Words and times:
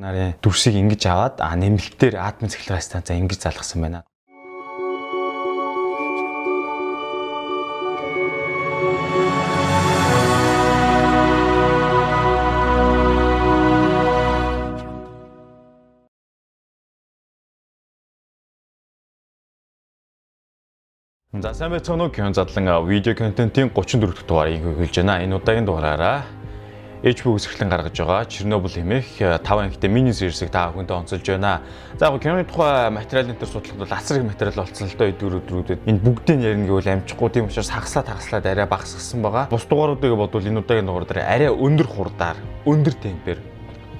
нарын 0.00 0.32
дүрсийг 0.40 0.80
ингэж 0.80 1.02
аваад 1.12 1.36
а 1.44 1.52
нэмэлтээр 1.60 2.16
атомын 2.16 2.48
цахилгаан 2.48 2.80
станцаа 2.80 3.20
ингэж 3.20 3.40
залгасан 3.44 3.84
байна. 3.84 4.00
За 21.40 21.54
сайн 21.54 21.70
байцгаана 21.72 22.04
уу? 22.04 22.12
Кион 22.12 22.34
задлан 22.34 22.66
видео 22.88 23.14
контентын 23.14 23.70
34 23.70 24.12
дахь 24.12 24.26
дугаарыг 24.26 24.60
хөвлөж 24.64 24.96
байна. 24.96 25.24
Энэ 25.24 25.36
удаагийн 25.36 25.64
дугаараараа 25.64 26.39
HBO 27.00 27.40
үсгэлэн 27.40 27.72
гаргаж 27.72 27.96
байгаа 27.96 28.28
Чернобыль 28.28 28.76
хэмээх 28.76 29.40
5 29.40 29.40
ангитай 29.40 29.88
мини 29.88 30.12
сериесийг 30.12 30.52
та 30.52 30.68
бүхэндээ 30.68 31.00
онцолж 31.00 31.24
байна. 31.24 31.64
За 31.96 32.12
яг 32.12 32.20
киноны 32.20 32.44
тухай 32.44 32.92
материалын 32.92 33.40
дээр 33.40 33.48
судлахад 33.48 33.80
бол 33.80 33.96
асар 33.96 34.20
их 34.20 34.28
материал 34.28 34.60
болсон 34.60 34.84
л 34.84 34.98
доо 35.00 35.08
эдгээр 35.08 35.38
өдрүүдэд. 35.40 35.80
Энэ 35.88 35.96
бүгдийг 36.04 36.44
ярина 36.44 36.68
гэвэл 36.68 36.92
амжихгүй 37.00 37.28
тийм 37.32 37.48
учраас 37.48 37.72
хагаслаа 37.72 38.04
тагаслаад 38.04 38.44
арай 38.44 38.68
багасгсан 38.68 39.24
байгаа. 39.24 39.48
Бус 39.48 39.64
дугааруудыг 39.64 40.12
бодвол 40.12 40.44
энэ 40.44 40.60
удаагийн 40.60 40.88
дугаар 40.92 41.08
дээр 41.08 41.24
арай 41.24 41.48
өндөр 41.48 41.88
хурдаар, 41.88 42.36
өндөр 42.68 42.94
темпээр 43.00 43.40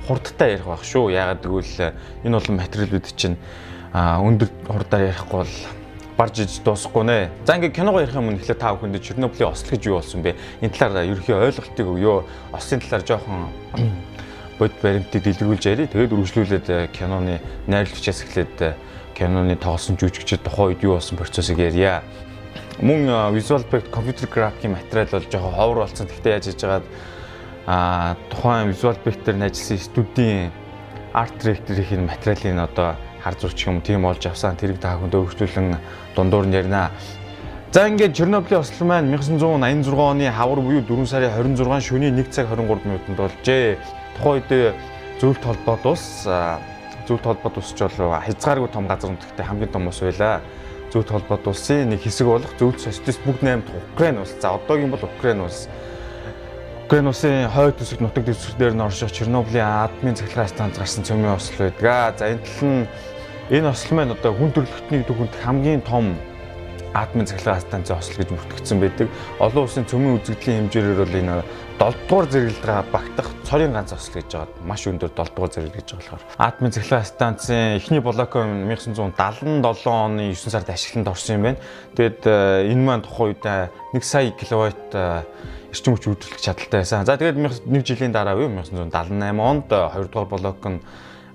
хурдтай 0.05 0.61
ярих 0.61 0.69
байх 0.69 0.85
шүү. 0.85 1.09
Яагаад 1.09 1.41
гэвэл 1.41 1.97
энэ 2.29 2.37
бол 2.37 2.49
материалууд 2.53 3.07
чинь 3.17 3.41
өндөр 3.97 4.49
хурдаар 4.69 5.09
ярихгүй 5.09 5.39
бол 5.41 5.57
барж 6.20 6.45
иж 6.45 6.60
дуусахгүй 6.60 7.05
нэ. 7.09 7.33
За 7.48 7.56
ингээ 7.56 7.73
киногоо 7.73 8.05
ярих 8.05 8.12
юм 8.12 8.29
нэхлээ 8.37 8.60
та 8.60 8.77
бүхэнд 8.77 9.01
Чернобылийн 9.01 9.56
осл 9.56 9.73
гэж 9.73 9.88
юу 9.88 9.97
болсон 9.97 10.20
бэ? 10.20 10.37
Энэ 10.60 10.77
талаар 10.77 11.09
ерөнхий 11.09 11.33
ойлголтыг 11.33 11.87
өгөө. 11.88 12.52
Ослын 12.52 12.84
талаар 12.84 13.05
жоохон 13.09 13.48
бод 14.60 14.73
баримтыг 14.84 15.24
дэлгэрүүлж 15.24 15.65
ярив. 15.65 15.88
Тэгээд 15.88 16.12
үргэлжлүүлээд 16.12 16.69
э, 16.69 16.93
киноны 16.93 17.41
найруулагчаас 17.73 18.20
эхлээд 18.29 18.56
э, 18.60 18.77
киноны 19.16 19.56
тоглосон 19.56 19.96
жүжигчид 19.96 20.45
тухайн 20.45 20.77
үед 20.77 20.85
юу 20.85 21.01
болсон 21.01 21.16
процессыг 21.16 21.57
ярья. 21.57 22.04
Мөн 22.84 23.32
visual 23.32 23.65
effect, 23.65 23.88
computer 23.88 24.29
graphic-ийн 24.29 24.77
материал 24.77 25.09
бол 25.09 25.24
жоохон 25.24 25.57
ховор 25.57 25.77
болсон. 25.88 26.05
Гэхдээ 26.05 26.37
яаж 26.37 26.45
хийж 26.52 26.60
байгаад 26.60 26.87
а 27.65 28.16
тухайн 28.29 28.68
visual 28.68 28.93
effect-ээр 28.93 29.40
ажилласан 29.40 29.80
студийн 29.80 30.52
арт 31.16 31.32
директорийн 31.40 32.05
материалын 32.05 32.60
одоо 32.60 33.01
хар 33.23 33.35
зурч 33.40 33.66
юм 33.66 33.80
тийм 33.80 34.04
олж 34.04 34.26
авсан 34.26 34.57
тэрийг 34.57 34.80
та 34.80 34.96
бүхэнд 34.96 35.15
өөрчлөлөн 35.15 35.76
дундуур 36.16 36.46
нь 36.46 36.57
ярина. 36.57 36.90
За 37.73 37.87
ингээд 37.87 38.16
Чернобылийн 38.16 38.60
ослон 38.60 38.88
маань 38.88 39.15
1986 39.15 39.95
оны 39.95 40.27
хавар 40.32 40.59
буюу 40.59 40.82
4 40.82 41.07
сарын 41.07 41.30
26 41.30 41.87
шөнийн 41.87 42.18
1 42.18 42.35
цаг 42.35 42.51
23 42.51 42.82
минутанд 42.85 43.16
болжээ. 43.16 43.79
Тухайн 44.18 44.43
үед 44.43 44.74
зөвлөлт 45.21 45.45
холбоод 45.45 45.87
ус 45.87 46.27
зөвлөлт 47.07 47.27
холбоод 47.30 47.59
усч 47.62 47.79
бол 47.79 48.18
хязгааргүй 48.27 48.71
том 48.74 48.88
газар 48.90 49.10
нутагтай 49.15 49.46
хамгийн 49.46 49.71
том 49.71 49.87
ус 49.87 50.01
байлаа. 50.02 50.40
Зөвлөлт 50.90 51.10
холбоод 51.15 51.46
улсын 51.46 51.90
нэг 51.95 52.02
хэсэг 52.02 52.27
болох 52.27 52.51
зөвлөлт 52.59 52.82
социалист 52.82 53.23
бүгд 53.23 53.43
наймд 53.46 53.66
Украин 53.95 54.18
улс. 54.18 54.34
За 54.43 54.51
одоогийн 54.59 54.90
бол 54.90 55.07
Украин 55.07 55.46
улс. 55.46 55.68
Украин 56.90 57.07
улсын 57.07 57.46
хойд 57.55 57.79
төсөв 57.79 58.02
нутаг 58.02 58.27
дэвсгэр 58.27 58.59
дээр 58.59 58.74
нь 58.74 58.82
орших 58.82 59.15
Чернобылийн 59.15 59.87
атомын 59.87 60.18
цахилгаан 60.18 60.51
станц 60.51 60.74
гарсан 60.74 61.07
цөмийн 61.07 61.38
осол 61.38 61.71
байдаг. 61.71 62.18
За 62.18 62.27
энэ 62.27 62.43
тал 62.43 62.66
нь 62.66 62.88
Энэ 63.51 63.66
осол 63.66 63.98
маань 63.98 64.15
одоо 64.15 64.31
хүн 64.31 64.54
төрөлхтний 64.54 65.03
төвхөнд 65.03 65.34
хамгийн 65.43 65.82
том 65.82 66.15
атомын 66.94 67.26
цахилгаан 67.26 67.59
станцын 67.59 67.98
осол 67.98 68.22
гэж 68.22 68.31
бүртгэгдсэн 68.31 68.78
байдаг. 68.78 69.09
Олон 69.43 69.66
улсын 69.66 69.91
цөмийн 69.91 70.22
үзэгдлийн 70.22 70.70
хэмжээгээр 70.70 71.03
бол 71.03 71.19
энэ 71.19 71.34
7 71.82 71.98
дугаар 72.06 72.26
зэрэглэлд 72.31 72.94
багтах 72.94 73.26
цорын 73.43 73.75
ганц 73.75 73.91
осол 73.91 74.22
гэж 74.22 74.31
байгаа. 74.31 74.54
Маш 74.62 74.87
өндөр 74.87 75.10
7 75.10 75.34
дугаар 75.34 75.50
зэрэглэл 75.50 75.78
гэж 75.82 75.88
байгаа 75.91 76.15
болохоор 76.15 76.22
атомын 76.47 76.75
цахилгаан 76.78 77.10
станцын 77.10 77.62
эхний 77.75 77.98
блокоо 77.98 78.43
1977 78.47 79.66
оны 79.91 80.31
9 80.31 80.54
сард 80.54 80.71
ашиглалтанд 80.71 81.10
орсон 81.10 81.34
юм 81.34 81.43
байна. 81.43 81.59
Тэгэд 81.98 82.22
э, 82.31 82.71
энэ 82.71 82.87
маань 82.87 83.03
тухайн 83.03 83.34
үед 83.34 83.43
1 83.43 84.03
сая 84.06 84.31
киловатт 84.31 84.94
э, 84.94 85.27
эрчим 85.75 85.99
хүч 85.99 86.06
үйлдвэрлэх 86.06 86.39
чадaltaй 86.39 86.87
байсан. 86.87 87.03
За 87.03 87.19
тэгээд 87.19 87.66
1 87.66 87.83
жилийн 87.83 88.15
дараа 88.15 88.39
буюу 88.39 88.50
1978 88.62 89.43
онд 89.43 89.66
2 89.75 90.06
дугаар 90.06 90.31
блок 90.31 90.62
нь 90.71 90.78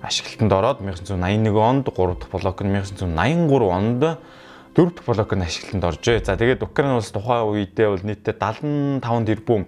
ашиглалтанд 0.06 0.52
ороод 0.54 0.78
1981 0.80 1.58
онд 1.58 1.86
3 1.90 2.14
дахь 2.14 2.30
блок 2.30 2.62
нь 2.62 2.70
1983 2.70 3.66
онд 3.66 4.02
4 4.76 4.90
дахь 4.94 5.06
блок 5.06 5.30
нь 5.34 5.42
ашиглалтанд 5.42 5.84
оржээ. 5.84 6.22
За 6.22 6.38
тэгээд 6.38 6.62
Украин 6.62 6.96
улс 6.96 7.10
тухайн 7.10 7.50
үедээ 7.50 7.88
бол 7.90 8.04
нийтдээ 8.06 8.34
75 8.38 9.26
тэрбум 9.26 9.66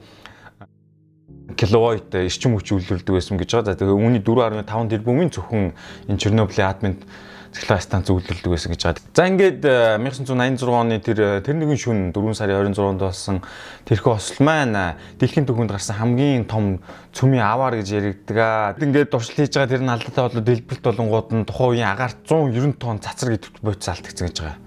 киловатт 1.59 2.15
эрчим 2.15 2.54
хүч 2.54 2.71
үйлдвэрлэдэг 2.71 3.15
байсан 3.15 3.37
гэж 3.41 3.50
байгаа. 3.50 3.66
За 3.72 3.78
тэгээд 3.82 3.99
үүний 3.99 4.22
4.5 4.22 4.93
тэрбумын 4.94 5.32
зөвхөн 5.34 5.75
энэ 6.06 6.21
Чернобылийн 6.22 6.70
атомын 6.70 6.97
цахилгаан 7.53 7.82
станц 7.82 8.06
үйлдвэрлэдэг 8.12 8.53
байсан 8.53 8.72
гэж 8.72 8.82
байгаа. 8.84 9.04
За 9.14 9.26
ингээд 9.28 9.60
1986 9.64 10.69
оны 10.69 11.00
тэр 11.00 11.41
тэр 11.41 11.56
нэгэн 11.56 11.81
шүн 11.81 11.98
4 12.12 12.34
сарын 12.36 12.72
26-нд 12.72 13.00
болсон 13.00 13.36
тэрхүү 13.88 14.12
осол 14.12 14.41
маань 14.44 14.98
дэлхийн 15.19 15.48
түвшинд 15.48 15.72
гарсан 15.72 15.97
хамгийн 15.97 16.44
том 16.44 16.78
цөмийн 17.16 17.44
аваар 17.44 17.81
гэж 17.81 17.88
яригддаг. 17.88 18.78
Ингээд 18.78 19.10
дуршил 19.10 19.37
хийж 19.41 19.56
байгаа 19.56 19.72
тэр 19.72 19.82
нь 19.82 19.92
алдаатай 19.92 20.22
болоод 20.28 20.47
дэлбэлт 20.47 20.84
болонгууд 20.84 21.28
нь 21.32 21.48
тухайн 21.48 21.70
үеийн 21.78 21.92
агаарт 21.92 22.19
190 22.28 22.76
тонн 22.76 23.00
цацар 23.00 23.34
гэдэг 23.34 23.62
бодис 23.64 23.88
алдагдсан 23.88 24.28
гэж 24.28 24.38
байгаа. 24.44 24.58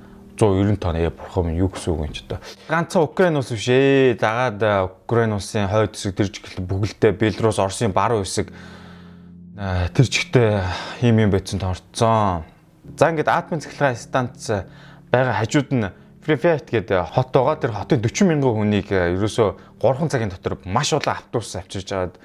190 0.41 0.77
тонн 0.81 0.97
яа 0.97 1.13
бурхан 1.13 1.53
юу 1.53 1.69
гэсэн 1.69 1.93
үг 1.93 2.01
юм 2.09 2.13
ч 2.13 2.25
одоо. 2.25 2.39
Ганцхан 2.65 3.05
Украин 3.05 3.37
улс 3.37 3.51
биш 3.53 3.69
ээ. 3.69 4.17
Дагаад 4.17 4.59
Украин 5.05 5.37
улсын 5.37 5.69
хойд 5.69 5.93
хэсэг 5.93 6.17
тэр 6.17 6.27
жиглэл 6.33 6.65
бүгэлдээ 6.65 7.11
Беларусь, 7.13 7.61
Оросын 7.61 7.93
баруун 7.93 8.25
хэсэг 8.25 8.49
тэр 9.61 10.05
жигтэй 10.09 10.65
ийм 11.05 11.21
юм 11.21 11.29
байцсан 11.29 11.61
орцсон. 11.61 12.49
За 12.97 13.11
ингээд 13.11 13.29
атомын 13.29 13.63
цахилгаан 13.63 13.95
станц 13.95 14.51
байгаа 15.11 15.35
хажууд 15.39 15.71
нь 15.71 15.89
Prefect 16.21 16.69
гэдэг 16.69 17.17
хот 17.17 17.33
байгаа. 17.33 17.57
Тэр 17.57 17.73
хотын 17.73 18.01
40 18.01 18.29
мянган 18.29 18.53
хүнийг 18.53 18.93
ерөөсөө 18.93 19.81
3 19.81 20.05
цагийн 20.05 20.29
дотор 20.29 20.61
маш 20.69 20.93
олон 20.93 21.17
автобус 21.17 21.57
авчирж 21.57 21.89
аваад 21.89 22.15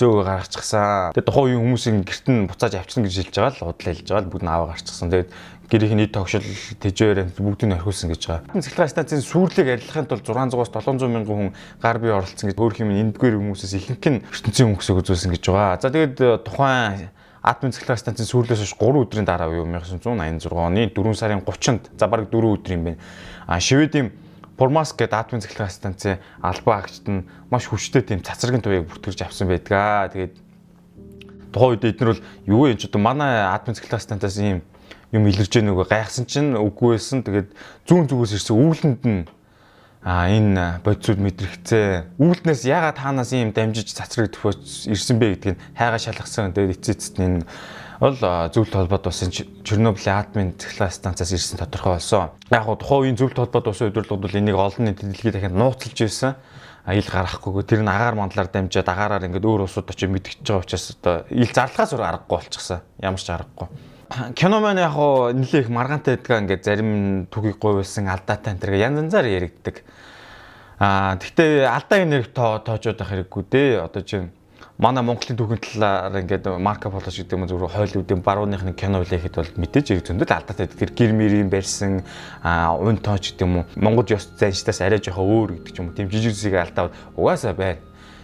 зөөгөө 0.00 0.24
гаргачихсан. 0.24 1.12
Тэгээд 1.12 1.28
тухайн 1.28 1.44
үеийн 1.52 1.60
хүмүүсийн 1.60 1.98
гэрт 2.00 2.26
нь 2.32 2.48
буцааж 2.48 2.80
авчирна 2.80 3.12
гэж 3.12 3.16
хэлж 3.28 3.36
байгаа 3.36 3.52
л 3.52 3.66
худлаа 3.68 3.92
хэлж 3.92 4.08
байгаа 4.08 4.24
л 4.24 4.32
бүгд 4.32 4.44
аваа 4.48 4.68
гарчихсан. 4.72 5.12
Тэгээд 5.12 5.30
гэрийн 5.68 5.98
нийт 6.00 6.12
тогшил 6.16 6.48
тэжээр 6.80 7.18
бүгдийг 7.36 7.68
нь 7.68 7.76
орхиулсан 7.76 8.08
гэж 8.08 8.22
байгаа. 8.24 8.56
Цахилгаан 8.56 8.88
станцын 8.88 9.20
сүрлийг 9.20 9.68
арилгахын 9.68 10.08
тулд 10.08 10.24
600-аас 10.24 10.72
700 10.72 11.12
мянган 11.12 11.36
хүн 11.36 11.50
гар 11.84 12.00
бие 12.00 12.16
оролцсон 12.16 12.48
гэж 12.48 12.56
өөр 12.56 12.72
хэм 12.72 12.88
эндгээр 12.88 13.36
хүмүүсээс 13.36 13.76
ихэнх 13.76 14.08
нь 14.08 14.24
ертөнцийн 14.32 14.68
хүмүүс 14.72 14.88
өгүүлсэн 14.96 15.32
гэж 15.36 15.44
байгаа. 15.44 15.76
За 15.76 15.92
тэгээд 15.92 16.44
тухайн 16.48 17.12
атомын 17.42 17.74
цахилгаан 17.74 17.98
станцын 17.98 18.26
сүүрлээс 18.30 18.62
хойш 18.62 18.74
3 18.78 19.02
өдрийн 19.02 19.26
дараа 19.26 19.50
буюу 19.50 19.66
1986 19.66 20.54
оны 20.54 20.86
4 20.94 21.14
сарын 21.18 21.42
30-нд 21.42 21.90
за 21.98 22.06
бараг 22.06 22.30
4 22.30 22.54
өдөр 22.54 22.72
юм 22.78 22.84
байна. 22.86 23.02
А 23.46 23.58
Шведийн 23.58 24.14
Формаск 24.62 24.94
гэдэг 24.94 25.18
атомын 25.18 25.42
цахилгаан 25.42 25.74
станцын 25.74 26.22
албан 26.38 26.78
агчид 26.78 27.06
нь 27.10 27.26
маш 27.50 27.66
хүчтэй 27.66 28.06
тийм 28.06 28.22
цацрагийн 28.22 28.62
туяаг 28.62 28.86
бүртгэж 28.86 29.26
авсан 29.26 29.50
байдаг. 29.50 30.14
Тэгээд 30.14 30.34
тухайн 31.50 31.70
үед 31.74 31.84
эднэр 31.90 32.10
бол 32.14 32.22
юу 32.46 32.70
юм 32.70 32.78
ч 32.78 32.86
одоо 32.86 33.02
манай 33.02 33.42
атомын 33.42 33.74
цахилгаан 33.74 34.06
станцаас 34.06 34.38
ийм 34.38 34.62
юм 35.10 35.26
илэрж 35.26 35.50
яаг 35.50 35.66
нөгөө 35.66 35.86
гайхсан 35.90 36.30
чинь 36.30 36.54
үгүй 36.54 36.94
байсан. 36.94 37.26
Тэгээд 37.26 37.50
зүүн 37.90 38.06
зүгээс 38.06 38.38
ирсэн 38.38 38.54
үүлэнд 38.54 39.02
нь 39.02 39.26
а 40.02 40.26
энэ 40.26 40.82
бодисууд 40.82 41.22
мэдрэгцээ 41.22 42.18
үүлднээс 42.18 42.66
ягаад 42.66 42.98
таанаас 42.98 43.30
ийм 43.30 43.54
дамжиж 43.54 43.94
цацрагдах 43.94 44.58
ирсэн 44.90 45.16
бэ 45.22 45.38
гэдгийг 45.38 45.58
хайгаа 45.78 46.02
шалгасан. 46.02 46.50
Тэгээд 46.50 46.74
эцээ 46.82 46.94
эцэст 46.98 47.16
энэ 47.22 47.46
бол 48.02 48.18
зөвлөлт 48.18 48.74
холбоод 48.74 49.06
болсон 49.06 49.30
Чернобылийн 49.30 50.18
атомын 50.18 50.58
цахилгаан 50.58 50.90
станцаас 50.90 51.30
ирсэн 51.30 51.62
тодорхой 51.62 52.02
болсон. 52.02 52.34
Яг 52.50 52.66
гоо 52.66 52.74
тухайн 52.74 53.14
үеийн 53.14 53.18
зөвлөлт 53.22 53.38
холбоод 53.46 53.66
болсон 53.70 53.94
удирдлууд 53.94 54.22
бол 54.26 54.38
энийг 54.42 54.58
олон 54.58 54.90
нийт 54.90 55.06
дэлхийд 55.06 55.38
дахиад 55.38 55.54
нууцлж 55.54 55.98
ирсэн. 56.02 56.34
Ил 56.82 57.06
гаргахгүйгээр 57.06 57.70
тэр 57.70 57.82
нь 57.86 57.94
агаар 57.94 58.18
мандлаар 58.18 58.50
дамжаад 58.50 58.90
агаараар 58.90 59.30
ингээд 59.30 59.46
өөр 59.46 59.70
улсууд 59.70 59.86
очиж 59.86 60.10
мэдгэж 60.10 60.42
байгаа 60.42 60.66
учраас 60.66 60.98
одоо 60.98 61.22
ил 61.30 61.46
зарлахаас 61.46 61.94
өөр 61.94 62.02
аргагүй 62.02 62.42
болчихсон. 62.42 62.82
Ямар 62.98 63.22
ч 63.22 63.30
аргагүй 63.30 63.70
кино 64.34 64.60
маань 64.60 64.80
яг 64.82 64.92
хуу 64.92 65.32
нэлээх 65.32 65.68
маргаантай 65.72 66.16
байдгаа 66.16 66.42
ингээд 66.44 66.64
зарим 66.64 66.90
түгийг 67.32 67.56
говьсан 67.56 68.08
алдаатай 68.12 68.52
энэ 68.52 68.60
төр 68.60 68.74
янз 68.76 68.98
янзаар 69.00 69.26
яригддаг. 69.26 69.76
Аа 70.78 71.16
гэхдээ 71.16 71.64
алдаа 71.64 72.04
нэрийг 72.04 72.32
тоо 72.36 72.60
тоожод 72.60 73.00
байх 73.00 73.08
хэрэггүй 73.08 73.44
дээ. 73.48 73.80
Одоо 73.80 74.02
чинь 74.04 74.28
манай 74.76 75.04
Монголын 75.04 75.38
түүхийн 75.38 75.62
талаар 75.64 76.20
ингээд 76.20 76.44
марка 76.60 76.90
полош 76.90 77.16
гэдэг 77.16 77.38
юм 77.38 77.48
зөвхөн 77.48 77.72
хойлуудын 77.72 78.20
барууныхны 78.20 78.72
кино 78.76 79.00
үлээхэд 79.00 79.36
бол 79.38 79.52
мэдээж 79.56 79.86
хэрэг 79.96 80.06
зөндөл 80.10 80.36
алдаатай 80.36 80.66
тэгэхээр 80.68 80.92
гэр 80.92 81.12
мэрийн 81.16 81.48
барьсан 81.48 82.04
аа 82.44 82.76
ун 82.76 83.00
тооч 83.00 83.32
гэдэг 83.32 83.46
юм 83.46 83.62
уу 83.62 83.64
Монгол 83.78 84.12
ёс 84.12 84.28
заншдаас 84.36 84.82
арай 84.84 85.00
жоохон 85.00 85.24
өөр 85.24 85.50
гэдэг 85.62 85.78
юм 85.80 85.94
тийм 85.96 86.10
жижиг 86.10 86.36
зэсийг 86.36 86.58
алдаа 86.60 86.92
угаасаа 87.16 87.54
байна. 87.56 87.80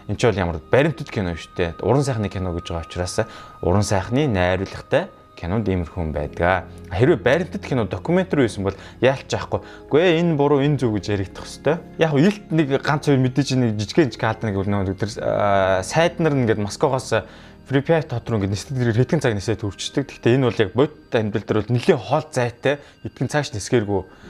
Энд 0.08 0.18
ч 0.18 0.26
бол 0.26 0.40
ямар 0.40 0.58
баримтат 0.58 1.08
кино 1.12 1.36
шүү 1.36 1.52
дээ. 1.56 1.70
Уран 1.84 2.02
сайхны 2.02 2.28
кино 2.28 2.52
гэж 2.56 2.72
байгаа 2.72 2.88
учраас 2.88 3.20
уран 3.62 3.84
сайхны 3.84 4.26
найруулгатай 4.26 5.12
кинонд 5.38 5.70
иймэрхүү 5.70 6.02
юм 6.02 6.10
байдаг. 6.10 6.66
Хэрвээ 6.90 7.22
баримтат 7.22 7.62
кино 7.62 7.86
докюментари 7.86 8.44
байсан 8.44 8.66
бол 8.66 8.76
яалч 8.98 9.30
яахгүй. 9.30 9.62
Гүй 9.86 10.18
энэ 10.18 10.34
буруу 10.34 10.58
энэ 10.58 10.82
зөв 10.82 10.98
гэж 10.98 11.14
яригдах 11.14 11.46
хэвээр. 11.46 11.78
Яг 12.02 12.12
илт 12.18 12.44
нэг 12.50 12.66
ганц 12.82 13.06
хоёр 13.06 13.22
мэдээж 13.22 13.48
нэг 13.54 13.78
жижигэн 13.78 14.10
жижиг 14.10 14.22
хаалт 14.26 14.42
нэг 14.42 14.58
нөө 14.58 14.98
тэр 14.98 15.10
сайд 15.86 16.18
нар 16.18 16.34
ингээд 16.34 16.58
Москвоос 16.58 17.22
Pripyat 17.68 18.08
хот 18.08 18.26
руу 18.32 18.40
ингээд 18.40 18.52
нисдэг 18.56 18.96
хэдэн 18.96 19.20
цаг 19.20 19.36
нисээд 19.36 19.60
төрчдөг. 19.60 20.08
Гэхдээ 20.08 20.40
энэ 20.40 20.48
бол 20.48 20.62
яг 20.64 20.72
бодит 20.72 21.12
амьдрал 21.12 21.44
дээр 21.44 21.60
бол 21.60 21.74
нэлийн 21.76 22.00
хоол 22.00 22.26
зайтай 22.32 22.80
хэдэн 23.04 23.28
цагш 23.28 23.52
нисгээргүй 23.52 24.02
а 24.02 24.28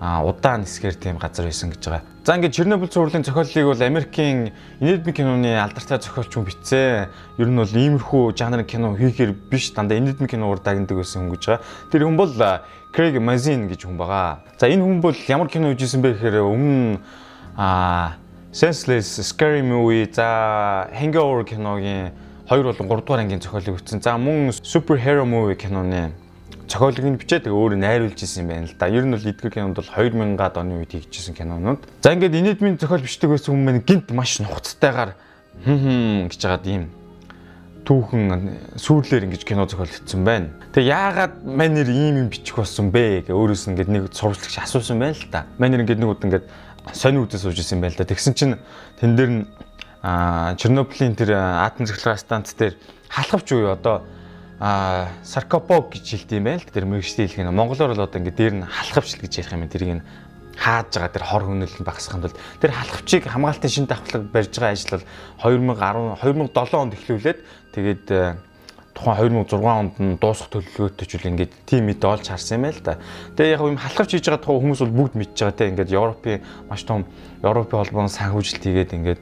удаан 0.00 0.60
нисгээр 0.62 0.94
тийм 0.94 1.16
газар 1.16 1.46
байсан 1.46 1.70
гэж 1.72 1.84
байгаа. 1.88 2.02
За 2.26 2.34
ингээд 2.36 2.52
Чернобыль 2.52 2.90
цувралын 2.90 3.24
зохиолыг 3.24 3.66
бол 3.70 3.82
Америкийн 3.86 4.52
энедми 4.80 5.12
киноны 5.12 5.56
алдартай 5.56 6.02
зохиолч 6.02 6.34
хүн 6.34 6.44
бичсэн. 6.44 7.08
Ер 7.38 7.48
нь 7.48 7.56
бол 7.56 7.70
иймэрхүү 7.70 8.34
жанрын 8.34 8.66
кино 8.66 8.92
хийхээр 8.98 9.32
биш 9.48 9.70
дандаа 9.72 9.96
энедми 9.96 10.26
киноор 10.26 10.58
дагнадаг 10.58 11.00
байсан 11.00 11.30
хүн 11.30 11.38
гэж 11.38 11.44
байгаа. 11.46 11.64
Тэр 11.94 12.02
хүн 12.04 12.16
бол 12.18 12.34
Craig 12.92 13.16
Mazin 13.22 13.70
гэж 13.70 13.86
хүн 13.86 13.96
байгаа. 13.96 14.42
За 14.58 14.66
энэ 14.66 14.82
хүн 14.82 15.00
бол 15.00 15.14
ямар 15.14 15.48
кино 15.48 15.70
хийжсэн 15.70 16.02
бэ 16.02 16.18
гэхээр 16.18 16.44
өмнө 16.44 16.98
а 17.56 18.18
Senseless 18.52 19.22
Scary 19.22 19.62
Movie 19.62 20.12
за 20.12 20.90
Hangover 20.92 21.44
киногийн 21.44 22.12
2 22.50 22.62
болон 22.62 22.88
3 22.88 23.06
дугаар 23.06 23.20
ангийн 23.22 23.40
зохиолыг 23.40 23.78
бичсэн. 23.78 24.02
За 24.02 24.18
мөн 24.18 24.50
Superhero 24.50 25.24
Movie 25.24 25.56
киноны 25.56 26.12
зохиолыг 26.68 27.06
нь 27.06 27.18
бичээд 27.18 27.46
өөрөө 27.46 27.78
найруулж 27.78 28.20
исэн 28.20 28.44
юм 28.44 28.48
байна 28.50 28.66
л 28.66 28.74
да. 28.78 28.90
Ер 28.90 29.06
нь 29.06 29.14
бол 29.14 29.22
эдгээр 29.22 29.54
кинонд 29.54 29.78
бол 29.78 29.90
2000-аад 29.90 30.54
оны 30.58 30.82
үед 30.82 30.92
хийгдсэн 30.92 31.34
кинонууд. 31.34 31.82
За 32.02 32.12
ингээд 32.12 32.34
инедмийн 32.34 32.78
зохиол 32.78 33.06
бичдэг 33.06 33.30
байсан 33.30 33.54
хүмүүс 33.54 33.66
маань 33.66 33.86
гинт 33.86 34.10
маш 34.10 34.38
нухацтайгаар 34.42 35.14
хм 35.64 35.78
хм 35.78 36.28
гэж 36.28 36.40
жагаад 36.42 36.66
ийм 36.66 36.84
түүхэн 37.86 38.78
сүүрлэр 38.82 39.30
ингэж 39.30 39.42
кино 39.46 39.70
зохиол 39.70 39.86
хийсэн 39.86 40.26
байна. 40.26 40.50
Тэгээ 40.74 40.90
яагаад 40.90 41.34
манер 41.46 41.86
ийм 41.86 42.26
юм 42.26 42.28
бичих 42.34 42.58
болсон 42.58 42.90
бэ 42.90 43.30
гэ 43.30 43.32
өөрөөс 43.32 43.70
ингээд 43.70 43.90
нэг 43.90 44.02
сурвалжлагч 44.10 44.58
асуусан 44.58 44.98
байна 44.98 45.14
л 45.14 45.30
да. 45.30 45.46
Манер 45.62 45.86
ингээд 45.86 46.02
нэг 46.02 46.10
удаа 46.10 46.26
ингээд 46.26 46.46
сонь 46.90 47.22
үдээс 47.22 47.46
сууж 47.46 47.62
исэн 47.62 47.78
байл 47.78 47.94
да. 47.94 48.02
Тэгсэн 48.02 48.34
чинь 48.34 48.58
тэн 48.98 49.14
дээр 49.14 49.30
нь 49.30 49.42
Чернобылийн 50.02 51.14
тэр 51.14 51.34
атом 51.34 51.86
цэглэгээ 51.86 52.18
станц 52.18 52.54
дээр 52.58 52.74
халахвч 53.10 53.54
уу 53.54 53.70
одоо 53.70 54.02
а 54.60 55.08
саркопог 55.22 55.92
гэж 55.92 56.04
хэлт 56.16 56.32
юм 56.32 56.44
байл. 56.48 56.64
Тэр 56.64 56.88
мэрэгчтэй 56.88 57.28
хэлэх 57.28 57.44
нь 57.44 57.52
монголоор 57.52 57.92
бол 57.92 58.06
одоо 58.08 58.18
ингээд 58.20 58.40
дээр 58.40 58.54
нь 58.60 58.64
халахвч 58.64 59.20
гэж 59.20 59.32
ярих 59.44 59.52
юм 59.52 59.68
тэрийг 59.68 59.92
нь 60.00 60.04
хааж 60.56 60.88
байгаа 60.96 61.12
тэр 61.12 61.24
хор 61.28 61.44
хөнөөлөл 61.44 61.84
багасгахын 61.84 62.24
тулд. 62.24 62.40
Тэр 62.60 62.72
халахвчийг 62.72 63.24
хамгаалтын 63.28 63.70
шин 63.70 63.84
давхлаг 63.84 64.32
барьж 64.32 64.56
байгаа 64.56 64.72
ажил 64.72 64.96
бол 64.96 65.04
2010 65.44 66.16
2007 66.24 66.80
онд 66.80 66.96
эхлүүлээд 66.96 67.38
тэгээд 67.76 68.04
тухайн 68.96 69.44
2006 69.44 69.60
онд 69.60 69.94
нь 70.00 70.16
дуусах 70.16 70.48
төлөвлөгөөтэй 70.48 71.04
ч 71.04 71.12
үл 71.20 71.28
ингээд 71.36 71.52
тим 71.68 71.84
мэд 71.84 72.00
олж 72.00 72.24
харсан 72.32 72.56
юм 72.56 72.72
байл 72.72 72.80
та. 72.80 72.96
Тэгээ 73.36 73.52
яг 73.52 73.60
юм 73.60 73.76
халахвч 73.76 74.16
хийж 74.16 74.24
байгаа 74.24 74.40
тухай 74.40 74.56
хүмүүс 74.56 74.80
бол 74.80 74.96
бүгд 75.04 75.14
мэдж 75.20 75.36
байгаа 75.36 75.52
те. 75.60 75.68
Ингээд 75.68 75.92
Европын 75.92 76.40
маш 76.72 76.82
том 76.88 77.04
Европын 77.44 77.84
холбооны 77.84 78.08
санхүүжилт 78.08 78.64
хийгээд 78.64 78.96
ингээд 78.96 79.20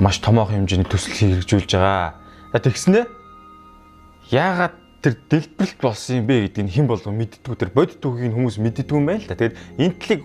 маш 0.00 0.16
томоохон 0.24 0.64
хэмжээний 0.64 0.88
төсөл 0.88 1.12
хэрэгжүүлж 1.12 1.76
байгаа. 1.76 2.16
Тэгснэ 2.56 3.17
яагаад 4.30 4.74
тэр 5.02 5.14
дэлбэрэлт 5.30 5.80
болсон 5.80 6.16
юм 6.20 6.26
бэ 6.26 6.50
гэдгийг 6.50 6.74
хэн 6.74 6.86
болов 6.90 7.12
мэддгүү 7.14 7.54
тэр 7.54 7.70
бодит 7.70 8.02
үгийг 8.02 8.34
хүмүүс 8.34 8.58
мэддгүү 8.58 8.98
байна 9.06 9.22
л 9.22 9.28
да. 9.30 9.38
Тэгээд 9.38 9.56
энэ 9.78 9.94
талыг 10.02 10.22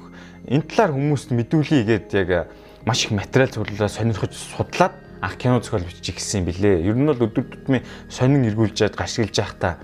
энэ 0.49 0.65
талаар 0.67 0.91
хүмүүст 0.97 1.29
мэдүүлье 1.31 1.83
гэдээ 1.85 2.23
яг 2.25 2.49
маш 2.83 3.05
их 3.05 3.11
материал 3.13 3.53
зөвлөлөө 3.53 3.87
сонирхож 3.87 4.33
судлаад 4.33 4.93
ах 5.21 5.37
кино 5.37 5.61
зохиол 5.61 5.85
бичих 5.87 6.17
гэсэн 6.17 6.43
юм 6.43 6.45
билэ. 6.49 6.83
Ер 6.83 6.97
нь 6.97 7.07
бол 7.07 7.15
өдөр 7.15 7.45
тутмын 7.47 7.85
сонин 8.09 8.43
эргүүлжээд 8.49 8.97
гашгилж 8.97 9.37
явах 9.39 9.55
та 9.55 9.77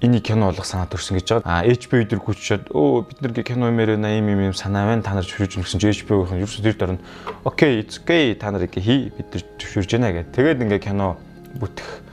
энийг 0.00 0.26
кино 0.26 0.50
болгох 0.50 0.66
санаа 0.66 0.90
төрсөн 0.90 1.20
гэж 1.20 1.44
байгаа. 1.44 1.60
А 1.60 1.62
HBO 1.62 2.02
дээр 2.02 2.18
хүчээд 2.24 2.72
өө 2.74 3.06
бид 3.06 3.20
нар 3.20 3.32
кино 3.46 3.70
юмэр 3.70 3.94
байна 3.94 4.16
юм 4.16 4.26
юм 4.32 4.56
санаа 4.56 4.90
байна 4.90 5.06
та 5.06 5.14
нар 5.14 5.28
зөвшөөрж 5.28 5.60
өгсөн 5.60 5.78
чи 5.78 5.92
HBO-ийн 6.02 6.42
ерөөсөө 6.42 6.64
тэр 6.66 6.76
дөрөнд 6.80 7.02
окей 7.46 7.84
it's 7.84 8.02
okay 8.02 8.34
та 8.34 8.50
нар 8.50 8.66
ингээ 8.66 8.82
хий 8.82 9.00
бид 9.14 9.28
нар 9.30 9.44
зөвшөөрж 9.60 9.90
байна 9.92 10.10
гэх. 10.10 10.32
Тэгээд 10.34 10.62
ингээ 10.66 10.82
кино 10.82 11.14
бүтэх 11.60 12.09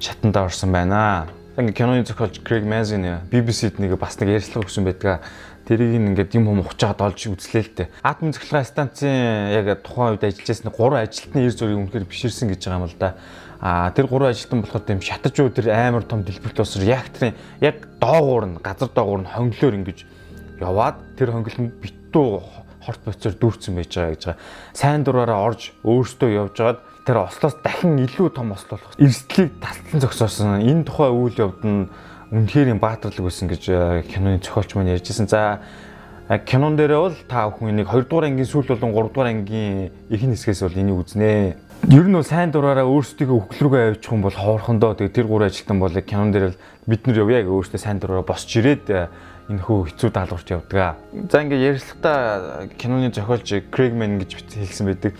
шатанда 0.00 0.44
орсон 0.48 0.72
байна. 0.72 1.28
Ингээ 1.56 1.76
киноны 1.76 2.04
зохиолч 2.08 2.40
Craig 2.40 2.64
Mazin 2.64 3.20
BBC-д 3.28 3.84
нэг 3.84 4.00
бас 4.00 4.16
нэг 4.16 4.40
ярилцлага 4.40 4.64
өгсөн 4.64 4.88
байдаг 4.88 5.20
тэрийг 5.68 6.00
ингээд 6.00 6.34
юм 6.40 6.48
юм 6.48 6.60
ухаж 6.64 6.80
чад 6.80 7.04
олж 7.04 7.28
үзлээ 7.28 7.62
л 7.62 7.74
дээ. 7.76 7.88
Атом 8.00 8.32
цэглэгээ 8.32 8.64
станцын 8.64 9.52
яг 9.52 9.84
тухайн 9.84 10.16
үед 10.16 10.24
ажиллаж 10.24 10.48
байсан 10.48 10.72
гурван 10.72 11.04
ажилтны 11.04 11.44
эр 11.44 11.52
зургийг 11.52 11.78
үнэхээр 11.84 12.08
биширсэн 12.08 12.48
гэж 12.48 12.60
байгаа 12.64 12.80
юм 12.80 12.88
л 12.88 12.96
да. 12.96 13.14
А 13.60 13.92
тэр 13.92 14.08
гурван 14.08 14.32
ажилтан 14.32 14.64
болохоор 14.64 14.84
тийм 14.88 15.04
шатаж 15.04 15.36
уу 15.36 15.52
тэр 15.52 15.68
амар 15.68 16.02
том 16.08 16.24
дэлбэрт 16.24 16.58
болсон 16.58 16.80
реакторын 16.80 17.36
яг 17.60 17.76
доогуур 18.00 18.44
нь 18.48 18.58
газар 18.64 18.88
доогуур 18.88 19.20
нь 19.20 19.30
хонглоор 19.30 19.78
ингэж 19.78 19.98
яваад 20.64 20.96
тэр 21.20 21.36
хонглол 21.36 21.60
нь 21.60 21.74
битүү 21.76 22.28
хорт 22.82 23.02
боцоор 23.04 23.34
дүүрсэн 23.36 23.76
байж 23.76 23.92
байгаа 23.94 24.14
гэж 24.16 24.22
байгаа. 24.26 24.42
Сайн 24.72 25.04
дураараа 25.04 25.44
орж 25.44 25.70
өөртөө 25.84 26.30
явж 26.34 26.56
байгаад 26.56 26.80
тэр 27.10 27.26
ослоос 27.26 27.58
дахин 27.58 27.98
илүү 28.06 28.30
том 28.30 28.52
ослол 28.54 28.78
болох. 28.78 28.94
Эрсдлийг 28.94 29.58
тасалсан 29.58 29.98
зогсоосон. 29.98 30.62
Энэ 30.62 30.86
тухай 30.86 31.10
үйл 31.10 31.34
явд 31.42 31.66
нь 31.66 31.90
үнэхээр 32.30 32.70
юм 32.70 32.78
баатарлаг 32.78 33.26
байсан 33.26 33.50
гэж 33.50 33.62
э, 33.66 34.02
киноны 34.06 34.38
зохиолч 34.38 34.78
маань 34.78 34.94
ярьжсэн. 34.94 35.26
За 35.26 35.58
э, 36.30 36.38
кинон 36.38 36.78
дээрээ 36.78 37.02
бол 37.02 37.18
та 37.26 37.50
бүхэн 37.50 37.74
энийг 37.74 37.90
2 37.90 38.06
дугаар 38.06 38.30
ангийн 38.30 38.46
сүүл 38.46 38.70
болон 38.70 38.94
3 38.94 39.10
дугаар 39.10 39.30
ангийн 39.34 39.90
ихэнх 40.06 40.38
хэсгээс 40.38 40.62
бол 40.62 40.78
энийг 40.78 40.98
үзнэ. 41.02 41.58
Ер 41.90 42.06
нь 42.06 42.14
бол 42.14 42.22
сайн 42.22 42.54
дураараа 42.54 42.86
өөрсдөө 42.86 43.26
хөвгөл 43.26 43.58
рүүгээ 43.58 43.84
авчих 43.98 44.14
юм 44.14 44.22
бол 44.22 44.36
хоорхондоо 44.38 44.94
тэгээ 44.94 45.16
тэр 45.18 45.26
гурван 45.26 45.50
ажилтан 45.50 45.78
бол 45.82 45.90
кинон 45.90 46.30
дээр 46.30 46.54
л 46.54 46.60
бид 46.86 47.10
нар 47.10 47.26
явъя 47.26 47.42
гэж 47.42 47.50
өөрсдөө 47.50 47.80
сайн 47.82 47.98
дураараа 47.98 48.22
босч 48.22 48.54
ирээд 48.54 48.86
э, 48.86 49.10
энэ 49.50 49.66
хөө 49.66 49.90
хэцүү 49.90 50.10
даалгаварт 50.14 50.48
явдаг. 50.54 51.02
За 51.26 51.42
ингээ 51.42 51.74
ярилцлагата 51.74 52.70
киноны 52.78 53.10
зохиолч 53.10 53.66
Крэгмен 53.74 54.22
гэж 54.22 54.46
хэлсэн 54.54 54.86
байдаг. 54.86 55.18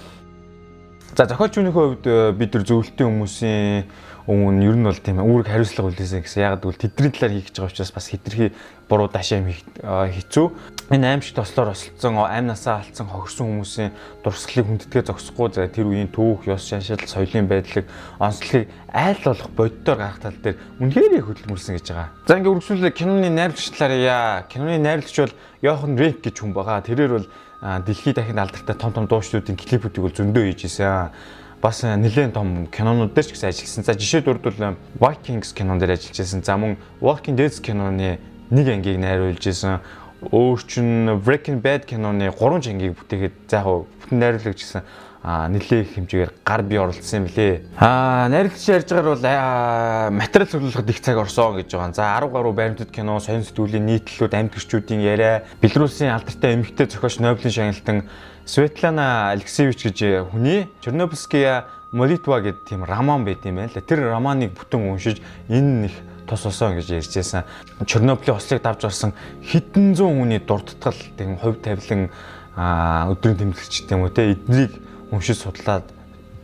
За 1.16 1.26
зохиолч 1.26 1.58
үнийхээ 1.58 1.74
хувьд 1.74 2.06
бид 2.38 2.54
нар 2.54 2.64
зөвлөлтийн 2.64 3.10
хүмүүсийн 3.10 3.82
өмнө 4.30 4.62
ер 4.62 4.76
нь 4.78 4.86
бол 4.86 4.94
тийм 4.94 5.18
үүрэг 5.18 5.50
хариуцлага 5.50 5.90
үлээсэн 5.90 6.22
гэсэн. 6.22 6.46
Яг 6.46 6.62
гэвэл 6.62 6.78
тэдний 6.78 7.10
талаар 7.10 7.34
хийх 7.34 7.50
гэж 7.50 7.56
байгаа 7.58 7.72
учраас 7.74 7.90
бас 7.90 8.06
хитрхи 8.06 8.54
буруу 8.86 9.10
дашаа 9.10 9.42
хэцүү. 9.42 10.46
Энэ 10.94 11.10
аимшигт 11.18 11.34
тослоор 11.42 11.74
осолцсон, 11.74 12.14
аймнасаа 12.14 12.86
алдсан 12.86 13.10
хохирсон 13.10 13.58
хүмүүсийн 13.58 13.90
дурсгалыг 14.22 14.66
хүндэтгэ 14.70 15.02
зогсохгүй 15.10 15.48
за 15.50 15.66
тэр 15.66 15.90
үеийн 15.90 16.14
түүх, 16.14 16.46
ёс 16.46 16.62
шашил, 16.62 17.02
соёлын 17.02 17.50
байдлыг 17.50 17.90
онцлогийг 18.22 18.70
айл 18.94 19.18
болох 19.26 19.50
боддоор 19.50 19.98
гарах 19.98 20.22
тал 20.22 20.38
дээр 20.38 20.62
үнэхээр 20.78 21.26
хөдөлмөрсөн 21.26 21.74
гэж 21.74 21.86
байгаа. 21.90 22.10
За 22.26 22.38
ингээ 22.38 22.54
үргэлжлүүлээ 22.54 22.94
киноны 22.94 23.30
найруулагч 23.34 23.66
талаар 23.74 23.94
яа. 23.98 24.46
Киноны 24.46 24.78
найруулагч 24.78 25.16
бол 25.26 25.34
Йохан 25.62 25.98
Рейк 25.98 26.22
гэж 26.22 26.36
хүн 26.38 26.54
байгаа. 26.54 26.86
Тэрээр 26.86 27.12
бол 27.18 27.26
дэлхийд 27.60 28.16
дахин 28.16 28.38
алдартай 28.38 28.76
том 28.76 28.92
том 28.92 29.06
дуучдуудын 29.06 29.56
клипүүдийг 29.56 30.02
бол 30.04 30.16
зөндөө 30.16 30.44
хийж 30.48 30.64
исэн 30.64 31.12
бас 31.60 31.82
нэлээд 31.84 32.32
том 32.32 32.66
кинонууд 32.72 33.12
дээр 33.12 33.26
ч 33.28 33.36
гэсэн 33.36 33.52
ажилласан. 33.52 33.84
За 33.84 33.92
жишээ 33.92 34.24
дурдвал 34.24 34.76
Vikings 34.96 35.52
кинон 35.52 35.78
дээр 35.78 35.92
ажиллаж 35.92 36.16
байсан. 36.16 36.40
За 36.42 36.56
мөн 36.56 36.80
Walking 37.04 37.36
Dead 37.36 37.52
киноны 37.52 38.18
нэг 38.48 38.66
ангийг 38.66 38.96
найруулж 38.96 39.44
байсан. 39.44 39.84
Өөр 40.24 40.60
чин 40.64 41.20
Breaking 41.20 41.60
Bad 41.60 41.84
киноны 41.84 42.32
3 42.32 42.72
ангийг 42.72 42.96
бүтээгээд 42.96 43.36
за 43.52 43.60
яг 43.60 43.84
бүтэн 44.00 44.18
найруулагч 44.20 44.60
гэсэн 44.64 44.82
а 45.22 45.48
нэлээ 45.48 45.84
их 45.84 45.94
хэмжээгээр 45.94 46.32
гар 46.44 46.62
бие 46.62 46.80
оролцсон 46.80 47.24
юм 47.24 47.26
лээ. 47.28 47.60
А 47.76 48.28
найрлагч 48.28 48.64
ярьж 48.68 48.88
байгаа 48.88 49.12
бол 49.12 50.16
материал 50.16 50.48
цуглуулахад 50.48 50.90
их 50.90 51.00
цаг 51.00 51.16
орсон 51.18 51.56
гэж 51.60 51.68
байгаа. 51.76 51.92
За 51.92 52.16
10 52.16 52.32
гаруй 52.32 52.52
баримтат 52.52 52.90
кино, 52.90 53.20
сонин 53.20 53.44
сэтгүүлийн 53.44 53.84
нийтлэлүүд, 53.84 54.32
амьд 54.32 54.56
гэрчүүдийн 54.56 55.04
яриа, 55.04 55.44
Белорусын 55.60 56.08
алдартай 56.08 56.56
эмэгтэй 56.56 56.88
зохиолч 56.88 57.20
Нобелийн 57.20 57.52
шагналтан 57.52 58.08
Светлана 58.48 59.30
Алексеевич 59.30 59.84
гэж 59.84 60.32
хүний 60.32 60.72
Чернобылская 60.80 61.68
молитва 61.92 62.40
гэдэг 62.40 62.64
тийм 62.64 62.84
роман 62.84 63.24
байт 63.24 63.44
юм 63.44 63.60
байна 63.60 63.68
л. 63.68 63.80
Тэр 63.84 64.08
романыг 64.08 64.56
бүтэн 64.56 64.88
уншиж 64.88 65.20
энэ 65.52 65.84
нэг 65.84 65.94
тос 66.26 66.46
осон 66.46 66.80
гэж 66.80 66.96
ярьжсэн. 66.96 67.44
Чернобылийн 67.84 68.36
ослыг 68.40 68.62
давж 68.62 68.88
орсон 68.88 69.12
хэдэн 69.44 69.94
зуун 69.94 70.24
хүний 70.24 70.40
дурдтгал 70.40 70.96
тийм 71.18 71.36
хувь 71.36 71.60
тавилан 71.60 72.08
өдрийн 72.56 73.36
тэмдэглэгч 73.36 73.86
тийм 73.86 74.02
үү 74.06 74.10
те 74.14 74.32
эднийг 74.32 74.70
уншиж 75.10 75.38
судлаад 75.38 75.84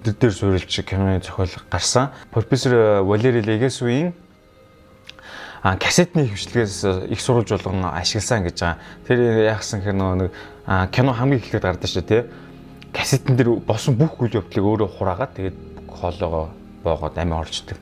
тэр 0.05 0.15
дээр 0.15 0.33
суурилж 0.33 0.81
киноны 0.85 1.21
зохиол 1.21 1.51
гарсан. 1.71 2.11
Профессор 2.31 3.03
Валери 3.03 3.41
Легесуийн 3.41 4.15
кассетны 5.63 6.29
хвшлэгээс 6.29 7.11
их 7.11 7.21
сурвалж 7.21 7.51
болгон 7.51 7.85
ашигласан 7.85 8.45
гэж 8.45 8.61
байгаа. 8.61 8.79
Тэр 9.07 9.19
яахсан 9.51 9.83
хэр 9.83 9.95
нэг 9.95 10.33
кино 10.93 11.13
хамгийн 11.13 11.41
эхлээд 11.41 11.63
гардаг 11.63 11.91
шүү 11.91 12.03
тий. 12.03 12.23
Кассетэн 12.93 13.37
дээр 13.37 13.59
босон 13.67 13.97
бүх 13.99 14.21
үйл 14.21 14.39
явдлыг 14.39 14.65
өөрөө 14.65 14.89
хураагаад 14.99 15.35
тэгээд 15.35 15.57
хоолоогоо 15.91 16.51
боогоод 16.85 17.19
амиа 17.19 17.43
орчдөг. 17.43 17.79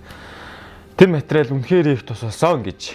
Тэр 0.96 1.08
материал 1.08 1.52
үнэхээр 1.52 1.92
их 1.92 2.06
тус 2.06 2.24
болсон 2.24 2.62
гэж 2.64 2.94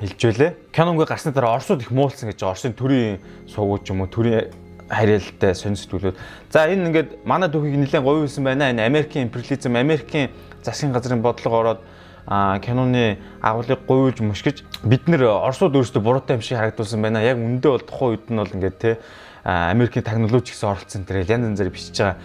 хэлж 0.00 0.20
байлээ. 0.22 0.56
Кинонгүй 0.70 1.06
гарсны 1.06 1.32
дараа 1.32 1.58
Оросууд 1.58 1.82
их 1.82 1.90
муулсан 1.90 2.30
гэж 2.30 2.42
Оросын 2.46 2.72
төрийн 2.78 3.18
сувгууд 3.50 3.82
ч 3.82 3.90
юм 3.90 4.06
уу 4.06 4.10
төрийн 4.12 4.52
хариалтай 4.88 5.54
сонь 5.54 5.76
сэтгүүлүүд. 5.76 6.16
За 6.50 6.66
энэ 6.66 6.88
ингээд 6.88 7.08
манай 7.24 7.48
түүхийг 7.48 7.76
нэлээд 7.76 8.02
говь 8.02 8.24
хийсэн 8.24 8.44
байна. 8.44 8.70
Энэ 8.72 8.86
Америкийн 8.86 9.28
империализм, 9.28 9.76
Америкийн 9.76 10.30
засгийн 10.64 10.92
газрын 10.92 11.22
бодлого 11.22 11.56
ороод 11.60 11.80
а 12.28 12.58
киноны 12.58 13.18
агуулгыг 13.40 13.86
гуйлж 13.88 14.20
мушгиж 14.20 14.64
бид 14.84 15.08
нэр 15.08 15.24
Оросууд 15.32 15.72
өөрсдөө 15.76 16.02
буруутай 16.02 16.36
юм 16.36 16.42
шиг 16.42 16.58
харагдуулсан 16.58 17.00
байна. 17.00 17.24
Яг 17.24 17.40
үндэ 17.40 17.68
бол 17.68 17.80
тухайн 17.80 18.10
үед 18.12 18.28
нь 18.28 18.36
бол 18.36 18.52
ингээд 18.52 18.76
те 18.78 18.98
Америкийн 19.44 20.04
технологи 20.04 20.52
гэсэн 20.52 20.68
оролцсон 20.68 21.04
тэр 21.08 21.24
янз 21.24 21.56
янзаар 21.56 21.72
бичиж 21.72 21.96
байгаа. 21.96 22.20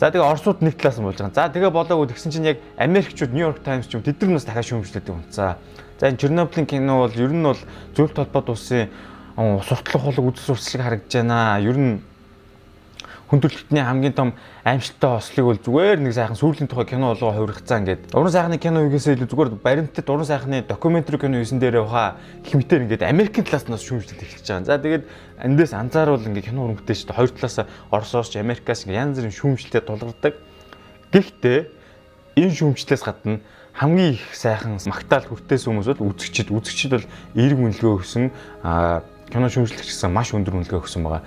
За 0.00 0.08
тэгээ 0.08 0.24
Оросууд 0.24 0.64
нэг 0.64 0.80
талаас 0.80 0.96
нь 0.96 1.04
болж 1.04 1.20
байгаа. 1.20 1.36
За 1.36 1.52
тэгээ 1.52 1.68
болоогүй 1.68 2.08
тэгсэн 2.08 2.32
чинь 2.32 2.48
яг 2.48 2.58
Америкчууд 2.80 3.36
Нью-Йорк 3.36 3.60
Таймс 3.60 3.92
ч 3.92 4.00
юм 4.00 4.02
тэд 4.02 4.24
нар 4.24 4.40
нас 4.40 4.48
дахиад 4.48 4.66
шүүмжлээд 4.72 5.12
унцаа. 5.12 5.60
За 6.00 6.08
энэ 6.08 6.16
Чернобылийн 6.16 6.66
кино 6.66 7.04
бол 7.04 7.12
ер 7.12 7.30
нь 7.30 7.44
бол 7.44 7.60
зөвлөлт 7.92 8.16
холбоот 8.16 8.48
улсын 8.56 8.88
суртлах 9.36 10.02
хулаг 10.02 10.24
үзэл 10.32 10.56
сурталчилг 10.56 10.84
харагдаж 10.84 11.12
байна. 11.12 11.58
Ер 11.60 11.76
нь 11.78 12.00
хүндрэлтний 13.32 13.80
хамгийн 13.80 14.12
том 14.12 14.34
аимшигтай 14.62 15.16
ослыг 15.16 15.46
бол 15.46 15.56
зүгээр 15.56 16.04
нэг 16.04 16.12
сайхан 16.12 16.36
сүүлийн 16.36 16.68
тухай 16.68 16.84
кино 16.84 17.16
болгоо 17.16 17.32
хувиргацаа 17.32 17.80
ингээд 17.80 18.12
уран 18.12 18.28
сайхны 18.28 18.60
кино 18.60 18.84
үгээсээ 18.84 19.16
илүү 19.16 19.28
зүгээр 19.32 19.50
баримтат 19.64 20.04
уран 20.12 20.28
сайхны 20.28 20.60
докюментари 20.68 21.16
кино 21.16 21.40
юусэн 21.40 21.56
дээр 21.56 21.80
ухаа 21.80 22.20
хэмтээр 22.44 22.84
ингээд 22.84 23.08
Америкийн 23.08 23.48
талаас 23.48 23.64
нь 23.64 23.72
шүүмжлэл 23.72 24.20
эхэлж 24.20 24.44
байгаа. 24.52 24.68
За 24.68 24.76
тэгээд 24.76 25.04
эндээс 25.48 25.72
анзааруул 25.72 26.28
ингээд 26.28 26.52
кино 26.52 26.68
уран 26.68 26.76
бүтээлчд 26.76 27.08
хоёр 27.08 27.32
талаас 27.32 27.56
Оросоос 27.88 28.28
ч 28.28 28.36
Америкаас 28.36 28.84
ингээд 28.84 29.00
янз 29.00 29.16
бүрийн 29.16 29.32
шүүмжлэлтэй 29.32 29.80
тулгардаг. 29.80 30.34
Гэхдээ 31.16 31.58
энэ 32.36 32.52
шүүмжлэлээс 32.52 33.00
гадна 33.00 33.40
хамгийн 33.72 34.12
их 34.20 34.36
сайхан 34.36 34.76
магтаал 34.84 35.24
хүртээс 35.24 35.64
хүмүүс 35.64 35.88
бол 35.96 36.12
үзэгчд 36.12 36.52
үзэгчд 36.52 36.92
бол 36.92 37.08
эерэг 37.32 37.58
үнэлгээ 37.64 37.92
өгсөн 37.96 38.24
кино 39.32 39.48
шүүмжлэгч 39.48 39.88
гэсэн 39.88 40.12
маш 40.12 40.36
өндөр 40.36 40.60
үнэлгээ 40.60 40.80
өгсөн 40.84 41.00
байгаа. 41.00 41.24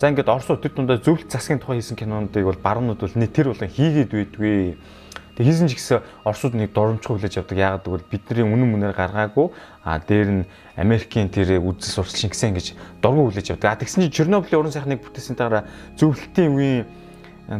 За 0.00 0.08
ингээд 0.08 0.32
Орос 0.32 0.50
өдөр 0.50 0.72
дундаа 0.72 0.98
зөвлөлт 0.98 1.30
засгийн 1.30 1.60
тухай 1.60 1.78
хийсэн 1.78 2.00
кинонуудыг 2.00 2.42
бол 2.42 2.58
баруунууд 2.58 2.98
бол 3.04 3.14
нэг 3.20 3.30
тэр 3.30 3.52
болон 3.52 3.70
хийгээд 3.70 4.10
байдгүй. 4.10 4.74
Тэг 5.36 5.46
хийсэн 5.46 5.68
ч 5.70 5.78
гэсэн 5.78 6.02
Оросууд 6.26 6.58
нэг 6.58 6.74
доромжгүй 6.74 7.22
хүлээж 7.22 7.38
авдаг. 7.38 7.56
Яагаад 7.60 7.86
гэвэл 7.86 8.10
бидний 8.10 8.42
үнэн 8.42 8.66
мөнээр 8.66 8.98
гаргаагүй. 8.98 9.54
А 9.86 10.02
дээр 10.02 10.28
нь 10.42 10.48
Америкийн 10.74 11.30
тэр 11.30 11.62
үзэл 11.62 12.02
суртал 12.02 12.18
шингэсэн 12.18 12.56
гэж 12.56 12.66
дургу 12.98 13.30
хүлээж 13.30 13.54
авдаг. 13.54 13.68
А 13.72 13.80
тэгсэн 13.80 14.10
чинь 14.10 14.26
Чернобылийн 14.26 14.58
уран 14.58 14.74
сайхныг 14.74 15.00
бүтээсэн 15.06 15.38
дараа 15.38 15.70
зөвлөлтийн 15.96 16.50
үеийн 16.50 16.84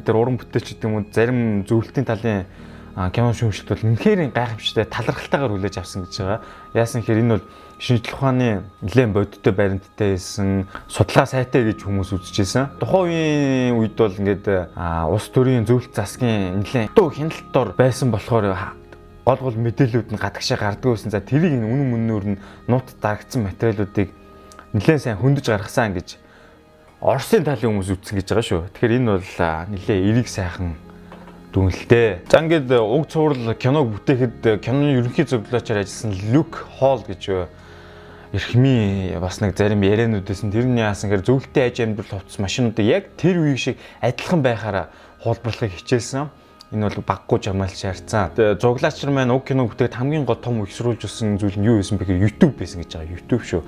тэр 0.02 0.16
уран 0.18 0.37
бүтээлч 0.37 0.82
гэдэг 0.82 0.88
юм 0.88 0.99
уу 0.99 1.06
зарим 1.14 1.62
зөвлөлтийн 1.62 2.06
талын 2.11 2.44
кино 2.92 3.32
шүүмжлэлт 3.32 3.70
бол 3.72 3.87
үнэхээр 3.88 4.37
гайхамшигтай 4.37 4.84
талархалтайгаар 4.84 5.52
хүлээж 5.56 5.76
авсан 5.80 6.04
гэж 6.04 6.14
байгаа. 6.20 6.40
Яасан 6.76 7.00
гэхээр 7.00 7.22
энэ 7.25 7.34
бол 7.40 7.46
шинжлэх 7.82 8.14
ухааны 8.14 8.62
нэлээд 8.78 9.10
бодиттой 9.10 9.52
баримттай 9.52 10.14
байсан 10.14 10.70
судалгаа 10.86 11.26
сайтай 11.26 11.66
гэж 11.66 11.82
хүмүүс 11.82 12.14
үзчихсэн. 12.14 12.78
Тухайн 12.78 13.10
үеийн 13.10 13.74
үед 13.74 13.98
бол 13.98 14.14
ингээд 14.14 14.70
улс 15.10 15.26
төрийн 15.34 15.66
зөвлөлт 15.66 15.90
засгийн 15.90 16.62
нэлээд 16.62 16.94
дуу 16.94 17.10
хяналтаар 17.10 17.74
байсан 17.74 18.14
болохоор 18.14 18.78
гол 19.26 19.40
гол 19.42 19.58
мэдээлүүд 19.58 20.14
нь 20.14 20.22
гадагшаа 20.22 20.62
гардаг 20.62 20.94
байсан. 20.94 21.10
За 21.10 21.18
тэрийг 21.18 21.58
үнэн 21.58 21.90
мөннөөр 21.90 22.24
нь 22.30 22.40
нут 22.70 22.86
дарагдсан 23.02 23.50
материалуудыг 23.50 24.14
нэлээд 24.78 25.02
сайн 25.02 25.18
хөндөж 25.18 25.50
гаргасан 25.50 25.98
гэж 25.98 26.22
Оросын 27.02 27.42
талын 27.42 27.82
хүмүүс 27.82 27.90
үзсэн 27.98 28.14
гэж 28.22 28.26
байгаа 28.30 28.46
шүү. 28.46 28.62
Тэгэхээр 28.78 28.96
энэ 29.02 29.10
бол 29.10 29.26
нэлээд 29.74 30.06
эриг 30.06 30.28
сайхан 30.30 30.78
дүнэлтэй. 31.50 32.30
За 32.30 32.38
ингээд 32.46 32.70
уг 32.78 33.10
цуврал 33.10 33.58
киног 33.58 33.90
бүтээхэд 33.90 34.62
киноны 34.62 35.02
ерөнхий 35.02 35.26
зөвлөлөөр 35.26 35.82
ажилласан 35.82 36.14
Люк 36.30 36.62
Холл 36.78 37.02
гэж 37.02 37.50
эрхмийн 38.32 39.20
бас 39.20 39.40
нэг 39.44 39.52
зарим 39.56 39.84
яриануудээс 39.84 40.48
нь 40.48 40.52
тэрний 40.52 40.80
яасан 40.80 41.12
гэхээр 41.12 41.26
зөвлөлтийн 41.28 41.68
аж 41.68 41.76
амьдрал 41.84 42.12
хувцас 42.16 42.40
машинуудыг 42.40 42.86
яг 42.88 43.04
тэр 43.20 43.44
үеиг 43.44 43.60
шиг 43.60 43.76
адилхан 44.00 44.40
байхаараа 44.40 44.88
хуулбарлахыг 45.20 45.76
хичээсэн. 45.76 46.32
Энэ 46.72 46.88
бол 46.88 47.04
баггүй 47.04 47.38
жамаалт 47.44 47.76
шаардсан. 47.76 48.32
Зуглаач 48.56 48.96
нар 49.04 49.12
маань 49.12 49.36
уг 49.36 49.44
кино 49.44 49.68
бүтээд 49.68 49.92
хамгийн 49.92 50.24
гол 50.24 50.40
том 50.40 50.64
ихсруулж 50.64 51.04
өгсөн 51.04 51.36
зүйл 51.36 51.60
нь 51.60 51.68
юу 51.68 51.76
байсан 51.76 52.00
бэ 52.00 52.08
гэхээр 52.08 52.24
YouTube 52.24 52.56
байсан 52.56 52.80
гэж 52.80 52.96
байгаа. 52.96 53.12
YouTube 53.12 53.44
шүү. 53.44 53.62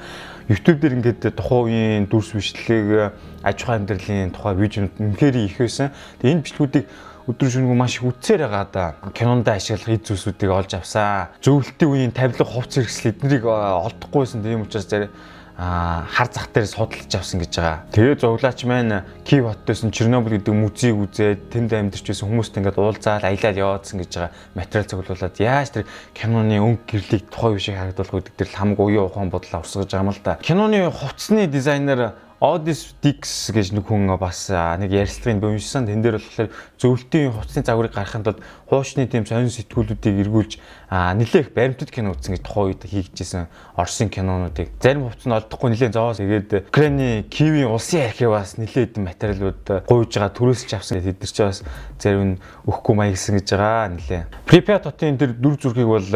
YouTube 0.49 0.81
дээр 0.81 0.97
ингээд 0.97 1.37
тухайн 1.37 1.69
үеийн 1.69 2.05
дүрс 2.09 2.33
бичлэг, 2.33 3.13
аж 3.45 3.57
ахуй 3.61 3.77
амьдралын 3.77 4.33
тухай 4.33 4.57
видеонууд 4.57 4.97
үнэхээр 4.97 5.37
их 5.37 5.61
байсан. 5.61 5.93
Тэгээ 6.25 6.33
энэ 6.33 6.45
бичлгүүдийг 6.49 6.85
өдөр 7.25 7.49
шөнөгүй 7.49 7.77
маш 7.77 7.97
их 7.97 8.05
үтсээр 8.05 8.45
байгаа 8.45 8.67
да. 8.69 8.85
Кинонд 9.17 9.49
ашиглах 9.49 9.97
эд 9.97 10.05
зүйлсүүдийг 10.05 10.51
олж 10.53 10.77
авсан. 10.77 11.33
Зөвлөлтийн 11.41 11.91
үеийн 11.91 12.13
тавилга 12.13 12.45
хувц 12.45 12.77
хэрэгсэл 12.77 13.17
эднийг 13.17 13.49
олдохгүйсэн 13.49 14.45
тийм 14.45 14.69
учраас 14.69 14.85
зарим 14.85 15.09
а 15.57 16.05
хар 16.11 16.29
зах 16.33 16.51
дээр 16.53 16.67
судалж 16.67 17.15
авсан 17.15 17.41
гэж 17.41 17.53
байгаа. 17.57 17.79
Тэгээ 17.95 18.19
зовлаач 18.19 18.65
маань 18.67 19.07
Киев 19.23 19.47
хотоос 19.47 19.87
нь 19.87 19.95
Чернобыль 19.95 20.43
гэдэг 20.43 20.51
музейг 20.51 20.99
үзээд 20.99 21.41
тэнд 21.55 21.71
амьдарч 21.71 22.11
байсан 22.11 22.27
хүмүүст 22.27 22.59
ингээд 22.59 22.79
уулзаад 22.83 23.23
аялал 23.23 23.63
яваадсан 23.63 24.03
гэж 24.03 24.13
байгаа. 24.19 24.35
Материал 24.59 24.91
цуглуулад 24.91 25.39
яаж 25.39 25.69
тэр 25.71 25.87
киноны 26.11 26.59
өнгө 26.59 26.83
гэрлийг 26.91 27.31
тухайн 27.31 27.55
үеийг 27.55 27.79
харагдуулах 27.79 28.15
гэдэг 28.19 28.35
дээр 28.35 28.51
хам 28.51 28.75
гуйн 28.75 29.07
ухаан 29.07 29.31
бодол 29.31 29.55
авсгаж 29.63 29.89
байгаа 29.95 30.03
юм 30.03 30.11
л 30.11 30.23
да. 30.27 30.39
Киноны 30.43 30.91
хувцсны 30.91 31.47
дизайнер 31.47 32.19
Odys 32.45 32.93
Dix 33.01 33.49
гэж 33.57 33.73
нэг 33.73 33.89
хүн 33.89 34.05
бас 34.21 34.53
нэг 34.53 34.93
ярилцлагыг 34.93 35.41
бомжсон. 35.41 35.89
Тэн 35.89 36.05
дээр 36.05 36.21
болохоор 36.21 36.53
зөвлөлтийн 36.77 37.33
хувцсны 37.33 37.65
загварыг 37.65 37.97
гаргахын 37.97 38.21
тулд 38.21 38.45
хуучны 38.69 39.09
тийм 39.09 39.25
сонин 39.25 39.49
сэтгүүлүүдийг 39.49 40.29
эргүүлж 40.29 40.61
нэлээх 40.93 41.57
баримтат 41.57 41.89
кино 41.89 42.13
үзсэн 42.13 42.37
гэж 42.37 42.45
тухайн 42.45 42.77
үед 42.77 42.85
хийгдсэн 42.85 43.49
Оросын 43.81 44.13
кинонуудыг 44.13 44.77
зарим 44.77 45.09
хувцс 45.09 45.25
нь 45.25 45.33
олдохгүй 45.33 45.73
нэлээд 45.73 45.97
зоос 45.97 46.21
игээд 46.21 46.69
Украины 46.69 47.25
Киевийн 47.33 47.73
улсын 47.73 48.13
архиваас 48.13 48.61
нэлээд 48.61 49.01
материалууд 49.01 49.89
гуйж 49.89 50.13
байгаа 50.13 50.37
төрөөсч 50.37 50.71
авсан. 50.77 51.01
Тэд 51.01 51.25
нар 51.25 51.33
ч 51.33 51.41
бас 51.41 51.65
зарим 51.97 52.37
нь 52.37 52.41
өгөхгүй 52.69 52.93
маягсан 52.93 53.41
гэж 53.41 53.57
байгаа 53.57 53.89
нэлээ. 53.89 54.23
Pripyat 54.45 54.85
хотын 54.85 55.17
тэр 55.17 55.33
дүр 55.33 55.57
зургийг 55.57 55.89
бол 55.89 56.11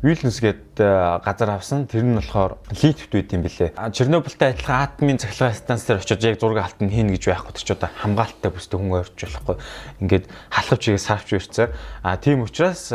Vilnius 0.00 0.40
гээд 0.40 0.73
газар 0.78 1.50
авсан. 1.54 1.86
Тэр 1.86 2.02
нь 2.02 2.16
болохоор 2.18 2.58
Литвт 2.70 3.12
байт 3.12 3.32
юм 3.32 3.42
билээ. 3.42 3.74
Чернобыльтай 3.92 4.54
адилхан 4.54 4.82
атомын 4.84 5.18
цахилгаан 5.18 5.54
станц 5.54 5.84
дээр 5.86 6.00
очиж 6.00 6.22
яг 6.24 6.40
зураг 6.40 6.64
алтан 6.64 6.90
хийнэ 6.90 7.14
гэж 7.14 7.24
байхгүй 7.30 7.52
тэр 7.54 7.64
ч 7.64 7.70
одоо 7.74 7.90
хамгаалттай 7.90 8.50
бүстэй 8.50 8.78
хүн 8.80 8.94
ойрч 8.94 9.18
болохгүй. 9.18 9.56
Ингээд 10.00 10.24
халахвч 10.50 10.84
игээ 10.90 11.02
сарвч 11.02 11.30
ирсэн. 11.36 11.74
А 12.02 12.16
тийм 12.16 12.42
учраас 12.42 12.92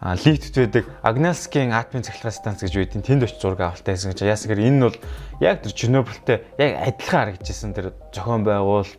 Литвд 0.00 0.56
байдаг 0.56 0.84
Агнелскийн 1.04 1.76
атомын 1.76 2.08
цахилгаан 2.08 2.32
станц 2.32 2.64
гэж 2.64 2.72
байдیں۔ 2.72 3.04
Тэнд 3.04 3.28
очиж 3.28 3.36
зураг 3.36 3.60
авалтаа 3.60 3.92
хийсэн 3.92 4.16
гэж. 4.16 4.24
Яасан 4.24 4.48
гэхээр 4.48 4.64
энэ 4.64 4.76
нь 4.80 4.84
бол 4.88 4.96
яг 5.44 5.60
тэр 5.60 5.76
Чернобыльтэй 5.76 6.38
яг 6.56 6.72
адилхан 6.88 7.36
харагдажсэн 7.36 7.76
тэр 7.76 7.92
зохион 8.14 8.44
байгуулалт 8.44 8.98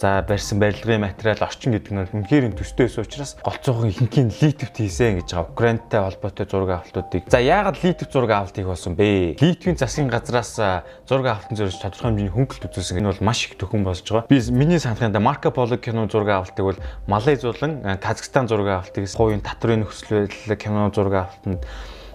за 0.00 0.24
барьсан 0.28 0.58
барилгын 0.60 1.00
материал 1.00 1.40
орчин 1.40 1.72
гэдэг 1.72 1.92
нь 1.92 2.02
үнэхээр 2.12 2.52
төстөөс 2.52 3.00
учраас 3.00 3.36
голцоохон 3.40 3.88
ихэнхийн 3.88 4.28
литвт 4.28 4.76
хийсэн 4.76 5.22
гэж 5.22 5.32
байгаа. 5.32 5.50
Украинтай 5.50 6.00
холбоотой 6.04 6.46
зураг 6.46 6.70
авалтуудыг. 6.84 7.24
За 7.32 7.40
яагаад 7.40 7.80
литв 7.80 8.10
зураг 8.12 8.30
авалт 8.30 8.56
хийх 8.56 8.68
болсон 8.68 8.92
бэ? 8.92 9.40
Литвийн 9.40 9.80
засгийн 9.80 10.12
газраас 10.12 10.60
зураг 11.08 11.26
авалтын 11.32 11.56
зорилж 11.56 11.80
тодорхой 11.80 12.12
хэмжээний 12.12 12.34
хөнгөлт 12.34 12.68
үзүүлсэн. 12.68 13.00
Энэ 13.00 13.10
бол 13.16 13.24
маш 13.24 13.46
их 13.48 13.56
төхөн 13.56 13.84
болж 13.88 14.04
байгаа. 14.04 14.28
Би 14.28 14.42
миний 14.52 14.78
санахында 14.78 15.20
Марко 15.20 15.50
Поло 15.50 15.76
кино 15.80 16.04
зураг 16.12 16.44
авалтыг 16.44 16.64
бол 16.66 16.80
Малай 17.06 17.36
зулан 17.40 17.80
Казахстан 17.96 18.48
зураг 18.48 18.84
авалтыг 18.84 19.08
хувийн 19.08 19.40
татрын 19.40 19.86
нөхцөл 19.86 20.28
байдал 20.28 20.56
кино 20.60 20.92
зураг 20.92 21.14
авалтанд 21.24 21.64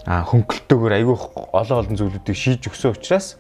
хөнгөлтөөр 0.06 0.94
айгүй 0.98 1.18
олон 1.54 1.78
олон 1.86 1.98
зүйлүүдийг 1.98 2.38
шийдж 2.38 2.70
өгсөн 2.74 2.98
учраас 2.98 3.38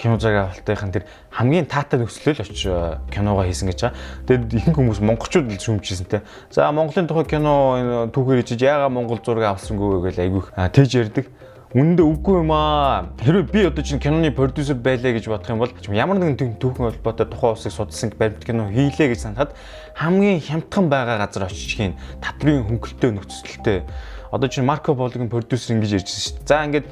кино 0.00 0.16
зураг 0.16 0.48
авалтынхан 0.48 0.92
тэр 0.96 1.04
хамгийн 1.28 1.68
таатай 1.68 2.00
нөхцөлөөл 2.00 2.40
очиж 2.40 2.64
э, 2.64 2.96
киногоо 3.12 3.44
хийсэн 3.44 3.68
гэж 3.68 3.80
байгаа. 3.84 4.00
Тэгээд 4.24 4.56
ихэнх 4.56 4.78
хүмүүс 4.80 5.00
монголчууд 5.04 5.52
л 5.52 5.60
шүүмжижсэн 5.60 6.08
те. 6.08 6.24
За 6.48 6.72
Монголын 6.72 7.04
тухай 7.04 7.36
кино 7.36 8.08
түүхээр 8.08 8.40
хийж 8.40 8.64
яагаад 8.64 8.96
монгол 8.96 9.20
зураг 9.20 9.52
авсангүй 9.52 10.00
гэж 10.08 10.16
айгүйх 10.24 10.56
тэгж 10.56 10.92
ярьдаг. 10.96 11.28
Үндэ 11.70 12.02
үгүй 12.02 12.42
юм 12.42 12.50
аа. 12.50 13.14
Хэрвээ 13.22 13.46
би 13.46 13.60
одоо 13.68 13.84
чинь 13.86 14.02
киноны 14.02 14.34
продюсер 14.34 14.74
байлаа 14.74 15.14
гэж 15.14 15.30
бодох 15.30 15.54
юм 15.54 15.62
бол 15.62 15.70
ямар 15.94 16.18
нэгэн 16.18 16.58
түүхэн 16.58 16.98
холбоотой 16.98 17.30
тухайн 17.30 17.54
улсыг 17.54 17.70
судалсан 17.70 18.10
баримт 18.18 18.42
кино 18.42 18.66
хийлээ 18.74 19.14
гэж 19.14 19.20
санахад 19.22 19.54
хамгийн 19.94 20.42
хямдхан 20.42 20.90
байгаа 20.90 21.22
газар 21.22 21.46
очиж 21.46 21.78
хийн 21.78 21.94
татрын 22.18 22.66
хөнгөлтөө 22.66 23.10
нөхцөлтэй. 23.14 23.86
Одоо 24.34 24.50
чинь 24.50 24.66
Марко 24.66 24.98
Пологын 24.98 25.30
продюсер 25.30 25.78
ингэж 25.78 26.02
ярьжсэн 26.02 26.22
шүү 26.26 26.34
дээ. 26.42 26.50
За 26.50 26.66
ингээд 26.66 26.86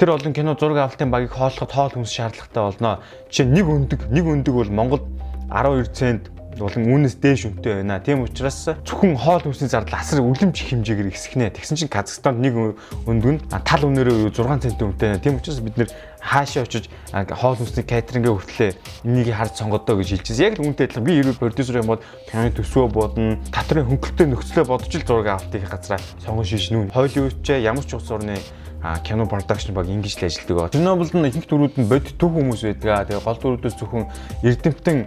тэр 0.00 0.16
олон 0.16 0.32
кино 0.32 0.56
зураг 0.56 0.88
авалтын 0.88 1.12
багийг 1.12 1.36
хооллоход 1.36 1.72
хоол 1.76 1.92
хүнс 1.92 2.08
шаардлагатай 2.08 2.62
болно. 2.64 3.04
Жишээ 3.28 3.52
нэг 3.52 3.68
өндөг, 3.68 4.00
нэг 4.08 4.24
өндөг 4.24 4.54
бол 4.56 4.72
Монголд 4.72 5.04
12 5.52 5.92
цент 5.92 6.32
болон 6.56 6.88
үүнээс 6.88 7.20
дээш 7.20 7.52
үнэтэй 7.52 7.84
байна. 7.84 8.00
Тийм 8.00 8.24
учраас 8.24 8.64
зөвхөн 8.80 9.20
хоол 9.20 9.44
хүнсний 9.44 9.68
зардал 9.68 10.00
асар 10.00 10.24
үлэмж 10.24 10.56
хэмжээгээр 10.56 11.12
ихсгэнэ. 11.12 11.52
Тэгсэн 11.52 11.76
чинь 11.76 11.92
Казахстанд 11.92 12.40
нэг 12.40 12.80
өндөг 13.04 13.28
нь 13.28 13.40
тал 13.44 13.84
үнээрээ 13.84 14.32
6 14.32 14.64
цент 14.64 14.80
үнэтэй. 14.80 15.20
Тийм 15.20 15.36
учраас 15.36 15.60
бид 15.60 15.76
нэр 15.76 15.92
хаашаа 16.20 16.64
очиж 16.64 16.86
хоол 17.10 17.56
хүнсний 17.56 17.84
катерингээ 17.84 18.32
хүртлээ 18.36 18.72
энийг 19.04 19.34
харж 19.34 19.58
сонгодоо 19.58 19.96
гэж 19.98 20.20
хэлчихсэн. 20.20 20.44
Яг 20.46 20.54
л 20.60 20.68
үүнтэй 20.68 20.86
адилхан 20.86 21.04
би 21.04 21.18
ерөө 21.18 21.40
продюсер 21.40 21.80
юм 21.80 21.90
бол 21.96 22.04
киноны 22.30 22.52
төсвөө 22.54 22.86
бодно, 22.92 23.40
татрын 23.50 23.88
хөнгөлтэй 23.88 24.28
нөхцөлөө 24.28 24.64
бодож 24.68 24.92
л 24.94 25.06
зураг 25.08 25.28
авалтын 25.40 25.64
газраа 25.64 26.00
сонгон 26.22 26.44
шийднэ. 26.44 26.92
Холливуд 26.92 27.40
ч 27.42 27.58
ямар 27.58 27.84
ч 27.84 27.96
улс 27.96 28.10
орны 28.12 28.36
кино 29.04 29.26
продакшн 29.26 29.72
баг 29.72 29.88
ингэж 29.88 30.16
л 30.20 30.24
ажилладаг. 30.24 30.72
Чернобылд 30.72 31.12
нь 31.12 31.28
ихэнх 31.28 31.48
дөрүүд 31.48 31.74
нь 31.80 31.88
бод 31.88 32.06
төв 32.16 32.32
хүмүүс 32.32 32.64
байдаг. 32.64 33.12
Тэгээ 33.12 33.24
гол 33.24 33.40
дөрүүдээс 33.40 33.76
зөвхөн 33.76 34.04
Эрдэмтэн 34.40 34.98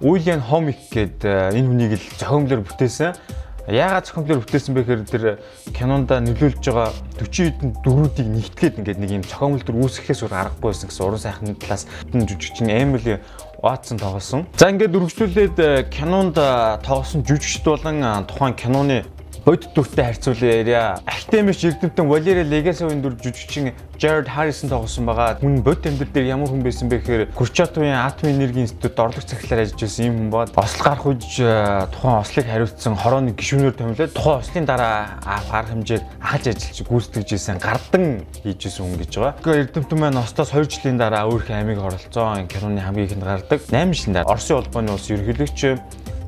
Уильям 0.00 0.40
Хомик 0.40 0.80
гэдэг 0.88 1.52
энэ 1.52 1.68
хүнийг 1.68 1.92
л 2.00 2.06
зохиомлоор 2.16 2.64
бүтээсэн. 2.64 3.43
Яагаад 3.64 4.04
зохиомлоор 4.04 4.44
бүтээсэн 4.44 4.76
бэ 4.76 4.84
гэхээр 4.84 5.02
тэр 5.08 5.24
кинонда 5.72 6.20
нөлөөлж 6.20 6.60
байгаа 6.68 6.92
40 7.16 7.48
хэдэн 7.48 7.70
дөрүүдийг 7.80 8.28
нэгтгээд 8.28 8.78
ингээд 8.84 9.00
нэг 9.00 9.10
юм 9.16 9.24
зохиомл 9.24 9.64
төр 9.64 9.80
үүсгэхээс 9.80 10.20
өөр 10.20 10.36
аргагүй 10.36 10.68
байсан 10.68 10.92
гэсэн 10.92 11.04
уран 11.08 11.24
сайхны 11.24 11.56
талаас 11.56 11.88
жүжигчин 12.12 12.68
Эмили 12.68 13.24
Ватсон 13.64 13.96
тоглосон. 13.96 14.44
За 14.60 14.68
ингээд 14.68 14.92
үргэлжлүүлээд 14.92 15.88
кинонд 15.88 16.36
тоглосон 16.84 17.24
жүжигчд 17.24 17.64
болон 17.64 18.04
тухайн 18.28 18.52
киноны 18.52 19.08
бодит 19.44 19.74
дүртэй 19.74 20.04
харьцуулаа 20.04 20.56
яриа. 20.56 20.98
Актемич 21.04 21.64
эрдэмтэн 21.64 22.08
Валери 22.08 22.44
Легасовын 22.48 23.02
дүр 23.02 23.16
жүжигчин 23.20 23.74
Jared 24.00 24.28
Harrison 24.28 24.72
тоглосон 24.72 25.04
байгаа. 25.04 25.36
Хүн 25.40 25.60
бодит 25.60 25.86
амьдрал 25.86 26.12
дээр 26.12 26.26
ямар 26.32 26.48
хүн 26.48 26.64
байсан 26.64 26.88
бэ 26.88 27.04
гэхээр 27.04 27.22
Курчатовын 27.36 27.92
атомын 27.92 28.40
энергийн 28.40 28.64
институт 28.64 28.98
орлогч 28.98 29.28
захиалаар 29.28 29.68
ажиллаж 29.68 29.80
байсан 29.84 30.04
юм 30.08 30.30
бод. 30.30 30.50
Осол 30.56 30.84
гарах 30.84 31.04
үеж 31.04 31.28
э, 31.44 31.86
тухайн 31.92 32.20
ослыг 32.24 32.46
хариуцсан 32.48 32.96
хорооны 32.96 33.36
гишүүнээр 33.36 33.76
томилоод 33.76 34.16
тухайн 34.16 34.40
ослын 34.40 34.64
дараа 34.64 35.20
арга 35.28 35.68
хэмжээг 35.68 36.02
ахаж 36.24 36.44
ажиллаж 36.48 36.78
гүйцэтгэж 36.88 37.28
исэн 37.36 37.60
гардан 37.60 38.24
хийж 38.40 38.64
исэн 38.64 38.88
хүн 38.88 38.96
гэж 38.96 39.12
байгаа. 39.12 39.36
Тэгэхээр 39.44 39.62
эрдэмтэн 39.68 39.98
маань 40.00 40.24
остоос 40.24 40.56
2 40.56 40.72
жилийн 40.72 40.96
дараа 40.96 41.28
өөрийнхөө 41.28 41.60
амийг 41.60 41.78
оролцсон 41.84 42.48
киноны 42.48 42.80
хамгийн 42.80 43.12
ихэнд 43.12 43.24
гардаг. 43.28 43.60
8 43.68 43.92
жилийн 43.92 44.14
дараа 44.16 44.32
Оросын 44.32 44.56
улбаны 44.56 44.92
улс 44.96 45.12
ерөнхийлөгч 45.12 45.60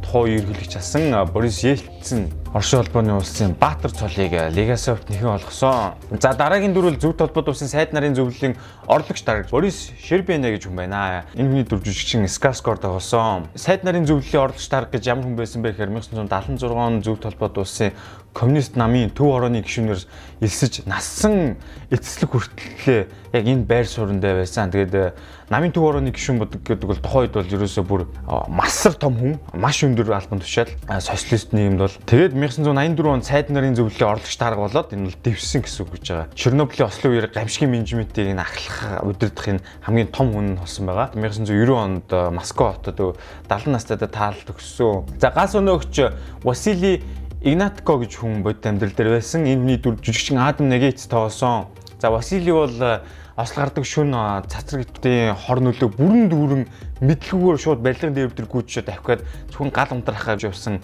тухайн 0.05 0.37
ерөнхийлөгч 0.37 0.77
асан 0.77 1.11
Борис 1.33 1.65
Ельцин 1.65 1.96
Оршин 2.07 2.79
холбооны 2.79 3.15
улсын 3.15 3.55
Баатар 3.59 3.91
цолыг 3.91 4.31
Легасовт 4.55 5.11
нэхэн 5.11 5.27
олгосон. 5.27 5.95
За 6.21 6.35
дараагийн 6.35 6.73
дүр 6.73 6.91
бол 6.91 7.01
зөв 7.01 7.17
толгойд 7.19 7.49
улсын 7.49 7.69
сайд 7.69 7.93
нарын 7.93 8.15
зөвлөлийн 8.15 8.55
орлогч 8.87 9.25
дарагч 9.25 9.51
Борис 9.51 9.91
Шербене 9.99 10.55
гэж 10.55 10.69
хүн 10.71 10.77
байна. 10.77 11.25
Энэ 11.35 11.51
хүний 11.51 11.65
дүр 11.67 11.83
жижигчин 11.83 12.29
Скарскор 12.29 12.79
тоглосон. 12.79 13.49
Сайд 13.57 13.83
нарын 13.83 14.07
зөвлөлийн 14.07 14.45
орлогч 14.45 14.69
дарга 14.71 14.95
гэж 14.95 15.11
ямар 15.11 15.27
хүн 15.27 15.35
байсан 15.35 15.63
бэ 15.67 15.75
гэхээр 15.75 15.91
1976 15.91 16.71
он 16.71 17.03
зөв 17.03 17.19
толгойд 17.19 17.59
улсын 17.59 17.91
коммунист 18.37 18.77
намын 18.77 19.11
төв 19.17 19.33
орооны 19.33 19.63
гишүүнээр 19.65 20.03
элсэж 20.45 20.85
нассан 20.85 21.57
эцэслэг 21.89 22.31
хүртлээ 22.37 23.01
яг 23.33 23.45
энэ 23.49 23.65
байр 23.65 23.89
сууриндаа 23.89 24.37
байсан. 24.37 24.69
Тэгээд 24.69 25.17
намын 25.49 25.73
төв 25.73 25.89
орооны 25.89 26.13
гишүүн 26.13 26.45
бодог 26.45 26.61
гэдэг 26.61 26.85
бол 26.85 27.01
тухайд 27.01 27.33
бол 27.33 27.49
ерөөсөө 27.49 27.85
бүр 27.89 28.05
масар 28.53 28.93
том 28.93 29.17
хүн, 29.17 29.41
маш 29.57 29.81
өндөр 29.89 30.13
албан 30.13 30.45
тушаал, 30.45 30.69
социалист 31.01 31.57
нийгэмд 31.57 31.81
бол 31.81 31.96
тэгээд 32.05 32.37
1984 32.37 33.09
онд 33.09 33.25
сайд 33.25 33.49
нарын 33.49 33.73
зөвлөлийн 33.79 34.13
орлогч 34.13 34.37
дарга 34.37 34.69
болоод 34.69 34.93
энэ 34.93 35.09
бол 35.09 35.19
дэвсэн 35.25 35.65
гэсэн 35.65 35.81
үг 35.87 35.91
гэж 35.97 36.05
байгаа. 36.13 36.29
Чернобылийн 36.37 36.89
ослын 36.91 37.13
үеэр 37.17 37.29
гамшигын 37.33 37.73
менежментийг 37.73 38.29
энэ 38.37 38.45
ахлах 38.45 39.01
удирдахын 39.07 39.65
хамгийн 39.81 40.13
том 40.13 40.37
хүн 40.37 40.47
нь 40.53 40.61
болсон 40.61 40.85
байгаа. 40.87 41.17
1990 41.17 41.73
онд 41.73 42.09
э, 42.13 42.31
Москва 42.31 42.77
хотод 42.77 43.17
70 43.49 43.73
настайдаа 43.73 44.11
таалт 44.13 44.47
өгсөн. 44.53 45.17
За 45.17 45.33
газ 45.33 45.57
өнөөгч 45.57 45.95
Васили 46.45 47.01
Игнатко 47.41 47.97
гэж 48.03 48.21
хүн 48.21 48.43
бодит 48.43 48.67
амьдрал 48.67 48.93
дээр 48.93 49.17
байсан. 49.17 49.47
Энэ 49.47 49.63
хүний 49.63 49.79
дүр 49.81 49.97
жүжигчин 50.03 50.43
Адам 50.43 50.69
Нагиц 50.69 51.07
тоглосон. 51.07 51.71
За 52.03 52.11
Васили 52.11 52.51
бол 52.51 52.71
э, 52.71 53.01
осол 53.37 53.63
гардаг 53.63 53.85
шүн 53.85 54.13
э, 54.17 54.43
цацрагтын 54.49 55.37
хор 55.37 55.61
нөлөө 55.61 55.89
бүрэн 55.97 56.29
дүүрэн 56.33 56.63
мэдлэгүүгээр 57.05 57.61
шууд 57.61 57.81
барилгын 57.85 58.17
дээр 58.17 58.33
дээр 58.33 58.49
гүйчээд 58.49 58.89
авхиад 58.89 59.25
зөвхөн 59.53 59.73
гал 59.73 59.93
унтрахаж 59.93 60.49
явсан 60.49 60.81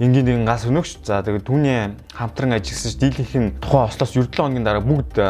энгийн 0.00 0.24
нэгэн 0.24 0.48
газ 0.48 0.64
өнөөгч. 0.64 1.04
За 1.04 1.20
тэгээд 1.20 1.44
түүний 1.44 1.92
хамтран 2.16 2.56
ажилласан 2.56 2.96
дийлэнх 2.96 3.34
нь 3.36 3.52
тухайн 3.60 3.84
ослоос 3.92 4.16
9 4.16 4.32
хоногийн 4.32 4.64
дараа 4.64 4.80
бүгд 4.80 5.20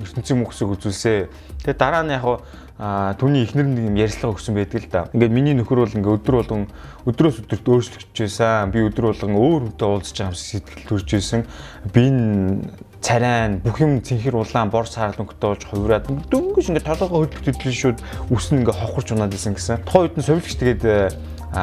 ертөнцийн 0.00 0.40
мөхсөг 0.40 0.72
үзүүлсэ. 0.72 1.28
Тэгээд 1.60 1.76
дараа 1.76 2.00
нь 2.00 2.16
яг 2.16 2.24
түүний 2.76 3.44
ихнэр 3.44 3.68
нэг 3.68 3.84
юм 3.92 3.96
ярьцлага 4.00 4.36
өгсөн 4.36 4.56
байдаг 4.56 4.84
л 4.84 4.88
да. 4.88 5.00
Ингээд 5.12 5.36
миний 5.36 5.52
нөхөр 5.52 5.84
бол 5.84 5.96
ингээд 5.96 6.16
өдөр 6.16 6.34
болгон 6.40 6.64
өдрөөс 7.04 7.44
өдөрт 7.44 7.68
өөрчлөгдөж 7.68 8.16
байсан. 8.16 8.72
Би 8.72 8.84
өдөр 8.88 9.04
болгон 9.12 9.36
өөр 9.36 9.60
хүнтэй 9.76 9.88
уулзаж 9.88 10.16
байгаа 10.16 10.36
сэтгэл 10.36 10.88
төрж 10.88 11.08
байсан. 11.12 11.40
Би 11.92 12.08
энэ 12.08 12.68
царайн 13.00 13.60
бүх 13.64 13.80
юм 13.80 14.00
цэнхэр 14.00 14.36
улаан 14.36 14.68
бор 14.68 14.88
саарл 14.88 15.24
өнгөтэй 15.24 15.48
болж 15.48 15.62
хувираад 15.68 16.08
дөнгөж 16.32 16.68
ингээд 16.72 16.88
толгоо 16.88 17.24
хөдлөлт 17.24 17.48
хөдлөл 17.48 17.80
шүүд 17.80 17.98
үснэ 18.32 18.60
ингээд 18.60 18.80
хохорч 18.80 19.08
унаад 19.12 19.32
исэн 19.32 19.56
гэсэн. 19.56 19.84
Тухайн 19.88 20.04
үед 20.10 20.16
нь 20.20 20.26
совилгч 20.26 20.56
тэгээд 20.60 20.82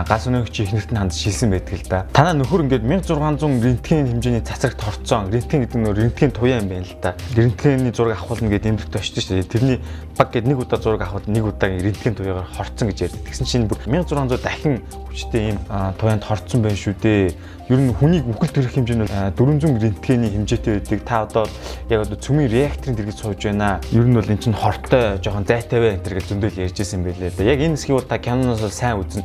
газ 0.02 0.26
өнөөгч 0.26 0.56
ихнэрт 0.66 0.90
нь 0.90 0.98
хандж 0.98 1.22
шилсэн 1.22 1.54
байдаг 1.54 1.78
л 1.78 1.86
да. 1.86 2.00
Танаа 2.18 2.34
нөхөр 2.34 2.66
ингээд 2.66 2.82
1600 2.82 3.62
рентген 3.62 4.10
хэмжээний 4.10 4.42
цацрагт 4.42 4.82
орцсон. 4.82 5.30
Рентген 5.30 5.70
гэдэг 5.70 5.78
нь 5.78 5.94
рентген 5.94 6.32
туяа 6.34 6.58
юм 6.58 6.74
байна 6.74 6.90
л 6.90 6.98
да. 6.98 7.14
Рентгений 7.38 7.94
зураг 7.94 8.18
авахулна 8.18 8.50
гэдэг 8.50 8.74
эмдэгт 8.74 8.96
очсон 8.98 9.22
шүү 9.22 9.38
дээ. 9.38 9.54
Тэрний 9.54 9.78
баг 10.18 10.34
гээд 10.34 10.50
нэг 10.50 10.58
удаа 10.58 10.82
зураг 10.82 11.06
авахад 11.06 11.30
нэг 11.30 11.46
удаагийн 11.46 11.86
рентген 11.86 12.18
туяагаар 12.18 12.50
хорцсон 12.50 12.90
гэж 12.90 12.98
ярьдаг. 13.06 13.22
Тэгсэн 13.30 13.46
чинь 13.46 13.70
бүр 13.70 13.78
1600 13.86 14.42
дахин 14.42 14.82
хүчтэй 15.14 15.54
ийм 15.54 15.58
туяанд 16.02 16.26
хорцсон 16.26 16.66
байх 16.66 16.74
шүү 16.74 16.98
дээ. 16.98 17.38
Ер 17.70 17.80
нь 17.80 17.94
хүнийг 17.94 18.28
үхэл 18.28 18.50
төрөх 18.50 18.74
хэмжээ 18.76 18.98
нь 18.98 19.08
400 19.38 19.78
рентгений 19.78 20.30
хэмжээтэй 20.34 20.82
байдаг. 20.82 21.00
Та 21.06 21.22
одоо 21.24 21.46
яг 21.88 22.02
одоо 22.10 22.18
цөмийн 22.18 22.50
реакторын 22.50 22.98
дэргэд 22.98 23.22
сууж 23.22 23.40
байна. 23.46 23.80
Ер 23.94 24.04
нь 24.04 24.18
бол 24.18 24.26
эн 24.26 24.42
чинь 24.42 24.58
хортой 24.58 25.22
жоохон 25.22 25.48
зайтай 25.48 25.80
бай 25.80 25.96
энэ 25.96 26.18
гэж 26.18 26.28
зөндөл 26.28 26.60
ярьж 26.60 26.82
юм 26.82 27.08
байлээ. 27.08 27.40
Яг 27.40 27.60
энэ 27.62 27.78
хэсгийг 27.80 28.04
бол 28.04 28.10
та 28.10 28.20
киноноос 28.20 28.68
сайн 28.74 29.00
үзнэ 29.00 29.24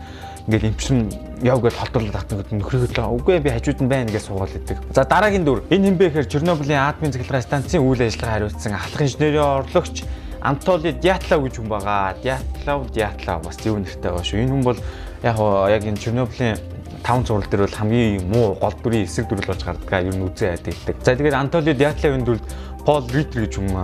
ингээд 0.48 0.64
эмчин 0.64 1.12
яв 1.44 1.60
гэж 1.60 1.76
холдуулаад 1.76 2.24
тагтдаг 2.24 2.48
нөхрийгөө 2.56 3.20
үгүй 3.20 3.36
би 3.44 3.52
хажууд 3.52 3.84
нь 3.84 3.92
байна 3.92 4.08
гэж 4.08 4.32
суугаад 4.32 4.56
идэг. 4.56 4.80
За 4.96 5.04
дараагийн 5.04 5.44
дүр 5.44 5.60
энэ 5.68 5.92
хин 5.92 5.96
бэ 6.00 6.08
гэхээр 6.08 6.32
Чернобылийн 6.32 6.80
атомын 6.88 7.12
цахилгаан 7.12 7.44
станцын 7.44 7.84
үйл 7.84 8.00
ажиллагаа 8.00 8.48
хариуцсан 8.48 8.72
ахлах 8.72 9.04
инженерийн 9.04 9.44
орлогч 9.44 10.08
Антоли 10.40 10.92
Дятлав 10.96 11.44
гэж 11.44 11.54
хүн 11.60 11.68
байгаа. 11.68 12.16
Дятлав 12.24 12.88
Дятлав 12.96 13.44
бас 13.44 13.60
зөв 13.60 13.76
нэртэй 13.76 14.08
байгаа 14.08 14.24
шүү. 14.24 14.40
Энэ 14.40 14.52
хүн 14.56 14.64
бол 14.64 14.78
яг 15.20 15.36
яг 15.68 15.82
энэ 15.84 16.00
Чернобылийн 16.00 16.56
таван 17.04 17.24
зураг 17.28 17.50
дээр 17.52 17.68
бол 17.68 17.76
хамгийн 17.76 18.24
муу 18.32 18.56
гол 18.56 18.76
дүрийн 18.80 19.04
эсрэг 19.04 19.28
дүрэл 19.28 19.52
болж 19.52 19.62
гардаг. 19.68 19.92
Ер 20.00 20.16
нь 20.16 20.24
үзэн 20.24 20.56
айдаг. 20.56 20.96
За 21.04 21.12
тэгээд 21.12 21.36
Антоли 21.36 21.76
Дятлавын 21.76 22.24
дүрд 22.24 22.44
Пол 22.88 23.04
Риттер 23.12 23.44
гэж 23.44 23.58
хүн 23.60 23.74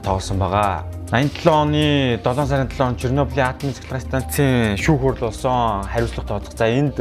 тоглосон 0.00 0.38
байгаа. 0.40 0.88
87 1.12 1.52
оны 1.52 2.16
7 2.16 2.46
сарын 2.48 2.70
7 2.72 2.80
он 2.80 2.96
Чернобылийн 2.96 3.52
атомын 3.52 3.76
цэглэгээ 3.76 4.00
станцын 4.00 4.78
шүүх 4.80 5.00
хурал 5.04 5.28
болсон 5.28 5.84
хариуцлага 5.84 6.40
тооцох. 6.40 6.56
За 6.56 6.72
энд 6.72 6.96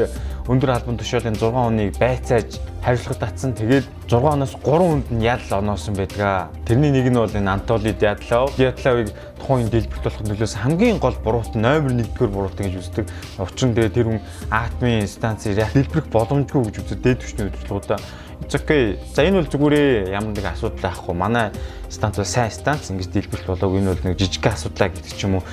өндөр 0.52 0.74
албан 0.76 1.00
тушаалын 1.00 1.40
6 1.40 1.56
оныг 1.56 1.96
байцааж 1.96 2.60
хариуцлага 2.84 3.32
татсан. 3.32 3.56
Тэгээд 3.56 3.88
6 4.12 4.28
оноос 4.28 4.60
3 4.60 4.76
хүнд 4.92 5.08
нь 5.16 5.24
ял 5.24 5.40
оноосон 5.56 5.96
байдаг. 5.96 6.52
Тэрний 6.68 6.92
нэг 6.92 7.08
нь 7.08 7.16
бол 7.16 7.32
энэ 7.32 7.48
Антоли 7.56 7.96
Дятлав. 7.96 8.52
Дятлавыг 8.60 9.16
тухайн 9.40 9.72
дэлбэрт 9.72 10.04
болох 10.04 10.20
нөлөөс 10.20 10.60
хамгийн 10.60 11.00
гол 11.00 11.16
буруут 11.24 11.56
номер 11.56 11.96
1-р 11.96 12.28
буруут 12.28 12.60
гэж 12.60 12.76
үздэг. 12.76 13.08
Учир 13.40 13.72
нь 13.72 13.76
тэр 13.80 14.12
хүн 14.12 14.20
атомын 14.52 15.08
станцыг 15.08 15.56
дэлбэрэх 15.56 16.12
боломжгүй 16.12 16.76
гэж 16.76 16.76
үздэг. 16.84 17.00
Дээд 17.00 17.24
түвшний 17.24 17.48
удирдлагуудаа 17.48 18.04
Okay. 18.50 19.00
За 19.16 19.24
энэ 19.24 19.42
бол 19.42 19.52
зүгээрээ 19.52 20.12
ямар 20.12 20.36
нэг 20.36 20.46
асуудал 20.46 20.80
байхгүй. 20.80 21.16
Манай 21.16 21.52
станц 21.90 22.18
бол 22.18 22.26
сайн 22.26 22.52
станц 22.52 22.92
ингэж 22.92 23.08
дэлбэрэлт 23.14 23.48
болоог 23.48 23.78
энэ 23.80 23.94
бол 23.94 24.04
нэг 24.04 24.20
жижиг 24.20 24.46
асуудлаа 24.48 24.90
гэдэг 24.90 25.14
ч 25.16 25.24
юм 25.24 25.40
уу. 25.40 25.44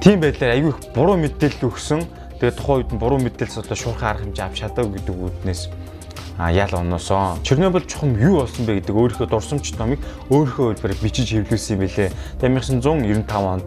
Тийм 0.00 0.20
байдлаар 0.20 0.58
аюу 0.58 0.76
их 0.76 0.80
буруу 0.92 1.16
мэдээлэл 1.16 1.72
өгсөн. 1.72 2.04
Тэгээд 2.36 2.58
тухайн 2.60 2.78
үед 2.84 2.90
нь 2.92 3.00
буруу 3.00 3.18
мэдээлэл 3.18 3.64
одоо 3.64 3.76
шуурхай 3.76 4.10
арга 4.12 4.24
хэмжээ 4.28 4.46
авч 4.46 4.56
чадаагүй 4.60 4.92
гэдэг 5.00 5.16
үүднээс 5.16 5.62
а 6.38 6.52
ял 6.52 6.68
оноосоо 6.72 7.38
Чернобыль 7.42 7.86
чухам 7.88 8.12
юу 8.20 8.44
болсон 8.44 8.66
бэ 8.66 8.84
гэдэг 8.84 8.92
өөрийнхөө 8.92 9.28
дурсамж 9.32 9.72
номыг 9.80 10.00
өөрийнхөө 10.28 10.76
хэлбэрээр 10.76 11.00
бичиж 11.00 11.32
хэвлүүлсэн 11.32 11.80
юм 11.80 11.80
билээ. 11.80 12.12
Тэгээд 12.40 13.24
1995 13.24 13.32
онд 13.32 13.64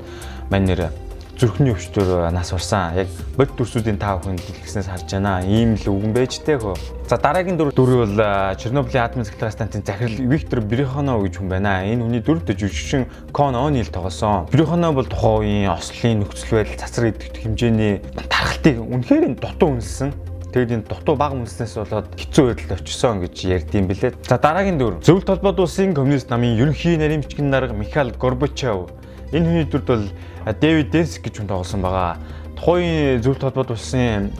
маань 0.53 0.65
нэр 0.69 0.93
зүрхний 1.39 1.71
өвчтөр 1.71 2.27
нас 2.35 2.51
барсан. 2.51 2.97
Яг 2.99 3.07
бод 3.37 3.53
дүрсүүдийн 3.55 3.95
тав 3.95 4.19
хүн 4.25 4.35
дэлгэснээс 4.35 4.91
харж 4.91 5.15
байна. 5.15 5.39
Ийм 5.47 5.79
л 5.79 5.87
үгэн 5.87 6.11
байж 6.11 6.43
тээ 6.43 6.59
хөө. 6.59 6.75
За 7.07 7.15
дараагийн 7.15 7.55
дүр 7.55 7.71
дүр 7.71 8.03
бол 8.03 8.15
Чернобылийн 8.59 9.07
атомын 9.07 9.23
цэглэгээ 9.23 9.55
станцын 9.55 9.87
захирал 9.87 10.19
Виктор 10.19 10.59
Бриханов 10.59 11.23
гэж 11.23 11.39
хүн 11.39 11.47
байна. 11.47 11.87
Энэ 11.87 12.03
хүний 12.03 12.19
дүрд 12.19 12.51
жүжигчин 12.51 13.07
Кон 13.31 13.55
Онил 13.55 13.87
тоглосон. 13.87 14.51
Бриханов 14.51 14.99
бол 14.99 15.07
тухайн 15.07 15.63
үеийн 15.63 15.71
ослын 15.71 16.27
нөхцөл 16.27 16.59
байдал 16.59 16.75
цацар 16.75 17.07
идэх 17.07 17.31
хэмжээний 17.39 18.03
тархалтыг 18.27 18.83
үнэхээр 18.83 19.39
дутуу 19.39 19.79
үнэлсэн. 19.79 20.11
Тэгэд 20.51 20.75
энэ 20.75 20.87
дутуу 20.91 21.15
баг 21.15 21.37
үнснээс 21.39 21.77
болоод 21.77 22.09
хэцүү 22.19 22.43
байдалд 22.51 22.81
очисон 22.81 23.21
гэж 23.21 23.35
ярьдсан 23.47 23.85
билээ. 23.85 24.17
За 24.25 24.41
дараагийн 24.41 24.81
дүр 24.81 24.97
зөвлөлт 24.99 25.29
холбоот 25.29 25.61
улсын 25.61 25.93
коммунист 25.93 26.33
намын 26.33 26.57
ерөнхий 26.57 26.97
нарийн 26.97 27.21
бичгийн 27.21 27.53
дарга 27.53 27.77
Михаил 27.77 28.09
Горбачев. 28.17 28.89
Энэ 29.31 29.45
хүний 29.45 29.65
дүрд 29.69 29.85
бол 29.85 30.05
Дэвид 30.61 30.89
Денск 30.91 31.21
гэж 31.23 31.41
хүн 31.41 31.49
тоглосон 31.49 31.81
байгаа. 31.85 32.17
Тухайн 32.57 33.21
зөвлөлт 33.21 33.43
холбоот 33.45 33.73
улсын 33.75 34.31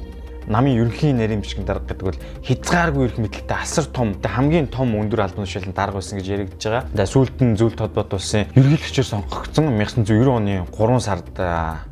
намын 0.50 0.74
ерөнхий 0.74 1.14
нарийн 1.14 1.42
бичгийн 1.46 1.66
дарга 1.70 1.94
гэдэг 1.94 2.06
бол 2.10 2.20
хязгааргүй 2.42 3.06
их 3.06 3.18
мэдлэгтэй 3.22 3.58
асар 3.62 3.86
том 3.86 4.18
хамгийн 4.18 4.68
том 4.68 4.98
өндөр 4.98 5.22
албан 5.22 5.46
тушаалын 5.46 5.78
дарга 5.78 6.02
байсан 6.02 6.18
гэж 6.18 6.28
яригдж 6.28 6.64
байгаа. 6.66 6.90
За 6.98 7.06
сүүлд 7.06 7.38
нь 7.46 7.54
зөвлөлт 7.54 7.80
холбоот 7.80 8.18
улсын 8.18 8.50
ерөнхийлөгчөөр 8.58 9.08
сонгогдсон 9.14 9.70
1990 9.78 10.34
оны 10.34 10.66
3 10.66 11.00
сард 11.06 11.30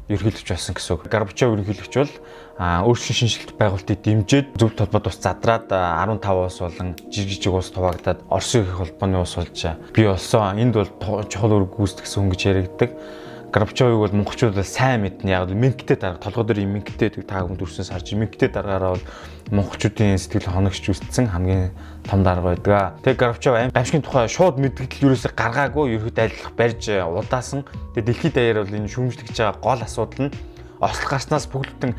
ерөнхийлөгч 0.10 0.50
болсон 0.50 0.74
гэсэн 0.74 0.94
үг. 0.98 1.06
Горбачев 1.06 1.54
ерөнхийлөгч 1.54 1.94
бол 2.02 2.14
өөрсдийн 2.58 3.18
шинжилт 3.22 3.54
байгуулалтыг 3.62 4.02
дэмжиж 4.02 4.46
зөвлөлт 4.58 4.82
холбоот 4.82 5.08
ус 5.14 5.22
задраад 5.22 5.70
15 5.70 6.26
улс 6.34 6.58
болон 6.58 6.96
жижиг 7.14 7.54
улс 7.54 7.70
туваагдаад 7.70 8.26
Оросын 8.34 8.66
их 8.66 8.74
холбооны 8.74 9.22
улс 9.22 9.38
болж 9.38 9.62
бий 9.94 10.10
болсон. 10.10 10.58
Энд 10.58 10.74
бол 10.74 10.90
чухал 11.30 11.54
үүрэг 11.54 11.78
гүйцэтгэсэн 11.78 12.18
хүн 12.26 12.32
гэж 12.34 12.42
яригддаг. 12.50 12.90
Горбачевыг 13.58 13.98
бол 13.98 14.14
монголчууд 14.14 14.54
сайн 14.62 15.02
мэднэ. 15.02 15.34
Яг 15.34 15.50
Минктэй 15.50 15.98
дарга 15.98 16.22
толгой 16.22 16.46
дээр 16.46 16.70
Минктэй 16.70 17.10
та 17.10 17.42
хүн 17.42 17.58
дүрснээс 17.58 17.90
харж 17.90 18.14
Минктэй 18.14 18.54
даргаараа 18.54 18.94
бол 18.94 19.06
монголчуудын 19.50 20.22
сэтгэл 20.22 20.54
хоногч 20.54 20.86
үстсэн 20.86 21.26
хамгийн 21.26 21.74
том 22.06 22.22
дарга 22.22 22.54
байдаг. 22.54 23.02
Тэгээ 23.02 23.18
Горбачев 23.18 23.58
аимшигын 23.58 24.06
тухай 24.06 24.30
шууд 24.30 24.62
мэдгдэл 24.62 25.10
юусоо 25.10 25.34
гаргаагүй 25.34 25.98
ерөөд 25.98 26.22
айлах 26.22 26.54
барьж 26.54 26.86
удаасан. 27.02 27.66
Тэгээ 27.98 28.06
дэлхийд 28.06 28.34
даяар 28.38 28.62
бол 28.62 28.78
энэ 28.78 28.94
шүүмжлэгч 28.94 29.38
байгаа 29.42 29.58
гол 29.58 29.82
асуудал 29.82 30.30
нь 30.30 30.36
ослог 30.78 31.10
гарснаас 31.10 31.50
бүгэлдэн 31.50 31.98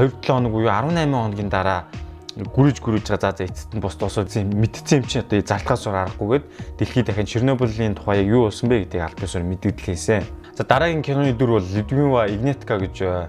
2-7 0.00 0.24
хоног 0.24 0.52
буюу 0.56 0.72
18 0.72 1.04
хоногийн 1.12 1.52
дараа 1.52 1.84
гүрэж 2.32 2.80
гүрэж 2.80 3.12
байгаа 3.12 3.36
за 3.36 3.44
за 3.44 3.52
эцэст 3.52 3.76
нь 3.76 3.84
бус 3.84 4.00
тосоод 4.00 4.32
мэдсэн 4.32 5.04
юм 5.04 5.04
чи 5.04 5.20
одоо 5.20 5.44
залтгаас 5.44 5.84
ор 5.84 6.00
арахгүйгээд 6.08 6.44
дэлхийд 6.80 7.06
дахин 7.12 7.28
Чернобылийн 7.28 7.92
тухай 7.92 8.24
юу 8.24 8.48
болсон 8.48 8.72
бэ 8.72 8.88
гэдгийг 8.88 9.04
аль 9.04 9.20
биесээр 9.20 9.44
мэдэгдлээсэн. 9.44 10.43
За 10.54 10.62
дараагийн 10.62 11.02
киноны 11.02 11.32
дүр 11.34 11.58
бол 11.58 11.66
Людмила 11.66 12.28
Игнетка 12.30 12.78
гэж 12.78 13.26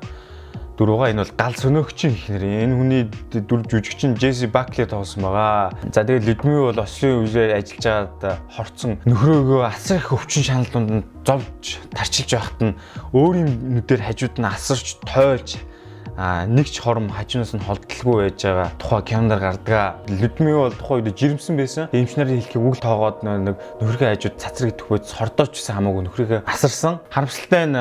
дөрөвга 0.77 1.09
энэ 1.09 1.23
бол 1.23 1.33
гал 1.33 1.55
сөнөөгчийн 1.57 2.13
ихнэр. 2.13 2.43
Энэ 2.45 2.75
хүний 2.77 3.03
дүр 3.33 3.65
жүжигчин 3.65 4.13
Джесси 4.13 4.45
Бакли 4.45 4.85
тоглосон 4.85 5.25
байгаа. 5.25 5.73
За 5.89 6.05
тэгээд 6.05 6.29
Людмила 6.29 6.69
бол 6.69 6.85
ослын 6.85 7.25
үеэр 7.25 7.57
ажиллаж 7.57 7.81
байгаад 7.81 8.21
хорцсон 8.53 8.99
нөхрөөгөө 9.09 9.61
асар 9.65 10.03
их 10.03 10.13
өвчин 10.13 10.43
шанал 10.45 10.69
дунд 10.69 10.91
нь 10.91 11.05
зовж 11.25 11.81
тарчилж 11.97 12.29
байхад 12.29 12.59
нь 12.61 12.77
өөрийн 13.15 13.49
нүдээр 13.73 14.05
хажууд 14.05 14.35
нь 14.37 14.45
асарч 14.45 15.01
тойлж 15.01 15.57
а 16.17 16.45
нэг 16.47 16.71
ч 16.71 16.79
хором 16.79 17.11
хажуунаас 17.11 17.53
нь 17.55 17.63
холдолгүй 17.63 18.31
байж 18.31 18.39
байгаа 18.39 18.69
тухай 18.79 19.01
кинонд 19.03 19.35
гардаг. 19.35 19.99
Людмила 20.07 20.71
бол 20.71 20.75
тухай 20.79 21.03
үед 21.03 21.15
жирэмсэн 21.19 21.55
байсан. 21.59 21.89
Эмч 21.91 22.15
нарын 22.15 22.39
хэлхийг 22.39 22.63
үг 22.63 22.79
тоогоод 22.79 23.23
нэг 23.27 23.59
нөхрийнхээ 23.83 24.15
хажууд 24.15 24.39
цацраг 24.39 24.71
төхөөд 24.79 25.03
сордооч 25.03 25.51
гэсэн 25.59 25.75
хамаагүй 25.75 26.03
нөхрийгөө 26.07 26.39
асарсан. 26.47 27.03
Харамсалтай 27.11 27.67
нь 27.67 27.77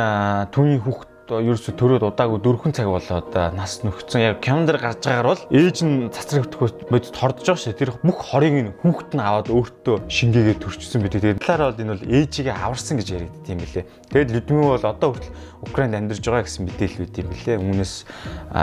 түүний 0.50 0.82
хүүхд 0.82 1.14
ерөөсө 1.24 1.72
төрөөд 1.80 2.04
удаагүй 2.04 2.40
дөрвөн 2.44 2.74
цаг 2.76 2.90
болоод 2.90 3.32
нас 3.56 3.80
нөхцөн 3.80 4.20
яг 4.20 4.42
кинонд 4.44 4.68
гарч 4.76 5.08
байгаагаар 5.08 5.28
бол 5.32 5.42
ээж 5.48 5.78
нь 5.80 6.12
цацраг 6.12 6.44
өтөхөд 6.52 6.92
бодит 6.92 7.16
хордож 7.16 7.48
байгаа 7.48 7.64
шээ. 7.64 7.78
Тэр 7.80 7.96
бүх 8.04 8.20
хорыг 8.28 8.52
нь 8.52 8.74
хүүхэд 8.84 9.16
нь 9.16 9.24
аваад 9.24 9.48
өөртөө 9.48 9.96
шингээгээ 10.04 10.60
төрчихсөн 10.60 11.00
бид. 11.00 11.16
Тэгээд 11.16 11.40
талаар 11.40 11.72
бол 11.72 11.80
энэ 11.80 11.92
бол 11.96 12.08
ээжигээ 12.12 12.52
аварсан 12.52 13.00
гэж 13.00 13.08
яригдт 13.16 13.48
юм 13.48 13.58
билээ. 13.64 13.84
Тэгээд 14.14 14.30
Людмила 14.30 14.78
бол 14.78 14.86
одоо 14.86 15.10
хүртэл 15.10 15.34
Украинд 15.66 15.98
амьдарч 15.98 16.22
байгаа 16.22 16.46
гэсэн 16.46 16.70
мэдээлэл 16.70 17.02
үүд 17.02 17.18
юм 17.18 17.28
билээ. 17.34 17.58
Үүнээс 17.58 17.94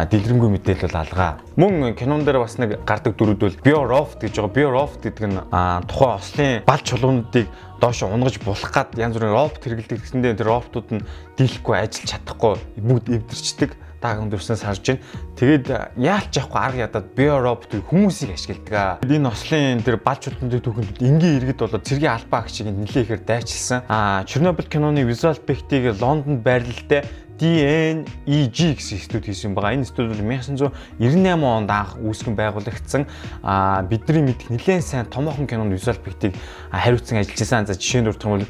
дэлгэрэнгүй 0.07 0.49
мэдээлэл 0.55 0.87
бол 0.87 1.01
алгаа. 1.03 1.31
Мөн 1.59 1.91
кинон 1.99 2.23
дээр 2.23 2.39
бас 2.39 2.55
нэг 2.55 2.79
гардаг 2.87 3.19
дүрүүд 3.19 3.41
бол 3.43 3.59
Bioroft 3.59 4.23
гэж 4.23 4.39
байгаа. 4.39 4.55
Bioroft 4.55 5.03
гэдэг 5.03 5.27
нь 5.27 5.43
тухайн 5.91 6.15
ослын 6.15 6.63
бал 6.63 6.79
чулуунуудыг 6.79 7.51
доош 7.83 7.99
унгаж 8.07 8.39
булах 8.39 8.71
гад 8.71 8.95
янз 8.95 9.19
бүрийн 9.19 9.35
робот 9.35 9.59
хэрэгэлдэг 9.59 9.99
гэсэндээ 9.99 10.39
тэр 10.39 10.55
роботууд 10.55 10.87
нь 10.95 11.05
дийлэхгүй 11.35 11.75
ажиллаж 11.75 12.09
чадахгүй 12.15 12.55
бүгд 12.79 13.05
эвдэрчдэг 13.11 13.71
та 14.01 14.17
хүн 14.17 14.33
дөрснөөс 14.33 14.65
харж 14.65 14.83
байна. 14.83 15.05
Тэгээд 15.37 15.65
яалч 16.01 16.33
яахгүй 16.41 16.59
арга 16.59 16.85
ядаад 16.89 17.07
биоробот 17.13 17.71
хүмүүсийг 17.85 18.33
ашигладаг. 18.33 19.05
Энэ 19.05 19.29
ослын 19.29 19.85
тэр 19.85 20.01
балчуудын 20.01 20.49
түүхэнд 20.49 21.05
энгийн 21.05 21.37
иргэд 21.37 21.61
болоод 21.61 21.85
цэргийн 21.85 22.17
албаа 22.17 22.41
агчийг 22.41 22.73
нэлээ 22.73 23.05
ихээр 23.05 23.21
дайчилсан. 23.21 23.85
Аа 23.85 24.25
Чернобыль 24.25 24.65
киноны 24.65 25.05
visual 25.05 25.37
effect-ийг 25.37 26.01
Лондонд 26.01 26.41
байрлалтай 26.41 27.05
DNEG 27.41 28.77
гэсэн 28.77 29.01
институт 29.01 29.25
хийсэн 29.25 29.57
байгаа. 29.57 29.73
Энэ 29.73 29.81
институт 29.81 30.13
бол 30.13 30.21
1998 30.21 31.41
онд 31.41 31.69
анх 31.73 31.97
үүсгэн 31.97 32.37
байгуулагдсан. 32.37 33.09
Аа 33.41 33.81
бидний 33.81 34.29
мэдих 34.29 34.53
нэлээд 34.53 34.85
сайн 34.85 35.09
томоохон 35.09 35.49
кинонд 35.49 35.73
visual 35.73 35.97
effect-ийг 35.97 36.37
хариуцсан 36.69 37.17
ажиллаж 37.17 37.41
байсан. 37.41 37.65
За 37.65 37.73
жишээнд 37.73 38.13
дуртай 38.13 38.29
бол 38.29 38.45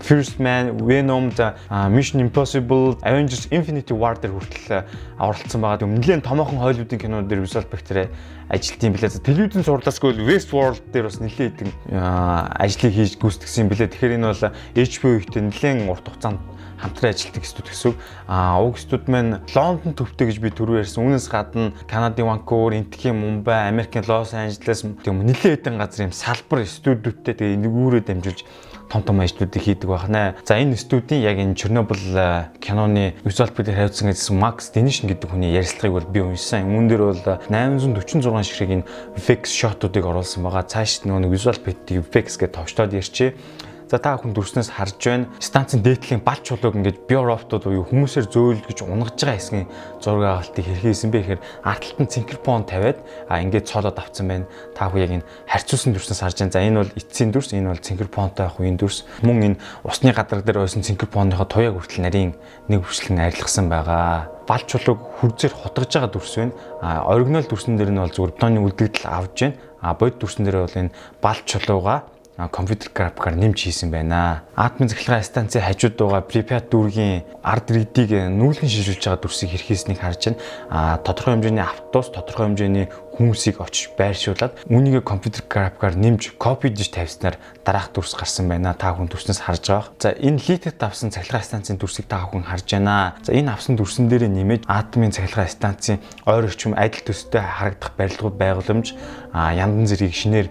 First 0.00 0.38
Man, 0.40 0.76
Venom, 0.86 1.32
Mission 1.90 2.20
Impossible, 2.20 2.96
Avengers 3.02 3.48
Infinity 3.50 3.94
War 3.94 4.14
дээр 4.14 4.36
хүртэл 4.36 4.84
оролцсон 5.18 5.60
байгаа. 5.64 5.88
Нэлээд 5.88 6.24
томоохон 6.24 6.60
Hollywood-ийн 6.60 7.00
кинонууд 7.00 7.28
дээр 7.28 7.44
visual 7.44 7.64
effect-ээр 7.64 8.12
ажилт 8.52 8.82
юм 8.84 8.92
билээ. 8.92 9.24
Телевизэн 9.24 9.64
сурдасгүй 9.64 10.20
Westworld 10.20 10.84
дээр 10.92 11.08
бас 11.08 11.16
нэлээд 11.16 11.64
идэв 11.64 11.72
ажлыг 11.92 12.92
хийж 12.92 13.16
гүйцэтгсэн 13.16 13.64
юм 13.64 13.70
билээ. 13.72 13.88
Тэгэхээр 13.88 14.16
энэ 14.20 14.28
бол 14.28 14.44
HBO 14.76 15.12
ихтэй 15.16 15.42
нэлээд 15.48 15.88
урт 15.88 16.04
хугацаанд 16.12 16.40
хамтран 16.84 17.14
ажилладаг 17.14 17.44
студ 17.44 17.68
гэсэн. 17.70 17.94
Аа 18.28 18.60
уг 18.60 18.76
студ 18.76 19.08
маань 19.08 19.40
Лондон 19.54 19.94
төвтэй 19.96 20.28
гэж 20.28 20.38
би 20.44 20.52
түрүү 20.52 20.84
ярьсан. 20.84 21.06
Үүнээс 21.06 21.28
гадна 21.32 21.72
Канадын 21.88 22.28
Ванкувер, 22.28 22.76
Энтхийн 22.76 23.16
Мумбай, 23.16 23.68
Америкийн 23.72 24.04
Лос 24.04 24.34
Анжелес 24.34 24.84
тийм 25.00 25.24
нэлээд 25.24 25.64
хэдэн 25.64 25.78
газар 25.80 26.10
юм 26.10 26.12
салбар 26.12 26.66
студиудтэй 26.66 27.34
тэгээ 27.34 27.62
нэгүүрээ 27.64 28.02
дамжуулж 28.04 28.44
том 28.88 29.02
том 29.02 29.20
ажлуудыг 29.20 29.62
хийдэг 29.62 29.88
байна. 29.88 30.36
За 30.44 30.58
энэ 30.58 30.76
студийн 30.76 31.22
яг 31.22 31.38
энэ 31.38 31.54
Чернобыль 31.54 31.98
киноны 32.60 33.14
visual 33.24 33.50
effect 33.50 33.74
хайцсан 33.74 34.10
гэсэн 34.10 34.38
Max 34.38 34.70
Denison 34.74 35.08
гэдэг 35.08 35.30
хүний 35.30 35.52
ярилцлагыг 35.52 36.04
бол 36.04 36.12
би 36.12 36.20
уншсан. 36.20 36.68
Үүн 36.70 36.88
дээр 36.88 37.02
бол 37.12 37.22
846 37.48 38.44
ширхэг 38.44 38.70
энэ 38.70 38.88
effects 39.16 39.52
shot-уудыг 39.52 40.04
оруулсан 40.04 40.44
байгаа. 40.44 40.68
Цааш 40.68 41.04
нөгөө 41.08 41.32
visual 41.32 41.56
effect 41.56 41.90
effects 41.90 42.36
гэж 42.38 42.50
товчлоод 42.54 42.92
ярьчээ. 42.92 43.34
За 43.84 43.98
та 44.00 44.16
хүн 44.16 44.32
дүрснээс 44.32 44.72
харж 44.72 44.96
байна. 44.96 45.28
Станцын 45.44 45.84
дээдлийн 45.84 46.24
балч 46.24 46.48
чулууг 46.48 46.72
ингээд 46.80 47.04
биороптууд 47.04 47.68
буюу 47.68 47.84
хүмүүсээр 47.84 48.32
зөөлгөж 48.32 48.80
унгаж 48.80 49.20
байгаа 49.20 49.36
хэсгийн 49.36 49.68
зураг 50.00 50.24
авалтыг 50.40 50.64
хэрхээсэн 50.64 51.12
бэ 51.12 51.20
гэхээр 51.20 51.44
артталт 51.68 51.98
нь 52.00 52.08
цинкерпон 52.08 52.64
тавиад 52.64 52.98
а 53.28 53.44
ингээд 53.44 53.68
цоолоод 53.68 54.00
авцсан 54.00 54.24
байна. 54.24 54.48
Та 54.72 54.88
хүн 54.88 55.04
яг 55.04 55.12
энэ 55.20 55.28
харьцуулсан 55.44 55.92
дүрснээс 55.92 56.20
харж 56.24 56.36
байна. 56.40 56.54
За 56.56 56.64
энэ 56.64 56.80
бол 56.80 56.96
эцсийн 56.96 57.28
дүрс, 57.28 57.52
энэ 57.52 57.70
бол 57.76 57.84
цинкерпонтой 57.84 58.48
хувийн 58.48 58.80
дүрс. 58.80 59.04
Мөн 59.20 59.52
энэ 59.52 59.60
усны 59.84 60.16
гадарг 60.16 60.48
дээр 60.48 60.64
байсан 60.64 60.80
цинкерпоныхоо 60.80 61.44
туяаг 61.44 61.76
хүртэл 61.76 62.08
нарийн 62.08 62.32
нэг 62.72 62.88
хвшлэн 62.88 63.20
арилгасан 63.20 63.68
байгаа 63.68 64.32
балч 64.48 64.64
чулууг 64.72 65.20
хүрзээр 65.20 65.52
хутгаж 65.52 65.92
байгаа 65.92 66.08
дүрс 66.08 66.34
байна. 66.40 66.56
А 66.80 67.04
оригинал 67.04 67.44
дүрсэн 67.44 67.76
дээр 67.76 67.92
нь 67.92 68.00
бол 68.00 68.12
зүгээр 68.12 68.32
бетоны 68.32 68.60
үлдэгдэл 68.64 69.12
авж 69.12 69.36
байна. 69.44 69.56
А 69.84 69.92
бодит 69.92 70.20
дүрсэн 70.20 70.44
дээр 70.48 70.64
бол 70.64 70.80
энэ 70.80 70.94
балч 71.20 71.44
чулууга 71.44 72.08
компьютер 72.36 72.90
графикаар 72.92 73.36
нэмж 73.38 73.62
хийсэн 73.62 73.90
байна. 73.90 74.42
Атомын 74.58 74.90
цахилгаан 74.90 75.22
станцын 75.22 75.62
хажууд 75.62 75.94
байгаа 75.94 76.26
Pripyat 76.26 76.66
дүүргийн 76.66 77.22
ард 77.46 77.70
иргэдийг 77.70 78.10
нүүлгэн 78.34 78.66
шилжүүлж 78.66 79.06
байгаа 79.06 79.22
дүрсийг 79.22 79.54
хэрхээснийг 79.54 80.02
харж 80.02 80.34
байна. 80.34 80.42
А 80.66 80.98
тодорхой 80.98 81.38
хэмжээний 81.38 81.62
автобус, 81.62 82.10
тодорхой 82.10 82.50
хэмжээний 82.50 82.86
хүмүүсийг 83.14 83.62
очиж 83.62 83.94
байршуулад 83.94 84.58
үүнийг 84.66 85.06
компьютер 85.06 85.46
графикаар 85.46 85.94
нэмж 85.94 86.34
копи 86.34 86.74
диж 86.74 86.90
тавьснаар 86.90 87.38
дараах 87.62 87.94
дүрс 87.94 88.18
гарсан 88.18 88.50
байна. 88.50 88.74
Та 88.74 88.98
хүн 88.98 89.06
дүрснээс 89.06 89.38
харж 89.38 89.70
байгаа. 89.70 89.94
За 90.02 90.10
энэ 90.10 90.42
литэд 90.42 90.82
авсан 90.82 91.14
цахилгаан 91.14 91.46
станцын 91.46 91.78
дүрсийг 91.78 92.10
та 92.10 92.26
хүн 92.26 92.42
харж 92.42 92.66
байна. 92.66 93.14
За 93.22 93.30
энэ 93.30 93.54
авсан 93.54 93.78
дүрсэн 93.78 94.10
дээрээ 94.10 94.34
нэмээд 94.34 94.66
атомын 94.66 95.14
цахилгаан 95.14 95.54
станцын 95.54 96.02
ойр 96.26 96.50
орчим 96.50 96.74
адил 96.74 97.06
төстэй 97.06 97.38
харагдах 97.38 97.94
барилгууд 97.94 98.34
байгууламж 98.34 98.98
яндан 99.30 99.86
зэргийг 99.86 100.18
шинээр 100.18 100.50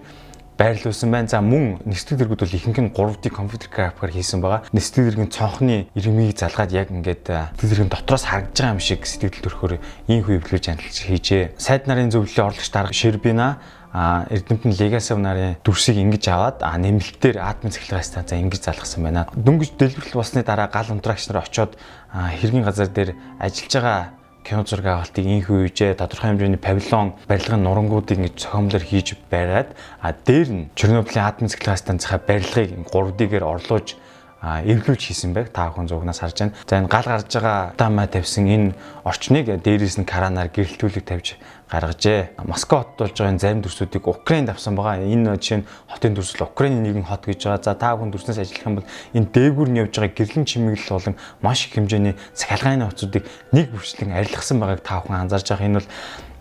байрлуулсан 0.58 1.10
байна. 1.12 1.28
За 1.28 1.42
мөн 1.42 1.82
нэстэг 1.86 2.18
дэргүүд 2.22 2.44
бол 2.46 2.58
ихэнх 2.58 2.80
нь 2.80 2.94
3D 2.94 3.30
компьютер 3.30 3.70
графикаар 3.70 4.12
хийсэн 4.13 4.39
байгаа. 4.42 4.63
Нэстэг 4.74 5.10
дэргийн 5.10 5.32
цонхны 5.34 5.88
ирмийг 5.96 6.38
залгаад 6.38 6.72
яг 6.72 6.92
ингээд 6.92 7.26
дэргийн 7.58 7.89
дотроос 7.89 8.30
харагдж 8.30 8.58
байгаа 8.58 8.76
юм 8.78 8.82
шиг 8.82 9.06
сэтгэл 9.06 9.44
төрхөөр 9.44 9.74
ийм 10.08 10.22
хөвлөж 10.24 10.66
анилж 10.70 10.98
хийжээ. 11.10 11.58
Сайд 11.58 11.89
нарын 11.89 12.13
зөвлөлийн 12.13 12.48
орлогч 12.54 12.70
дарга 12.70 12.94
Шербина 12.94 13.58
а 13.94 14.26
Эрдэмтэн 14.30 14.74
Legacy 14.74 15.13
нарын 15.13 15.58
дүрсийг 15.62 16.02
ингэж 16.02 16.26
аваад 16.34 16.66
а 16.66 16.74
нэмэлтээр 16.82 17.38
атомын 17.38 17.78
цахилгаан 17.78 18.02
станцаа 18.02 18.42
ингэж 18.42 18.66
залгасан 18.66 19.06
байна. 19.06 19.30
Дөнгөж 19.38 19.78
дэлбэрэл 19.78 20.18
болсны 20.18 20.42
дараа 20.42 20.66
гал 20.66 20.89
унтрагч 20.89 21.30
нар 21.30 21.46
очоод 21.46 21.78
хэргийн 22.10 22.66
газар 22.66 22.89
дээр 22.89 23.13
ажиллаж 23.38 23.74
байгаа 23.78 24.02
кино 24.43 24.67
зураг 24.67 24.86
авалтыг 24.86 25.23
инхүү 25.23 25.71
үежээ 25.71 25.95
тодорхой 25.95 26.36
хэмжээний 26.36 26.60
павильон 26.60 27.15
барилгын 27.32 27.63
нурангуудыг 27.63 28.19
ингэж 28.19 28.36
цохимлоор 28.43 28.84
хийж 28.84 29.15
байраад 29.32 29.71
а 30.03 30.12
дээр 30.12 30.49
нь 30.51 30.69
Чернобылийн 30.75 31.23
атом 31.23 31.47
цэглэгээ 31.47 31.79
станцынхаа 31.79 32.19
барилгыг 32.19 32.84
3D-гээр 32.91 33.45
орлуулж 33.47 33.95
эвлүүлж 34.43 35.01
хийсэн 35.08 35.32
байг 35.32 35.56
та 35.56 35.71
бүхэн 35.71 35.88
зугнаас 35.88 36.19
харж 36.19 36.36
байна. 36.43 36.56
За 36.67 36.75
энэ 36.75 36.91
гал 36.91 37.08
гарч 37.08 37.32
байгаа 37.32 37.71
дамаа 37.79 38.08
тавьсан 38.12 38.43
энэ 38.51 38.75
орчныг 39.08 39.47
дээрээс 39.63 40.03
нь 40.03 40.06
каранаар 40.06 40.51
гэрэлтүүлэг 40.51 41.08
тавьж 41.08 41.39
гаргажээ. 41.69 42.39
Москва 42.43 42.84
хот 42.84 42.97
болж 42.97 43.15
байгаа 43.17 43.39
зарим 43.39 43.62
дүрсүүдийг 43.63 44.08
Украинд 44.08 44.49
авсан 44.49 44.76
байгаа. 44.76 45.04
Энэ 45.04 45.38
жишээ 45.38 45.58
нь 45.62 45.67
хотын 45.89 46.13
дүрсэл 46.13 46.47
Украиний 46.47 46.84
нэгэн 46.91 47.08
хот 47.08 47.26
гэж 47.26 47.39
байгаа. 47.45 47.63
За 47.63 47.73
та 47.76 47.95
бүхэн 47.95 48.12
дүрснээс 48.12 48.39
ажиллах 48.43 48.67
юм 48.67 48.76
бол 48.82 48.89
энэ 49.13 49.32
дээгүүр 49.34 49.69
нь 49.69 49.80
явж 49.84 49.93
байгаа 49.97 50.13
гэрлэн 50.13 50.45
чимэглэл 50.45 50.95
болон 50.95 51.15
маш 51.41 51.65
их 51.65 51.73
хэмжээний 51.73 52.15
цахилгааны 52.36 52.86
хотцуудыг 52.89 53.23
нэг 53.56 53.65
бүрчлэн 53.71 54.12
арилгасан 54.13 54.58
байгааг 54.60 54.82
та 54.84 55.02
бүхэн 55.02 55.21
анзаарж 55.26 55.47
байгаа. 55.49 55.67
Энэ 55.67 55.80
бол 55.82 55.89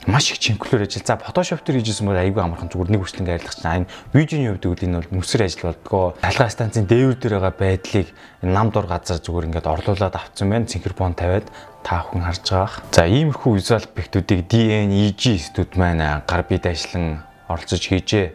маш 0.07 0.31
их 0.33 0.39
чинклээр 0.39 0.83
ажил. 0.83 1.07
За 1.07 1.15
Photoshop 1.15 1.63
дээр 1.65 1.79
хийжсэн 1.79 2.07
бол 2.07 2.19
аюулгүй 2.19 2.43
амархан 2.43 2.71
зүгээр 2.71 2.91
нэг 2.91 3.03
хүчлэн 3.07 3.29
арилгах 3.29 3.55
чинь. 3.55 3.87
Энэ 3.87 3.91
видеоны 4.13 4.49
хувьд 4.59 4.67
үл 4.67 4.83
энэ 4.83 4.99
бол 4.99 5.11
нүсэр 5.15 5.43
ажил 5.47 5.67
болдгоо. 5.71 6.07
Талгаа 6.19 6.51
станцын 6.51 6.87
дээвэр 6.91 7.19
дээр 7.23 7.35
байгаа 7.39 7.55
байдлыг 7.55 8.09
нам 8.43 8.71
дур 8.75 8.87
газар 8.91 9.23
зүгээр 9.23 9.47
ингээд 9.47 9.71
орлуулад 9.71 10.15
авцсан 10.19 10.51
байна. 10.51 10.67
Синхропон 10.67 11.15
тавиад 11.15 11.47
та 11.83 12.07
бүхэн 12.07 12.23
харж 12.23 12.47
байгаа. 12.47 12.83
За 12.95 13.05
иймэрхүү 13.07 13.51
visual 13.59 13.85
effect-үүдийг 13.85 14.41
DNEG 14.49 15.23
студ 15.43 15.77
маань 15.77 16.03
гар 16.25 16.43
бие 16.49 16.63
дайшлан 16.63 17.27
оролцож 17.51 17.83
хийжээ. 17.83 18.33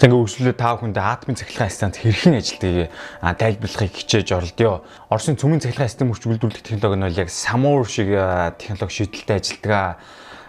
За 0.00 0.08
ингээ 0.08 0.24
өсвөлөө 0.24 0.56
та 0.56 0.78
бүхэндээ 0.78 1.04
атомын 1.04 1.36
цахилгаан 1.36 1.74
станц 1.74 2.00
хэрхэн 2.00 2.40
ажилтгийг 2.40 2.88
тайлбарлахыг 3.20 3.92
хичээж 3.92 4.28
оролдё. 4.32 4.86
Оросын 5.12 5.36
цөмийн 5.36 5.60
цахилгаан 5.60 5.92
систем 5.92 6.08
хүч 6.08 6.24
үйлдвэрлэх 6.24 6.64
технологи 6.64 6.96
нь 6.96 7.04
бол 7.04 7.20
яг 7.20 7.28
Samur 7.28 7.84
шиг 7.84 8.08
технологи 8.56 8.96
шийдэлтэй 8.96 9.36
ажилтгаа 9.36 10.00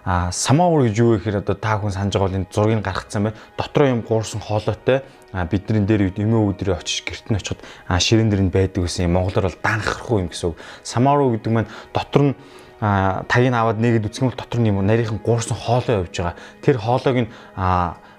А 0.05 0.31
самаур 0.31 0.87
гэж 0.87 0.95
юу 0.97 1.17
гэхээр 1.19 1.43
одоо 1.43 1.53
та 1.53 1.77
хүн 1.77 1.91
санаж 1.91 2.15
байгаа 2.15 2.27
бол 2.31 2.39
энэ 2.39 2.49
зургийг 2.49 2.81
гаргацсан 2.81 3.29
бай. 3.29 3.33
Дотроо 3.53 3.87
юм 3.93 4.01
гуурсан 4.01 4.41
хоолойтой 4.41 5.03
бидний 5.33 5.85
дээр 5.85 6.09
эмээ 6.13 6.41
өдрөө 6.53 6.81
очиж 6.81 7.05
гэрт 7.05 7.29
нь 7.29 7.37
очиход 7.37 7.61
ширээн 7.87 8.29
дээр 8.29 8.43
нь 8.49 8.53
байдаг 8.53 8.83
гэсэн 8.85 9.05
юм. 9.05 9.17
Монголоор 9.17 9.53
бол 9.53 9.61
данхрахгүй 9.61 10.17
юм 10.25 10.29
гэсэн 10.33 10.49
үг. 10.49 10.57
Самаур 10.81 11.37
гэдэг 11.37 11.51
маань 11.53 11.69
дотор 11.93 12.23
нь 12.33 12.35
тагийг 12.79 13.53
аваад 13.53 13.77
нэгэд 13.77 14.09
үсгэн 14.09 14.31
бол 14.31 14.39
дотор 14.39 14.59
нь 14.63 14.69
юм 14.71 14.81
нарийнхан 14.81 15.21
гуурсан 15.21 15.57
хоолой 15.57 16.01
явж 16.01 16.15
байгаа. 16.17 16.35
Тэр 16.65 16.77
хоолойг 16.79 17.17
нь 17.27 17.31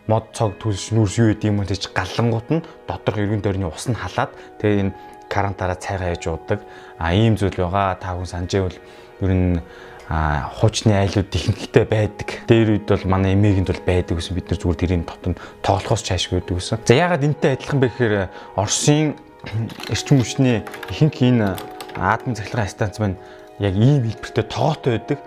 мод 0.06 0.24
цог 0.34 0.58
түлш 0.60 0.94
нүүрс 0.94 1.16
юу 1.18 1.28
гэдэг 1.34 1.48
юм 1.50 1.62
гэж 1.66 1.90
галлангууд 1.94 2.48
нь 2.50 2.64
доторх 2.86 3.18
эргэн 3.18 3.42
тойрны 3.42 3.66
ус 3.66 3.86
нь 3.90 3.98
халаад 3.98 4.30
тэгээ 4.58 4.80
энэ 4.86 4.96
карантаараа 5.30 5.78
цайгаа 5.78 6.14
яж 6.14 6.26
уудаг. 6.26 6.60
А 6.98 7.14
ийм 7.14 7.38
зүйл 7.38 7.54
байгаа. 7.54 7.94
Та 7.98 8.18
хүн 8.18 8.26
санджээвэл 8.26 8.78
ер 9.22 9.30
нь 9.30 9.62
хуучны 10.10 10.90
айлууд 10.90 11.30
ихэнхдээ 11.30 11.86
байдаг. 11.86 12.42
Дээр 12.50 12.82
үед 12.82 12.90
бол 12.90 13.06
манай 13.06 13.38
эмээгэнд 13.38 13.70
бол 13.70 13.86
байдаг 13.86 14.18
гэсэн 14.18 14.34
бид 14.34 14.50
нар 14.50 14.58
зүгээр 14.58 14.80
тэрийн 14.82 15.04
дотор 15.06 15.38
тоглохоос 15.62 16.02
чаашгүй 16.02 16.42
байдаг 16.42 16.58
гэсэн. 16.58 16.82
За 16.82 16.94
ягаад 16.98 17.22
энтэй 17.22 17.54
адилхан 17.54 17.78
бэ 17.78 17.88
гэхээр 17.94 18.14
Оросын 18.58 19.14
эрчим 19.94 20.18
хүчний 20.18 20.66
ихэнх 20.90 21.14
энэ 21.14 21.54
атом 21.94 22.34
цахилгаан 22.34 22.66
станц 22.66 22.98
маань 22.98 23.22
яг 23.62 23.74
ийм 23.78 24.02
хэлбэртэй 24.02 24.44
тоогоотой 24.50 24.98
байдаг. 24.98 25.18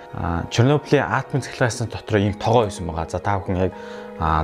Чернобылийн 0.51 1.07
атом 1.07 1.39
цахилгаан 1.39 1.71
станц 1.71 1.91
дотор 1.95 2.19
ийм 2.19 2.35
тоогоо 2.35 2.67
байсан 2.67 2.83
байгаа. 2.83 3.07
За 3.07 3.23
та 3.23 3.39
бүхэн 3.39 3.71
яг 3.71 3.73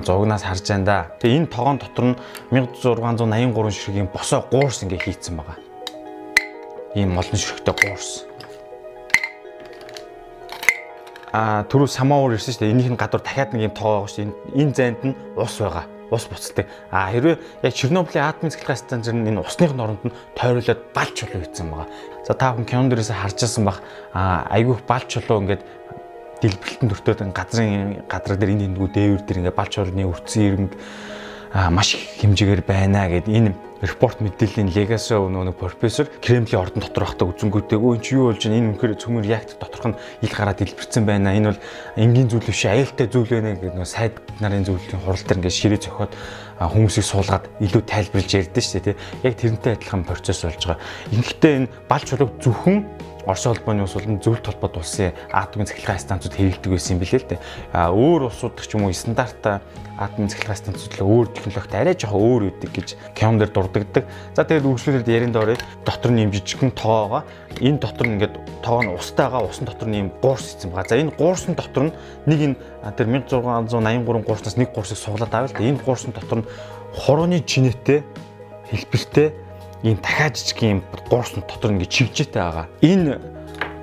зугнаас 0.07 0.47
харж 0.47 0.63
байна 0.71 0.87
да. 0.87 0.99
Тэгээ 1.19 1.35
энэ 1.35 1.51
тоогоон 1.51 1.83
дотор 1.83 2.05
нь 2.15 2.19
1683 2.55 3.75
ширхгийн 3.75 4.07
босоо 4.07 4.47
гуурс 4.47 4.87
ингээ 4.87 5.03
хийцэн 5.03 5.35
байгаа. 5.35 5.59
Ийм 6.95 7.19
олон 7.19 7.35
ширхтэй 7.35 7.75
гуурс 7.75 8.28
а 11.31 11.63
түрүү 11.69 11.87
самаур 11.87 12.33
ирсэн 12.33 12.53
шүү 12.53 12.63
дээ. 12.65 12.73
Энийх 12.73 12.89
нь 12.89 12.99
гадуур 12.99 13.21
дахиад 13.21 13.53
нэг 13.53 13.69
юм 13.69 13.73
тоо 13.77 14.05
байгаа 14.05 14.09
шүү. 14.09 14.33
Энэ 14.57 14.73
зайд 14.73 15.01
нь 15.05 15.15
ус 15.37 15.55
байгаа. 15.61 15.85
Ус 16.09 16.25
буцдаг. 16.25 16.65
А 16.89 17.13
хэрвээ 17.13 17.37
яг 17.61 17.73
Чернобылийн 17.73 18.25
атомын 18.25 18.49
цэглэх 18.49 18.81
станцаар 18.81 19.13
энэ 19.13 19.41
усны 19.45 19.69
оронд 19.69 20.01
нь 20.09 20.15
тойруулаад 20.33 20.81
балч 20.93 21.13
чулуу 21.21 21.45
хийсэн 21.45 21.69
байгаа. 21.69 21.87
За 22.25 22.33
та 22.33 22.57
бүхэн 22.57 22.65
кинон 22.65 22.89
дээрээс 22.89 23.13
харж 23.13 23.37
байсан 23.45 23.63
бах 23.65 23.79
а 24.13 24.49
айгүйх 24.49 24.81
балч 24.89 25.05
чулуу 25.21 25.45
ингээд 25.45 25.61
дэлбэрэлтэн 26.41 26.89
төртөөд 26.89 27.21
газрын 27.29 28.01
гадар 28.09 28.37
дээр 28.41 28.53
энэ 28.57 28.65
эндгүү 28.73 28.89
дээвэр 28.89 29.21
дээр 29.21 29.39
ингээд 29.45 29.59
балч 29.59 29.71
чулууны 29.77 30.09
өрцөн 30.09 30.41
ирмэг 30.49 30.73
маш 31.69 31.93
их 31.93 32.25
хэмжээгээр 32.25 32.63
байна 32.65 33.05
гэд 33.05 33.29
энэ 33.29 33.53
репорт 33.81 34.19
мэдээллийн 34.19 34.71
Legacy 34.75 35.15
нөгөө 35.15 35.55
профессор 35.55 36.11
Кремлийн 36.19 36.59
ордон 36.59 36.83
дотор 36.83 37.07
байхдаа 37.07 37.31
үзэнгүүтэй 37.31 37.79
өө 37.79 37.95
чи 38.03 38.19
юу 38.19 38.27
болж 38.27 38.43
байна? 38.43 38.59
Энэ 38.59 38.69
үнэхээр 38.75 38.99
цөмөр 38.99 39.23
реактор 39.23 39.55
доторх 39.55 39.85
нь 39.87 39.99
ил 40.25 40.33
гараад 40.35 40.59
дэлбэрсэн 40.59 41.03
байна. 41.07 41.31
Энэ 41.31 41.55
бол 41.55 41.63
энгийн 41.95 42.27
зүйл 42.27 42.43
биш 42.43 42.63
аюултай 42.67 43.07
зүйл 43.07 43.31
байна 43.31 43.55
гэдэг 43.55 43.71
нөгөө 43.79 43.87
сайд 43.87 44.19
нарын 44.43 44.67
зөвлөлийн 44.67 44.99
хурал 44.99 45.23
дээр 45.23 45.39
ингээд 45.39 45.59
ширээ 45.63 45.79
зөхиод 45.79 46.13
хүмүүсийг 46.59 47.05
суулгаад 47.07 47.45
илүү 47.63 47.81
тайлбарлаж 47.87 48.31
ярьдэн 48.35 48.63
шүү 48.67 48.83
дээ 48.83 48.95
яг 49.23 49.33
тэрнтэй 49.39 49.71
адилхан 49.79 50.03
процесс 50.03 50.43
болж 50.43 50.59
байгаа. 50.59 50.83
Ингэхдээ 51.15 51.53
энэ 51.55 51.71
балч 51.87 52.05
чулууг 52.11 52.35
зөвхөн 52.43 52.83
Орос 53.29 53.45
улбооны 53.45 53.85
ус 53.85 53.93
болон 53.93 54.17
зөвлөлт 54.17 54.47
холбоот 54.49 54.81
улсын 54.81 55.13
атомын 55.29 55.69
цахилгаан 55.69 56.01
станцууд 56.01 56.33
хэрэглэдэг 56.33 56.73
байсан 56.73 56.97
юм 56.97 57.01
билээ 57.05 57.21
л 57.21 57.29
дээ. 57.29 57.39
А 57.77 57.93
өөр 57.93 58.25
улсууд 58.25 58.57
ч 58.57 58.73
юм 58.73 58.89
уу 58.89 58.93
стандарт 58.97 59.61
атомын 60.01 60.33
цахилгаан 60.33 60.57
станцууд 60.57 60.97
л 60.97 61.05
өөр 61.05 61.27
технологитой 61.37 61.77
арай 61.77 61.93
жоохон 61.93 62.25
өөр 62.25 62.41
үүдэг 62.49 62.71
гэж 62.73 62.87
Кем 63.13 63.37
дээр 63.37 63.53
дурддагддаг. 63.53 64.09
За 64.33 64.41
тэгээд 64.49 64.65
үргэлжлүүлээд 64.65 65.13
ярин 65.13 65.29
доорой 65.29 65.61
дотор 65.85 66.09
нь 66.09 66.25
юм 66.25 66.33
жижигхэн 66.33 66.73
тоогоо 66.73 67.21
энэ 67.61 67.77
дотор 67.77 68.07
нь 68.09 68.17
ингээд 68.17 68.35
тоог 68.65 68.81
нь 68.89 68.93
устайгаа 68.97 69.45
усан 69.45 69.69
дотор 69.69 69.93
нь 69.93 70.01
юм 70.01 70.09
гуурс 70.25 70.57
хийсэн 70.57 70.73
байгаа. 70.73 70.89
За 70.89 70.97
энэ 70.97 71.13
гуурсан 71.13 71.53
дотор 71.53 71.83
нь 71.85 71.93
нэг 72.25 72.39
энэ 72.41 72.57
тэр 72.97 73.07
1683 73.13 74.25
гуурснаас 74.25 74.57
нэг 74.57 74.73
гуурсыг 74.73 74.97
суглаад 74.97 75.29
авъя 75.29 75.53
л 75.53 75.53
да. 75.53 75.69
Энэ 75.69 75.85
гуурсан 75.85 76.17
дотор 76.17 76.41
нь 76.41 76.49
хурууны 76.97 77.45
чинээтэй 77.45 78.01
хэлбэртэй 78.73 79.48
ийм 79.83 79.97
дахиад 80.01 80.35
жижиг 80.35 80.63
ийм 80.63 80.83
гуурсан 81.09 81.43
дотор 81.47 81.71
ингээд 81.71 81.89
чивжээтэй 81.89 82.41
байгаа. 82.41 82.67
Энэ 82.81 83.19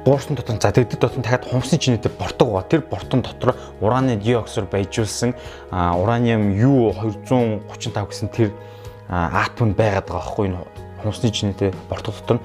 гуурсан 0.05 0.37
дотор 0.37 0.57
за 0.61 0.73
тэгдэд 0.73 1.01
дотор 1.01 1.23
дахиад 1.23 1.45
хумсны 1.49 1.79
чинээтэй 1.79 2.13
бортог 2.13 2.49
байгаа. 2.49 2.69
Тэр 2.69 2.83
бортон 2.85 3.23
дотор 3.23 3.57
ураны 3.81 4.17
диоксид 4.17 4.69
байжуулсан 4.71 5.35
ураниум 5.73 6.53
U235 6.53 8.07
гэсэн 8.07 8.29
тэр 8.29 8.53
атом 9.09 9.73
байгаад 9.73 10.07
байгаа 10.07 10.21
байхгүй 10.21 10.47
энэ 10.53 10.59
хумсны 11.03 11.31
чинээтэй 11.33 11.73
бортог 11.89 12.15
дотор 12.15 12.39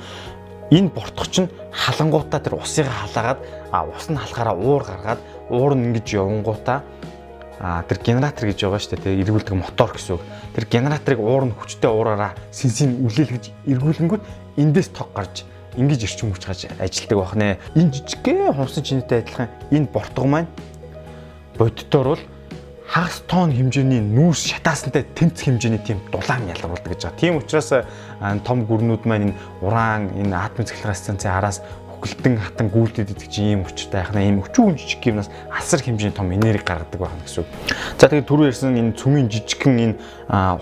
энэ 0.71 0.89
бортох 0.89 1.27
чинь 1.27 1.51
халангуудаа 1.75 2.39
тэр 2.39 2.55
усыг 2.55 2.87
халаагаад 2.87 3.39
ус 3.91 4.07
нь 4.07 4.15
халахаараа 4.15 4.55
уур 4.55 4.83
гаргаад 4.87 5.19
уур 5.51 5.75
нь 5.75 5.91
ингэж 5.91 6.07
явангуудаа 6.15 6.83
а 7.59 7.83
тэр 7.83 7.99
генератор 7.99 8.47
гэж 8.47 8.63
байгаа 8.63 8.79
шүү 8.79 9.01
дээ 9.01 9.21
эргүүлдэг 9.25 9.55
мотор 9.57 9.91
гэсэн 9.91 10.15
үг. 10.15 10.23
Тэр 10.55 10.65
генераторыг 10.69 11.19
уур 11.19 11.45
нь 11.49 11.55
хүчтэй 11.57 11.91
уураараа 11.91 12.33
сэнсийн 12.53 13.03
үлээлгэж 13.05 13.43
эргүүлэнгүүт 13.67 14.23
эндээс 14.61 14.89
тог 14.95 15.11
гарч 15.11 15.43
ингэж 15.77 16.03
эрчим 16.03 16.31
хүч 16.31 16.43
гаж 16.45 16.59
ажилдаг 16.79 17.17
бахнэ. 17.17 17.59
Энэ 17.75 17.91
жижигхэн 17.95 18.53
хумсан 18.55 18.83
чинэтэй 18.83 19.23
адилхан 19.23 19.49
энэ 19.71 19.87
бортго 19.91 20.25
маань 20.27 20.49
боддоор 21.57 22.07
бол 22.15 22.23
хагас 22.91 23.23
тонн 23.27 23.55
хэмжээний 23.55 24.03
нүүрс 24.03 24.51
шатаасантай 24.51 25.07
тэнцэх 25.15 25.47
хэмжээний 25.47 25.79
тийм 25.79 26.03
дулаан 26.11 26.51
ялгаруулдаг 26.51 26.91
гэж 26.91 27.07
байгаа. 27.07 27.19
Тийм 27.23 27.39
учраас 27.39 27.71
том 28.43 28.67
гүрнүүд 28.67 29.07
маань 29.07 29.31
энэ 29.31 29.35
уран, 29.63 30.11
энэ 30.11 30.35
атом 30.35 30.67
цэглэх 30.67 30.91
станцын 30.91 31.31
араас 31.31 31.63
бүхэлдэн 32.01 32.35
хатан 32.41 32.67
гүйлдэд 32.73 33.13
идэх 33.13 33.29
чинь 33.29 33.53
ийм 33.53 33.61
өчтэй 33.61 34.01
яхна 34.01 34.25
ийм 34.25 34.41
өчүүн 34.41 34.73
жижиг 34.73 35.05
юмнаас 35.05 35.29
асар 35.53 35.85
хэмжээний 35.85 36.17
том 36.17 36.33
энерги 36.33 36.65
гаргадаг 36.65 36.97
байна 36.97 37.21
гэсэн 37.21 37.45
үг. 37.45 37.49
За 38.01 38.09
тэгээд 38.09 38.25
түрүү 38.25 38.49
ярьсан 38.49 38.73
энэ 38.73 38.97
цөмийн 38.97 39.29
жижигхэн 39.29 39.77
энэ 39.77 39.95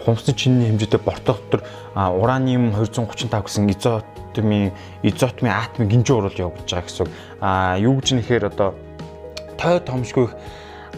хумсны 0.04 0.36
чинний 0.36 0.67
хэмжээтэй 0.67 0.99
бортох 0.99 1.39
дотор 1.47 1.63
ураниум 1.95 2.75
235 2.75 3.32
гэсэн 3.32 3.71
изотомын 3.71 4.75
изотомын 4.99 5.56
атомын 5.56 5.88
гинжин 5.88 6.15
урал 6.19 6.36
явагдаж 6.36 6.67
байгаа 6.67 6.88
гэсэн 6.91 7.04
үг. 7.08 7.12
А 7.39 7.80
юу 7.80 7.95
гэж 7.95 8.08
нэхээр 8.19 8.52
одоо 8.52 8.75
той 9.56 9.80
томшгүй 9.80 10.28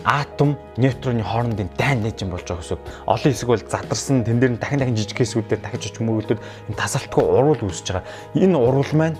атом 0.04 0.58
нейтроны 0.78 1.22
хоорондын 1.22 1.70
дайн 1.78 2.02
нээжин 2.02 2.34
болж 2.34 2.50
байгаа 2.50 2.66
гэсэн. 2.66 2.82
Олон 3.06 3.30
хэсэг 3.30 3.50
бол 3.50 3.62
задарсан 3.62 4.26
тэн 4.26 4.40
дээр 4.42 4.58
нь 4.58 4.62
дахин 4.62 4.82
дахин 4.82 4.98
жижиг 4.98 5.22
хэсгүүдээр 5.22 5.62
дахиж 5.62 5.94
очиж 5.94 6.02
мөргөлдөд 6.02 6.42
энэ 6.42 6.80
тасалтгүй 6.82 7.22
урвал 7.22 7.62
үүсэж 7.62 7.88
байгаа. 7.94 8.10
Энэ 8.34 8.58
урвал 8.58 8.94
маань 8.98 9.18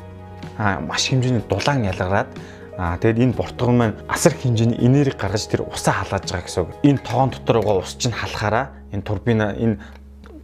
маш 0.58 1.10
хэмжээний 1.10 1.44
дулаан 1.50 1.86
ялгараад 1.86 2.30
Аа 2.78 2.98
тэгээд 2.98 3.20
энэ 3.20 3.38
бортгон 3.38 3.78
маань 3.78 3.96
асар 4.08 4.34
хэмжээний 4.34 4.80
энерги 4.80 5.14
гаргаж 5.20 5.46
тэр 5.46 5.68
усаа 5.68 6.02
халааж 6.02 6.26
байгаа 6.26 6.48
гэсэн 6.48 6.64
үг. 6.64 6.72
Энэ 6.82 7.04
тоон 7.04 7.30
дотор 7.30 7.62
байгаа 7.62 7.84
ус 7.84 7.94
чинь 8.00 8.16
халахаараа 8.16 8.72
энэ 8.96 9.04
турбина 9.04 9.54
энэ 9.54 9.78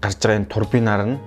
гарч 0.03 0.19
байгаа 0.21 0.37
энэ 0.43 0.51
турбинаар 0.51 1.03
нь 1.07 1.17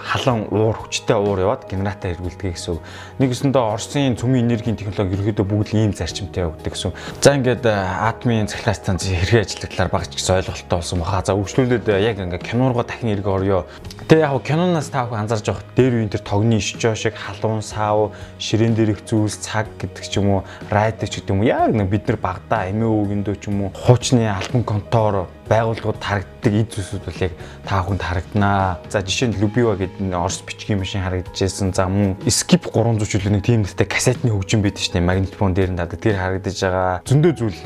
халуун 0.00 0.48
уур 0.50 0.76
хүчтэй 0.80 1.14
уур 1.14 1.38
яваад 1.44 1.68
генератор 1.68 2.10
эргүүлдэг 2.16 2.56
гэсэн 2.56 2.74
үг. 2.74 2.82
Нэгэсэндээ 3.20 3.62
Оросын 3.62 4.16
цөмийн 4.16 4.48
энергийн 4.48 4.74
технологи 4.74 5.14
ерөөдөө 5.14 5.46
бүгд 5.46 5.76
ийм 5.76 5.92
зарчимтай 5.92 6.48
явагддаг 6.48 6.72
гэсэн. 6.72 6.96
За 7.20 7.36
ингээд 7.36 7.64
э, 7.68 7.76
атомын 8.08 8.48
цахилгаан 8.48 8.80
станц 8.80 9.04
хэрхэн 9.06 9.44
ажилладаг 9.44 9.70
талаар 9.70 9.90
багч 9.92 10.10
гэсэн 10.16 10.36
ойлголттой 10.40 10.78
болсон 10.80 10.98
баха. 11.04 11.22
За 11.22 11.36
өвчлүүлээд 11.36 11.86
э, 11.92 12.00
яг 12.00 12.16
ингээд 12.18 12.48
кинорго 12.48 12.82
дахин 12.82 13.12
эргэ 13.12 13.30
орё. 13.30 13.68
Тэгээ 14.10 14.26
яг 14.26 14.42
киноноос 14.42 14.90
та 14.90 15.06
бүхэн 15.06 15.22
анзаарч 15.22 15.46
явах 15.54 15.62
дээр 15.78 16.02
үеийн 16.02 16.10
тэр 16.10 16.26
тогны 16.26 16.58
ишчоо 16.58 16.98
шиг 16.98 17.14
халуун 17.14 17.62
сав, 17.62 18.10
ширээн 18.42 18.74
дээрх 18.74 19.06
зүйлс, 19.06 19.38
цаг 19.38 19.70
гэдэг 19.78 20.02
ч 20.02 20.18
юм 20.18 20.34
уу, 20.34 20.42
радио 20.66 21.06
ч 21.06 21.22
гэдэг 21.22 21.30
юм 21.30 21.38
уу 21.38 21.46
яг 21.46 21.70
нэг 21.70 21.86
бид 21.86 22.10
нар 22.10 22.18
багада 22.18 22.66
эмээ 22.74 22.90
өвгөндөө 22.90 23.38
ч 23.38 23.46
юм 23.46 23.62
уу 23.62 23.70
хуучны 23.70 24.26
альбом 24.26 24.66
контор 24.66 25.30
байгууллагууд 25.50 25.98
харагддаг 25.98 26.54
эд 26.54 26.70
зүйлсүүд 26.70 27.04
бол 27.06 27.22
яг 27.26 27.32
та 27.66 27.82
бүхэнд 27.82 28.02
харагданаа. 28.06 28.78
За 28.86 29.02
жишээ 29.02 29.34
нь 29.34 29.38
Любива 29.42 29.74
гэдэг 29.74 30.14
Орос 30.14 30.46
бичгийн 30.46 30.78
машин 30.78 31.02
харагдажсэн. 31.02 31.74
За 31.74 31.90
мөн 31.90 32.14
Skip 32.30 32.70
300 32.70 33.02
чөлөө 33.02 33.34
нэг 33.34 33.42
тийм 33.42 33.66
нэртэй 33.66 33.86
кассетны 33.90 34.30
хөгжим 34.30 34.62
байдаг 34.62 34.86
дээ. 34.86 35.02
Магнитофон 35.02 35.54
дээр 35.54 35.74
надад 35.74 35.98
тэр 35.98 36.22
харагдаж 36.22 36.54
байгаа. 36.54 37.02
Зөндөө 37.02 37.32
зүйл 37.34 37.60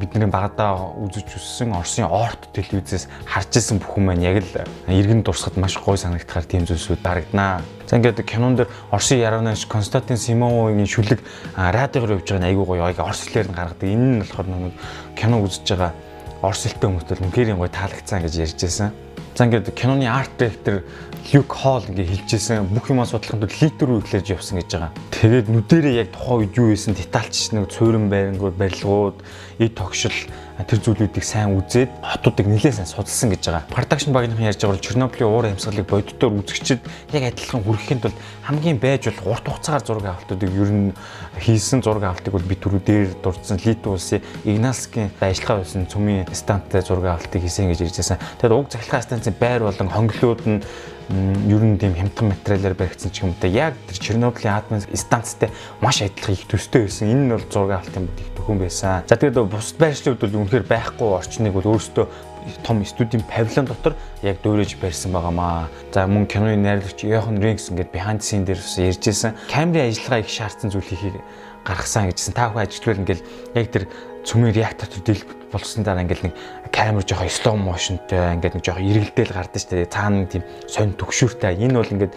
бидний 0.00 0.28
багадаа 0.32 0.96
үзэж 1.04 1.36
өссөн 1.36 1.76
Оросын 1.76 2.08
орт 2.08 2.48
телевизээс 2.56 3.12
харж 3.28 3.60
ирсэн 3.60 3.76
бүхэн 3.84 4.04
маань 4.08 4.24
яг 4.24 4.40
л 4.40 4.64
иргэн 4.88 5.20
дурсахад 5.20 5.60
маш 5.60 5.76
гой 5.84 5.98
санагдахаар 5.98 6.44
тийм 6.44 6.66
зүйлсүүд 6.66 7.02
харагданаа. 7.02 7.62
За 7.86 7.96
ингээд 7.96 8.22
кинон 8.26 8.56
дээр 8.56 8.68
Оросын 8.90 9.18
яравнаач 9.18 9.66
Константин 9.66 10.16
Симоновын 10.16 10.86
шүлэг 10.86 11.22
радиогоор 11.56 12.20
явж 12.20 12.26
байгаа 12.28 12.42
нь 12.42 12.48
айгүй 12.52 12.64
гоё 12.66 12.88
яг 12.90 13.00
орос 13.00 13.24
хэлээр 13.24 13.48
нь 13.48 13.56
гаргадаг. 13.56 13.88
Энэ 13.88 14.06
нь 14.12 14.20
болохоор 14.22 14.48
нэг 14.48 14.74
кино 15.16 15.40
үзэж 15.40 15.66
байгаа 15.72 15.92
орос 16.42 16.62
хэлтэй 16.66 16.88
хүмүүст 16.88 17.08
бол 17.08 17.24
үнхээр 17.26 17.56
гоё 17.56 17.70
таалагдсан 17.72 18.22
гэж 18.22 18.34
ярьж 18.38 18.58
байсан. 18.62 18.90
За 19.38 19.46
ингээд 19.46 19.70
киноны 19.74 20.10
арт 20.10 20.34
директор 20.38 20.82
Люк 21.32 21.52
Холл 21.52 21.84
ингээ 21.86 22.26
хэлжсэн 22.26 22.72
бүх 22.74 22.90
юм 22.90 23.04
судлахын 23.04 23.44
тулд 23.44 23.60
литр 23.62 23.86
рүү 23.86 24.02
эхлэж 24.02 24.26
явсан 24.34 24.58
гэж 24.58 24.68
байгаа. 24.72 24.90
Тэгээд 25.14 25.46
нүдэрээ 25.46 25.94
яг 26.02 26.08
тухайн 26.10 26.48
үед 26.48 26.56
юу 26.58 26.72
байсан 26.72 26.96
детальч 26.96 27.52
нэг 27.52 27.68
цөөрөн 27.68 28.08
байрангууд 28.10 28.56
барилгууд, 28.58 29.20
эд 29.62 29.72
тогшил 29.76 30.16
тэр 30.66 30.82
зүйлүүдийг 30.82 31.22
сайн 31.22 31.54
үзээд 31.54 31.90
хотуудыг 32.02 32.50
нэлээд 32.50 32.82
сайн 32.82 32.90
судалсан 32.90 33.30
гэж 33.30 33.42
байгаа. 33.46 33.70
Production 33.70 34.10
багийнхан 34.10 34.50
ярьж 34.50 34.58
байгаа 34.58 34.74
бол 34.74 34.82
Чернобылийн 34.82 35.30
уур 35.30 35.46
амьсгалыг 35.46 35.86
бодитоор 35.86 36.34
үзэгчид 36.42 36.82
яг 37.14 37.22
адилхан 37.30 37.62
хүргэхэд 37.62 38.00
бол 38.02 38.16
хамгийн 38.42 38.78
байж 38.82 39.06
бол 39.06 39.38
урт 39.38 39.46
хугацаагаар 39.46 39.86
зураг 39.86 40.06
авалтуудыг 40.10 40.50
ер 40.50 40.70
нь 40.74 40.90
хийсэн 41.38 41.78
зураг 41.78 42.10
авалтыг 42.10 42.34
бол 42.34 42.42
би 42.42 42.58
түрүү 42.58 42.82
дээр 42.82 43.08
дурдсан 43.22 43.62
Литв 43.62 43.86
улсын 43.86 44.22
Игналскийн 44.42 45.14
ажиллагаа 45.22 45.62
байсан 45.62 45.86
цөмийн 45.86 46.26
станттай 46.34 46.82
зураг 46.82 47.06
авалтыг 47.06 47.38
хийсэн 47.38 47.70
гэж 47.70 47.86
ярьж 47.86 47.96
байсан. 48.02 48.18
Тэгээд 48.42 48.58
уг 48.58 48.66
захилгаан 48.66 49.06
станцын 49.06 49.34
байр 49.38 49.62
болон 49.62 49.88
хонглууд 49.94 50.42
нь 50.42 50.58
ер 51.08 51.62
нь 51.64 51.78
тийм 51.78 51.94
хямдхан 51.94 52.34
материалаар 52.34 52.74
баригдсан 52.74 53.14
ч 53.14 53.22
юм 53.22 53.32
уу 53.32 53.48
яг 53.48 53.78
тэр 53.86 53.96
Чернобылийн 53.96 54.58
атомын 54.58 54.84
станцтай 54.92 55.48
маш 55.80 56.02
адилхан 56.02 56.34
их 56.34 56.44
төстэй 56.50 56.84
байсан. 56.84 57.08
Энэ 57.08 57.24
нь 57.24 57.32
бол 57.32 57.46
зураг 57.48 57.80
авалтын 57.80 58.10
их 58.18 58.37
төхөн 58.48 58.64
байсан. 58.64 59.04
За 59.04 59.16
тэгээд 59.20 59.44
бусад 59.44 59.76
байршлууд 59.76 60.20
бол 60.24 60.48
үнэхээр 60.48 60.64
байхгүй 60.64 61.08
орчныг 61.20 61.52
бол 61.52 61.68
өөрөөсөө 61.76 62.06
том 62.64 62.80
студийн 62.84 63.20
павильон 63.28 63.68
дотор 63.68 63.94
яг 64.24 64.40
дөөрөж 64.40 64.80
барьсан 64.80 65.12
байгаамаа. 65.12 65.68
За 65.92 66.08
мөн 66.08 66.24
киноны 66.24 66.56
найруулагч 66.56 67.04
Johan 67.04 67.36
Rinks 67.44 67.68
ингээд 67.68 67.92
behind 67.92 68.20
the 68.20 68.24
scene 68.24 68.48
дээр 68.48 68.56
бас 68.56 68.78
ярьжсэн. 68.80 69.36
Камерын 69.52 69.92
ажиллагаа 69.92 70.24
их 70.24 70.32
шаардсан 70.32 70.72
зүйлийг 70.72 71.20
гаргасан 71.64 72.08
гэжсэн. 72.08 72.32
Та 72.32 72.48
бүхэн 72.48 72.64
ажилтвал 72.64 73.00
ингээл 73.04 73.24
яг 73.52 73.68
тэр 73.68 73.84
цөмийн 74.24 74.56
реактор 74.56 74.88
төр 74.88 75.04
дийл 75.04 75.24
болсон 75.52 75.84
дараа 75.84 76.08
ингээл 76.08 76.32
нэг 76.32 76.34
камер 76.72 77.04
жоохон 77.04 77.28
slow 77.28 77.56
motionтэй 77.60 78.40
ингээд 78.40 78.56
нэг 78.56 78.64
жоохон 78.64 78.88
эргэлдээл 78.88 79.36
гардаг 79.36 79.60
шүү 79.60 79.70
дээ. 79.76 79.92
Цаана 79.92 80.24
тийм 80.24 80.44
сонь 80.64 80.96
төгшүүртэй. 80.96 81.60
Энэ 81.68 81.76
бол 81.76 81.92
ингээд 81.92 82.14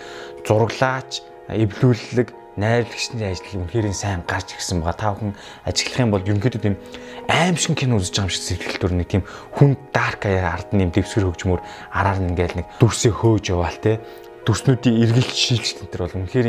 зураглаач, 0.47 1.23
эвлүүлэлэг, 1.51 2.29
найрлагчны 2.59 3.23
ажил 3.23 3.63
үнэхээр 3.63 3.93
сайн 3.95 4.23
гарч 4.27 4.59
ирсэн 4.59 4.83
байгаа. 4.83 4.97
Та 4.97 5.11
бүхэн 5.15 5.35
ажиглах 5.63 6.03
юм 6.03 6.11
бол 6.11 6.25
ерөнхийдөө 6.25 6.61
тийм 6.61 6.75
аимшиг 7.31 7.79
кино 7.79 7.95
үзэж 7.95 8.11
байгаа 8.11 8.27
юм 8.27 8.33
шиг 8.35 8.43
сэтгэл 8.43 8.81
төр 8.81 8.93
нэг 8.97 9.07
тийм 9.07 9.23
хүн 9.55 9.79
дарк 9.95 10.27
ард 10.27 10.75
нэм 10.75 10.91
дэвсгэр 10.91 11.31
хөгжмөр 11.31 11.61
араар 11.95 12.19
нь 12.19 12.35
ингээл 12.35 12.59
нэг 12.59 12.67
дүрсээ 12.79 13.13
хөөж 13.15 13.45
яваал 13.55 13.79
те. 13.79 14.03
Дүрснүүдийн 14.43 14.99
эргэлж 15.05 15.31
шилжилт 15.31 15.85
энэ 15.85 15.91
төр 15.95 16.01
бол 16.03 16.17
үнэхээр 16.19 16.47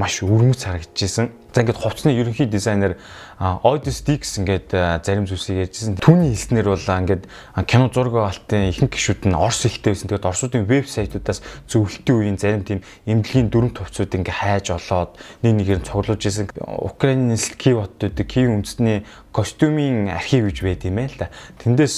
маш 0.00 0.22
өвөрмөц 0.24 0.60
харагдчихсэн. 0.64 1.26
За 1.56 1.64
ингээд 1.64 1.80
хувцсны 1.80 2.12
ерөнхий 2.12 2.44
дизайнер 2.44 3.00
Odyssey 3.40 4.04
Dix 4.04 4.36
ингээд 4.36 4.76
зарим 5.00 5.24
зүйлсийг 5.24 5.64
ярьжсэн. 5.64 5.96
Түүний 6.04 6.36
хэлснээр 6.36 6.68
бол 6.68 6.84
ингээд 6.84 7.24
кино 7.64 7.88
зураг 7.88 8.12
авалтын 8.12 8.68
ихэнх 8.68 8.92
гişүүд 8.92 9.24
нь 9.24 9.32
орс 9.32 9.64
хэлтэй 9.64 9.96
байсан. 9.96 10.12
Тэгээд 10.12 10.28
орсуудын 10.28 10.68
вебсайтуудаас 10.68 11.40
зөвлөлтийн 11.64 12.12
үеийн 12.20 12.36
зарим 12.36 12.60
тийм 12.60 12.84
эмнэлгийн 13.08 13.48
дүрм 13.48 13.72
төвцүүд 13.72 14.20
ингээд 14.20 14.36
хайж 14.36 14.68
олоод 14.76 15.16
нэг 15.40 15.52
нэгээр 15.64 15.80
нь 15.80 15.88
цуглуулж 15.88 16.28
ирсэн. 16.28 16.52
Украины 16.60 17.32
нийслэл 17.32 17.56
Киев 17.56 17.76
хот 17.88 18.04
гэдэг 18.04 18.26
Киев 18.28 18.52
үндэсний 18.52 19.08
костюмын 19.32 20.12
архив 20.12 20.52
гэж 20.52 20.60
байд 20.60 20.84
юм 20.84 21.00
ээ 21.00 21.08
л 21.08 21.16
да. 21.24 21.32
Тэндээс 21.56 21.96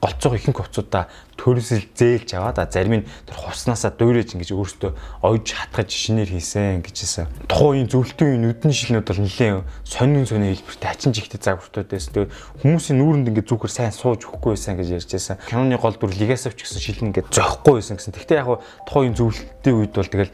голцоо 0.00 0.32
ихэнх 0.40 0.56
хувцуудаа 0.56 1.12
төрөсөл 1.40 1.88
зээлж 1.96 2.36
аваад 2.36 2.68
зарим 2.68 3.00
нь 3.00 3.08
тэр 3.24 3.36
хувцнаасаа 3.40 3.96
дуурайж 3.96 4.36
ингэж 4.36 4.52
өөртөө 4.52 4.92
ойж 5.24 5.46
хатгаж 5.56 5.88
шинээр 5.88 6.36
хийсэн 6.36 6.84
гэжсэн. 6.84 7.48
Тухайн 7.48 7.88
үеийн 7.88 7.88
зөвлөлтийн 7.88 8.44
нүдэн 8.44 8.72
шилнүүд 8.76 9.08
бол 9.08 9.24
нэлээд 9.24 9.64
сонин 9.88 10.28
сонин 10.28 10.52
хэлбэртэй 10.52 10.88
хачин 10.92 11.16
жигтэй 11.16 11.40
загвартууд 11.40 11.88
байсан. 11.88 12.12
Тэгээ 12.12 12.32
хүмүүсийн 12.60 12.96
нүүрэнд 13.00 13.28
ингэ 13.32 13.48
зүгэр 13.48 13.72
сайн 13.72 13.96
сууж 13.96 14.28
өгөхгүй 14.28 14.52
байсан 14.52 14.76
гэж 14.76 14.88
ярьжсэн. 15.00 15.40
Киноны 15.48 15.80
гол 15.80 15.96
дүр 15.96 16.12
Лигасов 16.12 16.52
ч 16.60 16.68
гэсэн 16.68 16.84
шилэн 16.84 17.08
ингэ 17.08 17.32
зөхгүй 17.32 17.80
байсан 17.80 17.96
гэсэн. 17.96 18.12
Гэхдээ 18.12 18.40
яг 18.44 18.60
тухайн 18.84 19.16
үеийн 19.16 19.16
зөвлөлтийн 19.16 19.76
үед 19.80 19.92
бол 19.96 20.12
тэгэл 20.12 20.32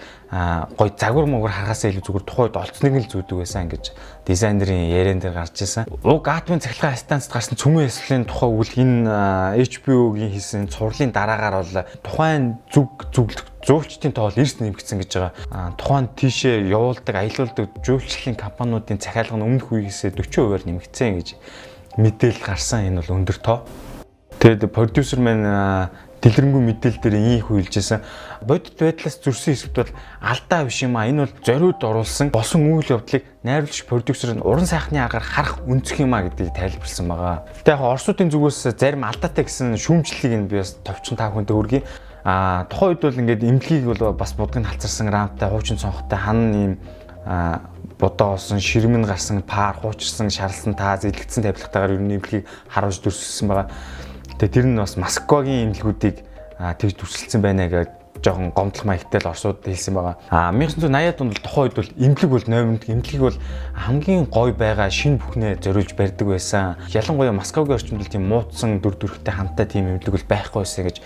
гой 0.74 0.90
загвар 0.98 1.26
мөгөр 1.30 1.54
харахаас 1.54 1.86
илүү 1.86 2.02
зүгээр 2.02 2.26
тухайд 2.26 2.58
олцныг 2.58 2.94
л 2.98 3.10
зүүдэг 3.14 3.38
байсан 3.38 3.70
гэж 3.70 3.84
дизайнерын 4.26 4.90
яриан 4.90 5.22
дээр 5.22 5.38
гарч 5.38 5.62
ирсэн. 5.62 5.86
Уг 6.02 6.26
атомын 6.26 6.58
цахилгаан 6.58 6.98
станцд 6.98 7.30
гарсан 7.30 7.54
цөмөн 7.54 7.86
яслын 7.86 8.26
тухай 8.26 8.50
үл 8.50 8.72
энэ 8.74 9.06
HBO-гийн 9.70 10.34
хийсэн 10.34 10.66
цувралын 10.96 11.12
дараагаар 11.12 11.56
бол 11.60 11.84
тухайн 12.02 12.56
зүг 12.72 13.12
зүглэх 13.12 13.44
зөөлчдийн 13.68 14.14
тоол 14.16 14.32
эрс 14.32 14.56
нэмэгдсэн 14.60 14.98
гэж 15.04 15.12
байгаа. 15.12 15.76
Тухайн 15.76 16.08
тийшээ 16.16 16.72
явуулдаг, 16.72 17.14
аялуулдаг 17.14 17.68
жуулчлалын 17.84 18.36
компаниудын 18.36 19.00
захиалга 19.00 19.36
нь 19.36 19.44
өмнөх 19.44 19.68
үеэсээ 19.72 20.16
40%-аар 20.16 20.64
нэмэгдсэн 20.64 21.12
гэж 21.20 21.28
мэдээлэл 22.00 22.46
гарсан. 22.48 22.88
Энэ 22.88 23.00
бол 23.04 23.16
өндөр 23.20 23.38
тоо. 23.44 23.58
Тэгэд 24.40 24.72
продюсер 24.72 25.20
маань 25.20 25.92
дэлгэрэнгүй 26.22 26.62
мэдээлэл 26.72 27.02
дээр 27.02 27.16
ийм 27.16 27.38
их 27.38 27.50
үйлжсэн. 27.50 28.00
Бодит 28.46 28.76
байдлаас 28.80 29.20
зөрсөн 29.20 29.52
хэсэгт 29.52 29.76
бол 29.76 29.92
алдаа 30.20 30.64
биш 30.64 30.82
юм 30.82 30.96
а. 30.96 31.06
Энэ 31.06 31.26
бол 31.26 31.34
зориуд 31.44 31.80
оруулсан 31.82 32.30
болсон 32.32 32.66
үйл 32.72 32.96
явдлыг 32.96 33.24
найруулагч 33.44 33.84
продюсер 33.84 34.34
нь 34.36 34.44
уран 34.44 34.66
сайхны 34.66 35.00
агаар 35.02 35.22
харах 35.22 35.60
өнцөх 35.68 36.00
юм 36.00 36.14
а 36.16 36.24
гэдгийг 36.24 36.56
тайлбарлсан 36.56 37.06
байгаа. 37.08 37.44
Гэтэ 37.60 37.72
яг 37.76 37.80
Оросуудын 37.80 38.32
зүгээс 38.32 38.76
зарим 38.80 39.04
алдаатай 39.04 39.44
гэсэн 39.44 39.76
шүүмжлэлийг 39.76 40.34
нь 40.40 40.48
би 40.50 40.60
бас 40.60 40.76
товчхон 40.82 41.16
та 41.20 41.30
хүнтэй 41.30 41.54
хүргэе. 41.54 41.82
А 42.26 42.66
тухайн 42.66 42.98
үед 42.98 43.02
бол 43.06 43.20
ингээд 43.22 43.46
эмнэлгийг 43.46 43.86
бол 43.86 44.12
бас 44.16 44.34
будгыг 44.34 44.66
халцарсан 44.66 45.06
рамтай 45.12 45.46
хуучин 45.46 45.78
цонхтой 45.78 46.18
хан 46.18 46.40
ийм 46.54 46.72
бодоо 47.98 48.34
олсон 48.34 48.60
ширмэн 48.60 49.06
гарсан 49.06 49.42
паар 49.42 49.76
хуучирсан 49.78 50.30
шарлсан 50.30 50.74
таа 50.74 50.98
зэлгдсэн 51.00 51.42
тавилгатаагаар 51.42 51.96
ер 51.96 52.02
нь 52.02 52.18
эмнэлгийг 52.18 52.44
харуулж 52.68 53.00
дүрсэлсэн 53.00 53.48
байгаа. 53.48 53.70
Тэгээ 54.36 54.52
тэр 54.52 54.66
нь 54.68 54.76
бас 54.76 55.00
Москвагийн 55.00 55.72
имлгүүдийг 55.72 56.20
тэгж 56.60 56.94
дүрсэлсэн 57.00 57.40
байна 57.40 57.68
гэж 57.72 58.05
жоохон 58.22 58.50
гомдлох 58.52 58.84
маягтай 58.84 59.20
л 59.20 59.30
Оросууд 59.30 59.64
хэлсэн 59.64 59.94
байгаа. 59.94 60.16
А 60.30 60.52
1980-ад 60.52 61.20
онд 61.20 61.40
тухайн 61.42 61.66
үед 61.68 61.76
бол 61.76 61.90
имлэг 61.96 62.30
бол 62.30 62.46
номинд 62.46 62.84
имлэгийг 62.88 63.22
бол 63.22 63.38
хамгийн 63.74 64.24
гой 64.26 64.52
байгаа 64.52 64.90
шин 64.90 65.18
бүхнээ 65.18 65.60
зориулж 65.60 65.94
барьдаг 65.96 66.26
байсан. 66.28 66.76
Ялангуяа 66.92 67.32
Москвагийн 67.32 67.76
орчинд 67.76 68.00
бол 68.00 68.12
тийм 68.12 68.24
муудсан 68.28 68.80
дүр 68.80 68.94
төрхтэй 68.94 69.34
хамтаа 69.34 69.66
тийм 69.66 69.88
имлэг 69.96 70.12
бол 70.12 70.26
байхгүй 70.28 70.62
байсан 70.62 70.84
гэж 70.86 71.00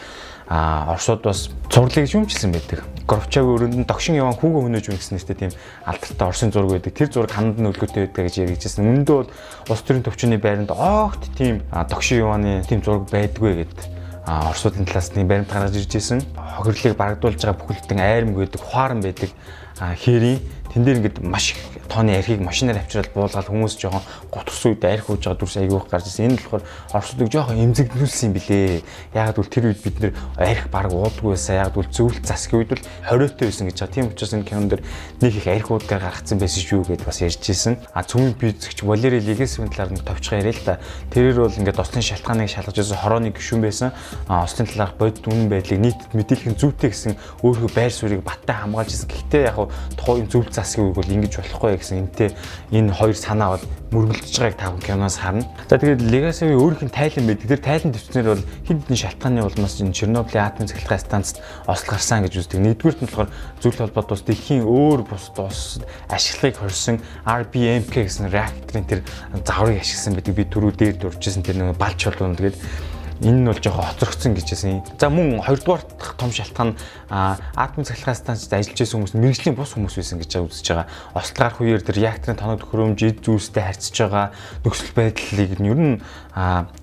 а 0.51 0.91
Оросууд 0.91 1.23
бас 1.23 1.47
зурлыг 1.71 2.11
шүүмжилсэн 2.11 2.51
байдаг. 2.51 2.83
Горбачевын 3.07 3.55
өрөөнд 3.55 3.77
нь 3.79 3.87
догшин 3.87 4.19
яван 4.19 4.35
хүүгөө 4.35 4.67
хөнөөж 4.67 4.87
үнэсэн 4.91 5.15
нэртэй 5.15 5.37
тийм 5.47 5.53
алдартай 5.87 6.27
Оросын 6.27 6.51
зураг 6.51 6.75
байдаг. 6.75 6.91
Тэр 6.91 7.07
зураг 7.07 7.31
ханад 7.31 7.63
нь 7.63 7.71
өлгөөтэй 7.71 8.11
байдаг 8.11 8.27
гэж 8.27 8.35
яригдчихсэн. 8.43 8.83
Үүндээ 8.83 9.15
бол 9.15 9.31
улс 9.71 9.83
төрийн 9.87 10.03
төвчний 10.03 10.43
байранд 10.43 10.75
огт 10.75 11.23
тийм 11.39 11.63
догшин 11.71 12.27
явааны 12.27 12.67
тийм 12.67 12.83
зураг 12.83 13.07
байдгүй 13.15 13.63
гэдэг 13.63 14.00
Оросуудын 14.31 14.87
талаас 14.87 15.11
нэг 15.17 15.27
баримт 15.27 15.51
гаргаж 15.51 15.75
ирж 15.75 15.91
байсан. 15.91 16.23
Хохирлыг 16.39 16.95
барагдуулж 16.95 17.43
байгаа 17.43 17.59
бүхэлдэн 17.59 17.99
айрам 17.99 18.35
гэдэг, 18.39 18.63
хуаран 18.63 19.03
байдаг 19.03 19.31
хэрийн 19.75 20.39
тэн 20.71 20.85
дээр 20.87 20.99
ингээд 21.03 21.19
маш 21.27 21.55
тооны 21.91 22.15
архийг 22.15 22.41
машинаар 22.41 22.79
авчирал 22.79 23.11
буулгаад 23.15 23.51
хүмүүс 23.51 23.75
жоохон 23.75 24.07
гутгс 24.31 24.63
үед 24.71 24.85
арх 24.87 25.11
ууж 25.11 25.27
байгаа 25.27 25.41
дүрс 25.43 25.57
айгүйх 25.59 25.87
гарч 25.91 26.07
ирсэн. 26.07 26.31
Энэ 26.31 26.35
нь 26.35 26.39
болохоор 26.39 26.63
орсуудыг 26.95 27.29
жоохон 27.35 27.59
эмзэгдүүлсэн 27.59 28.31
юм 28.31 28.35
билээ. 28.39 28.83
Ягаад 29.11 29.37
гэвэл 29.43 29.51
тэр 29.51 29.65
үед 29.75 29.81
бид 29.83 29.97
нэр 29.99 30.13
арх 30.39 30.71
баг 30.71 30.95
уудаггүй 30.95 31.35
байсан. 31.35 31.59
Ягаад 31.59 31.75
гэвэл 31.75 31.91
зөвлөлт 31.91 32.27
засгийн 32.31 32.59
үед 32.63 32.71
бол 32.71 32.87
хориотой 33.03 33.47
байсан 33.51 33.67
гэж 33.67 33.77
байгаа. 33.83 33.95
Тийм 33.99 34.07
учраас 34.15 34.35
энэ 34.39 34.47
кинон 34.47 34.69
дээр 34.71 34.83
нэг 35.19 35.33
их 35.35 35.47
арх 35.51 35.69
уудгаар 35.75 36.03
гаргацсан 36.07 36.39
байсан 36.39 36.63
шүү 36.63 36.87
гэдээ 36.87 37.11
бас 37.11 37.19
ярьж 37.27 37.43
ирсэн. 37.51 37.75
А 37.91 38.07
цөмийн 38.07 38.39
физикч 38.39 38.79
Валери 38.87 39.19
Легесийн 39.19 39.67
талаар 39.75 39.91
нь 39.91 39.99
товчхон 39.99 40.39
яриа 40.47 40.55
л 40.55 40.63
да. 40.63 40.79
Тэрээр 41.11 41.43
бол 41.43 41.59
ингээд 41.59 41.83
ослын 41.83 42.07
шалтгааныг 42.07 42.47
шалгаж 42.55 42.77
байсан 42.79 42.99
хорооны 43.03 43.35
гишүүн 43.35 43.63
байсан. 43.67 43.91
А 44.31 44.47
ослын 44.47 44.71
талаарх 44.71 44.95
бодит 44.95 45.27
үнэн 45.27 45.51
байдлыг 45.51 45.83
нийтэд 45.83 46.15
мэдээлэх 46.15 46.55
нь 46.55 46.61
зүйтэй 46.61 46.95
гэсэн 46.95 47.19
өөрийнхөө 47.43 47.71
байр 47.75 47.91
суурийг 47.91 48.23
баттай 48.23 48.55
хамгаалж 48.63 48.95
ирсэн. 48.95 49.11
Гэхдээ 49.11 49.43
яг 49.51 49.59
тухайн 49.99 50.31
зөвлөлт 50.31 50.60
засгийн 50.63 50.93
үг 50.93 50.97
бол 51.01 51.11
ингэж 51.11 51.35
болохгүй 51.41 51.77
гэсэн 51.81 52.01
энтэй 52.07 52.31
энэ 52.71 52.93
хоёр 52.95 53.17
санаа 53.17 53.57
бол 53.57 53.65
мөргөлдөж 53.91 54.37
байгааг 54.39 54.55
та 54.55 54.71
киноос 54.87 55.19
харна. 55.19 55.49
За 55.67 55.75
тэгээд 55.75 56.07
Legacy-ийн 56.07 56.55
өөрийнх 56.55 56.87
нь 56.87 56.95
тайлан 56.95 57.27
байдаг. 57.27 57.47
Тэр 57.51 57.59
тайлан 57.59 57.91
төвчнэр 57.91 58.29
бол 58.31 58.45
хэд 58.69 58.79
хэдэн 58.87 58.99
шалтгааны 59.03 59.41
улмаас 59.43 59.83
энэ 59.83 59.97
Чернобылийн 59.99 60.47
атомын 60.47 60.71
цахилгаан 60.71 61.03
станцд 61.03 61.37
ослол 61.67 61.91
гарсан 61.91 62.23
гэж 62.23 62.35
үздэг. 62.39 62.63
Нэгдүгürt 62.63 63.03
нь 63.03 63.09
болохоор 63.11 63.31
зөвлөлт 63.59 63.83
холбоот 63.91 64.15
ус 64.15 64.23
дэлхийн 64.23 64.63
өөр 64.63 65.01
бус 65.11 65.25
ус 65.35 65.83
ашиглагыг 66.07 66.63
хорьсон 66.63 67.03
RBMK 67.27 67.95
гэсэн 68.07 68.31
реакторын 68.31 68.87
тэр 68.87 69.01
заврыг 69.43 69.83
ашигласан 69.83 70.15
байдаг. 70.15 70.35
Би 70.39 70.45
түрүү 70.47 70.73
дээр 70.79 70.97
дуржсэн 71.03 71.43
тэр 71.43 71.59
нэг 71.59 71.75
балч 71.75 72.07
болов. 72.07 72.39
Тэгээд 72.39 72.57
энэ 73.21 73.45
нь 73.45 73.49
бол 73.49 73.61
жоохон 73.61 73.85
хоцрогдсон 73.85 74.33
гэж 74.33 74.49
хэлсэн. 74.49 74.81
За 74.97 75.13
мөн 75.13 75.45
хоёрдугаар 75.45 75.85
том 76.17 76.33
шалтгаан 76.33 76.73
атомын 77.13 77.85
цахилгаан 77.85 78.17
станцид 78.17 78.53
ажиллаж 78.57 78.81
байсан 78.81 78.97
хүмүүс 78.97 79.15
мэрэгжлийн 79.21 79.57
бус 79.61 79.77
хүмүүс 79.77 79.97
байсан 80.01 80.19
гэж 80.25 80.33
үзэж 80.41 80.67
байгаа. 80.73 80.87
Гарах 81.37 81.61
үеэр 81.61 81.85
тэр 81.85 82.01
реакторын 82.01 82.41
тоног 82.41 82.65
төхөөрөмж 82.65 83.01
эд 83.05 83.19
зүйлстэй 83.21 83.61
харьцаж 83.61 83.97
байгаа 84.01 84.27
нөхцөл 84.65 84.97
байдлыг 84.97 85.53
нь 85.61 85.69
ер 85.69 85.81
нь 85.81 85.97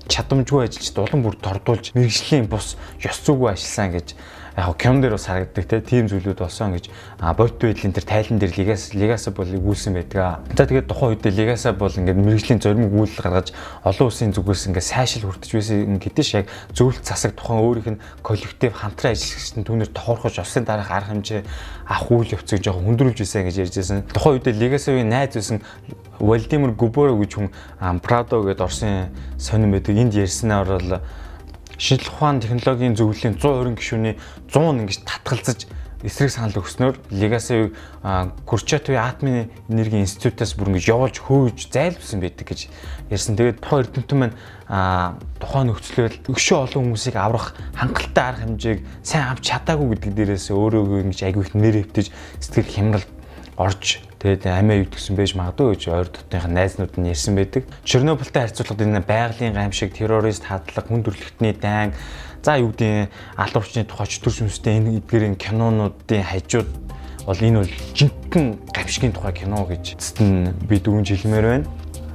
чадамжгүй 0.06 0.70
ажиллаж 0.70 0.94
улам 1.02 1.22
бүр 1.26 1.36
тордуулж 1.42 1.98
мэрэгжлийн 1.98 2.46
бус 2.46 2.78
ёс 3.02 3.18
зүгөө 3.26 3.58
ажилласан 3.58 3.98
гэж 3.98 4.08
яг 4.58 4.78
кинон 4.78 5.02
дээр 5.02 5.14
бас 5.14 5.28
харагддаг 5.30 5.66
те 5.70 5.82
тийм 5.82 6.08
зүйлүүд 6.10 6.40
болсон 6.42 6.74
гэж 6.74 6.90
бодит 7.38 7.62
байдлын 7.62 7.94
тэр 7.94 8.06
тайлан 8.10 8.40
дээр 8.42 8.54
лигас 8.58 8.94
лигаса 8.98 9.30
бол 9.30 9.46
өгүүлсэн 9.46 9.94
байдаг. 9.94 10.42
За 10.58 10.66
тэгээд 10.66 10.90
тухайн 10.90 11.14
үед 11.14 11.30
лигаса 11.30 11.74
бол 11.78 11.94
ингээд 11.94 12.18
мэрэгжлийн 12.18 12.58
зоримог 12.58 12.90
үйлдэл 12.90 13.22
гаргаж 13.22 13.54
олон 13.86 14.10
улсын 14.10 14.34
зүгээс 14.34 14.74
ингээд 14.74 14.90
сайшил 14.90 15.30
хүртэж 15.30 15.52
байсан 15.54 16.02
гэдэж 16.02 16.28
яг 16.42 16.46
зөвлөлт 16.74 17.06
засаг 17.06 17.38
тухайн 17.38 17.62
өөрийнх 17.62 17.90
нь 17.94 18.02
коллектив 18.26 18.74
хамтран 18.74 19.14
ажиллагчдын 19.14 19.62
түүнээр 19.62 19.92
тохирохож 19.94 20.36
осын 20.42 20.66
дараах 20.66 20.90
арга 20.90 21.14
хэмжээ 21.14 21.42
авах 21.86 22.10
үйл 22.10 22.34
явцыг 22.34 22.66
жоохон 22.66 22.98
хүндрүүлж 22.98 23.22
байсан 23.22 23.46
гэж 23.46 23.56
ярьж 23.62 23.76
байсан. 23.78 24.02
Тухайн 24.10 24.42
үед 24.42 24.58
лигасавын 24.58 25.06
найз 25.06 25.38
байсан 25.38 25.62
Владимир 26.18 26.74
Губоро 26.74 27.14
гэж 27.14 27.32
хүн 27.38 27.54
Прадо 28.02 28.42
гэдэг 28.42 28.66
Орсын 28.66 29.14
сонин 29.38 29.70
байдаг. 29.70 29.94
Энд 29.94 30.18
ярьснаар 30.18 30.66
бол 30.66 30.98
шинжлэх 31.78 32.14
ухааны 32.14 32.42
технологийн 32.42 32.98
зөвлөлийн 32.98 33.38
120 33.38 33.78
гишүүний 33.78 34.16
100 34.50 34.74
нь 34.74 34.82
ингэж 34.86 34.98
татгалзаж 35.06 35.60
эсрэг 36.06 36.30
санал 36.30 36.62
өгснөөр 36.62 36.98
Legacy 37.10 37.74
Kurchatov 38.46 38.98
атомын 39.02 39.50
энергийн 39.70 40.06
институтаас 40.06 40.54
бүр 40.54 40.70
ингэж 40.74 40.86
явуулж 40.94 41.18
хөөж 41.26 41.74
зайлуулсан 41.74 42.22
байдаг 42.22 42.46
гэж 42.46 42.70
ярьсан. 43.10 43.34
Тэгээд 43.34 43.62
тухайн 43.66 43.82
эрдэмтэн 43.82 44.18
маань 44.18 44.38
тухайн 45.42 45.74
нөхцөлөөр 45.74 46.14
өгшөө 46.30 46.58
олон 46.70 46.94
хүмүүсийг 46.94 47.18
аврах 47.18 47.58
хангалттай 47.74 48.24
арга 48.30 48.46
хэмжээг 48.46 48.80
сайн 49.02 49.26
авч 49.34 49.50
чадаагүй 49.50 49.98
гэдэг 49.98 50.14
дээрээс 50.14 50.54
өөрөө 50.54 51.02
ингэж 51.02 51.20
айгүй 51.26 51.44
их 51.50 51.54
нэр 51.58 51.76
хөвтөж 51.82 52.08
сэтгэл 52.46 52.74
хямрал 52.78 53.06
орж 53.58 54.07
тэгээд 54.22 54.50
амиа 54.50 54.82
өвдгсөн 54.86 55.16
байж 55.18 55.34
магадгүй 55.38 55.78
гэж 55.78 55.84
ойр 55.94 56.10
дотных 56.10 56.46
найзнууд 56.50 56.94
нь 56.98 57.10
ярьсан 57.14 57.38
байдаг. 57.38 57.64
Чернобылтай 57.86 58.50
харьцуулахад 58.50 58.82
энэ 58.82 59.02
байгалийн 59.06 59.54
гамшиг, 59.54 59.94
террорист 59.94 60.50
хадлага, 60.50 60.90
хүн 60.90 61.06
төрөлхтний 61.06 61.54
дайн 61.54 61.94
За 62.48 62.56
юу 62.58 62.72
гэдэг 62.72 63.12
алуурчны 63.36 63.84
тухай 63.84 64.08
ч 64.08 64.24
төрс 64.24 64.40
юмстэй 64.40 64.80
энэ 64.80 65.04
эдгэрийн 65.04 65.36
кинонуудын 65.36 66.24
хажууд 66.24 66.70
бол 67.28 67.42
энэ 67.44 67.60
бол 67.60 67.74
жинхэнэ 67.92 68.72
гамшигын 68.72 69.12
тухай 69.12 69.34
кино 69.36 69.68
гэж 69.68 70.00
эцэст 70.00 70.24
нь 70.24 70.56
би 70.64 70.80
дөрөв 70.80 71.04
жилмээр 71.04 71.44
байна. 71.44 71.68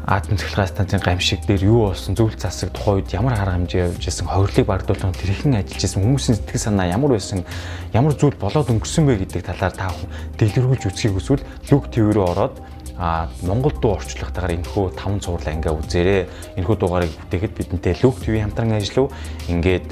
Атом 0.02 0.34
цэглэгээ 0.34 0.66
станцын 0.66 0.98
гамшиг 0.98 1.46
дээр 1.46 1.62
юу 1.62 1.94
болсон 1.94 2.18
зөвлөлт 2.18 2.42
засаг 2.42 2.74
тухай 2.74 2.98
үед 2.98 3.14
ямар 3.14 3.38
арга 3.38 3.54
хэмжээ 3.54 3.86
явж 3.86 4.02
байсан 4.02 4.26
ховирлыг 4.26 4.66
багдуулсан 4.66 5.14
тэрхэн 5.14 5.62
ажиллаж 5.62 5.78
байсан 5.78 6.02
хүмүүсийн 6.02 6.36
сэтгэл 6.42 6.66
санаа 6.66 6.86
ямар 6.90 7.14
байсан 7.14 7.46
ямар 7.94 8.18
зүйл 8.18 8.34
болоод 8.34 8.66
өнгөрсөн 8.66 9.06
бэ 9.06 9.22
гэдэг 9.22 9.46
талаар 9.46 9.70
та 9.70 9.94
дэлгэрүүлж 10.42 10.90
үзхийг 10.90 11.14
хүсвэл 11.14 11.46
Люк 11.70 11.86
ТV 11.94 12.18
рүү 12.18 12.26
ороод 12.34 12.58
а 12.98 13.28
Монгол 13.42 13.72
дуу 13.78 13.94
орчуулгатайгаар 13.98 14.58
энэхүү 14.58 14.84
таван 14.98 15.20
цуврал 15.20 15.54
ингээ 15.54 15.74
үзээрэй. 15.74 16.22
Энэхүү 16.58 16.76
дугаарыг 16.76 17.10
бүтээхэд 17.10 17.56
бидэнтэй 17.56 17.94
Luke 18.02 18.20
TV 18.22 18.38
хамтран 18.42 18.78
ажиллав. 18.78 19.10
Ингээд 19.48 19.90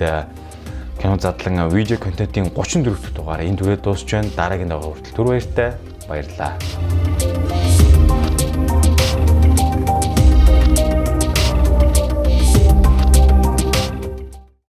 кино 1.00 1.16
задлан 1.18 1.70
видео 1.74 1.98
контентын 1.98 2.50
34 2.54 2.94
дахь 2.94 3.14
дугаараа 3.14 3.46
энэ 3.46 3.58
түрээ 3.58 3.78
дуусч 3.82 4.11
байна. 4.11 4.30
Дараагийн 4.36 4.70
дугаар 4.70 4.94
хүртэл 4.94 5.16
түр 5.16 5.26
баяртай. 5.32 5.74
Баярлалаа. 6.06 7.59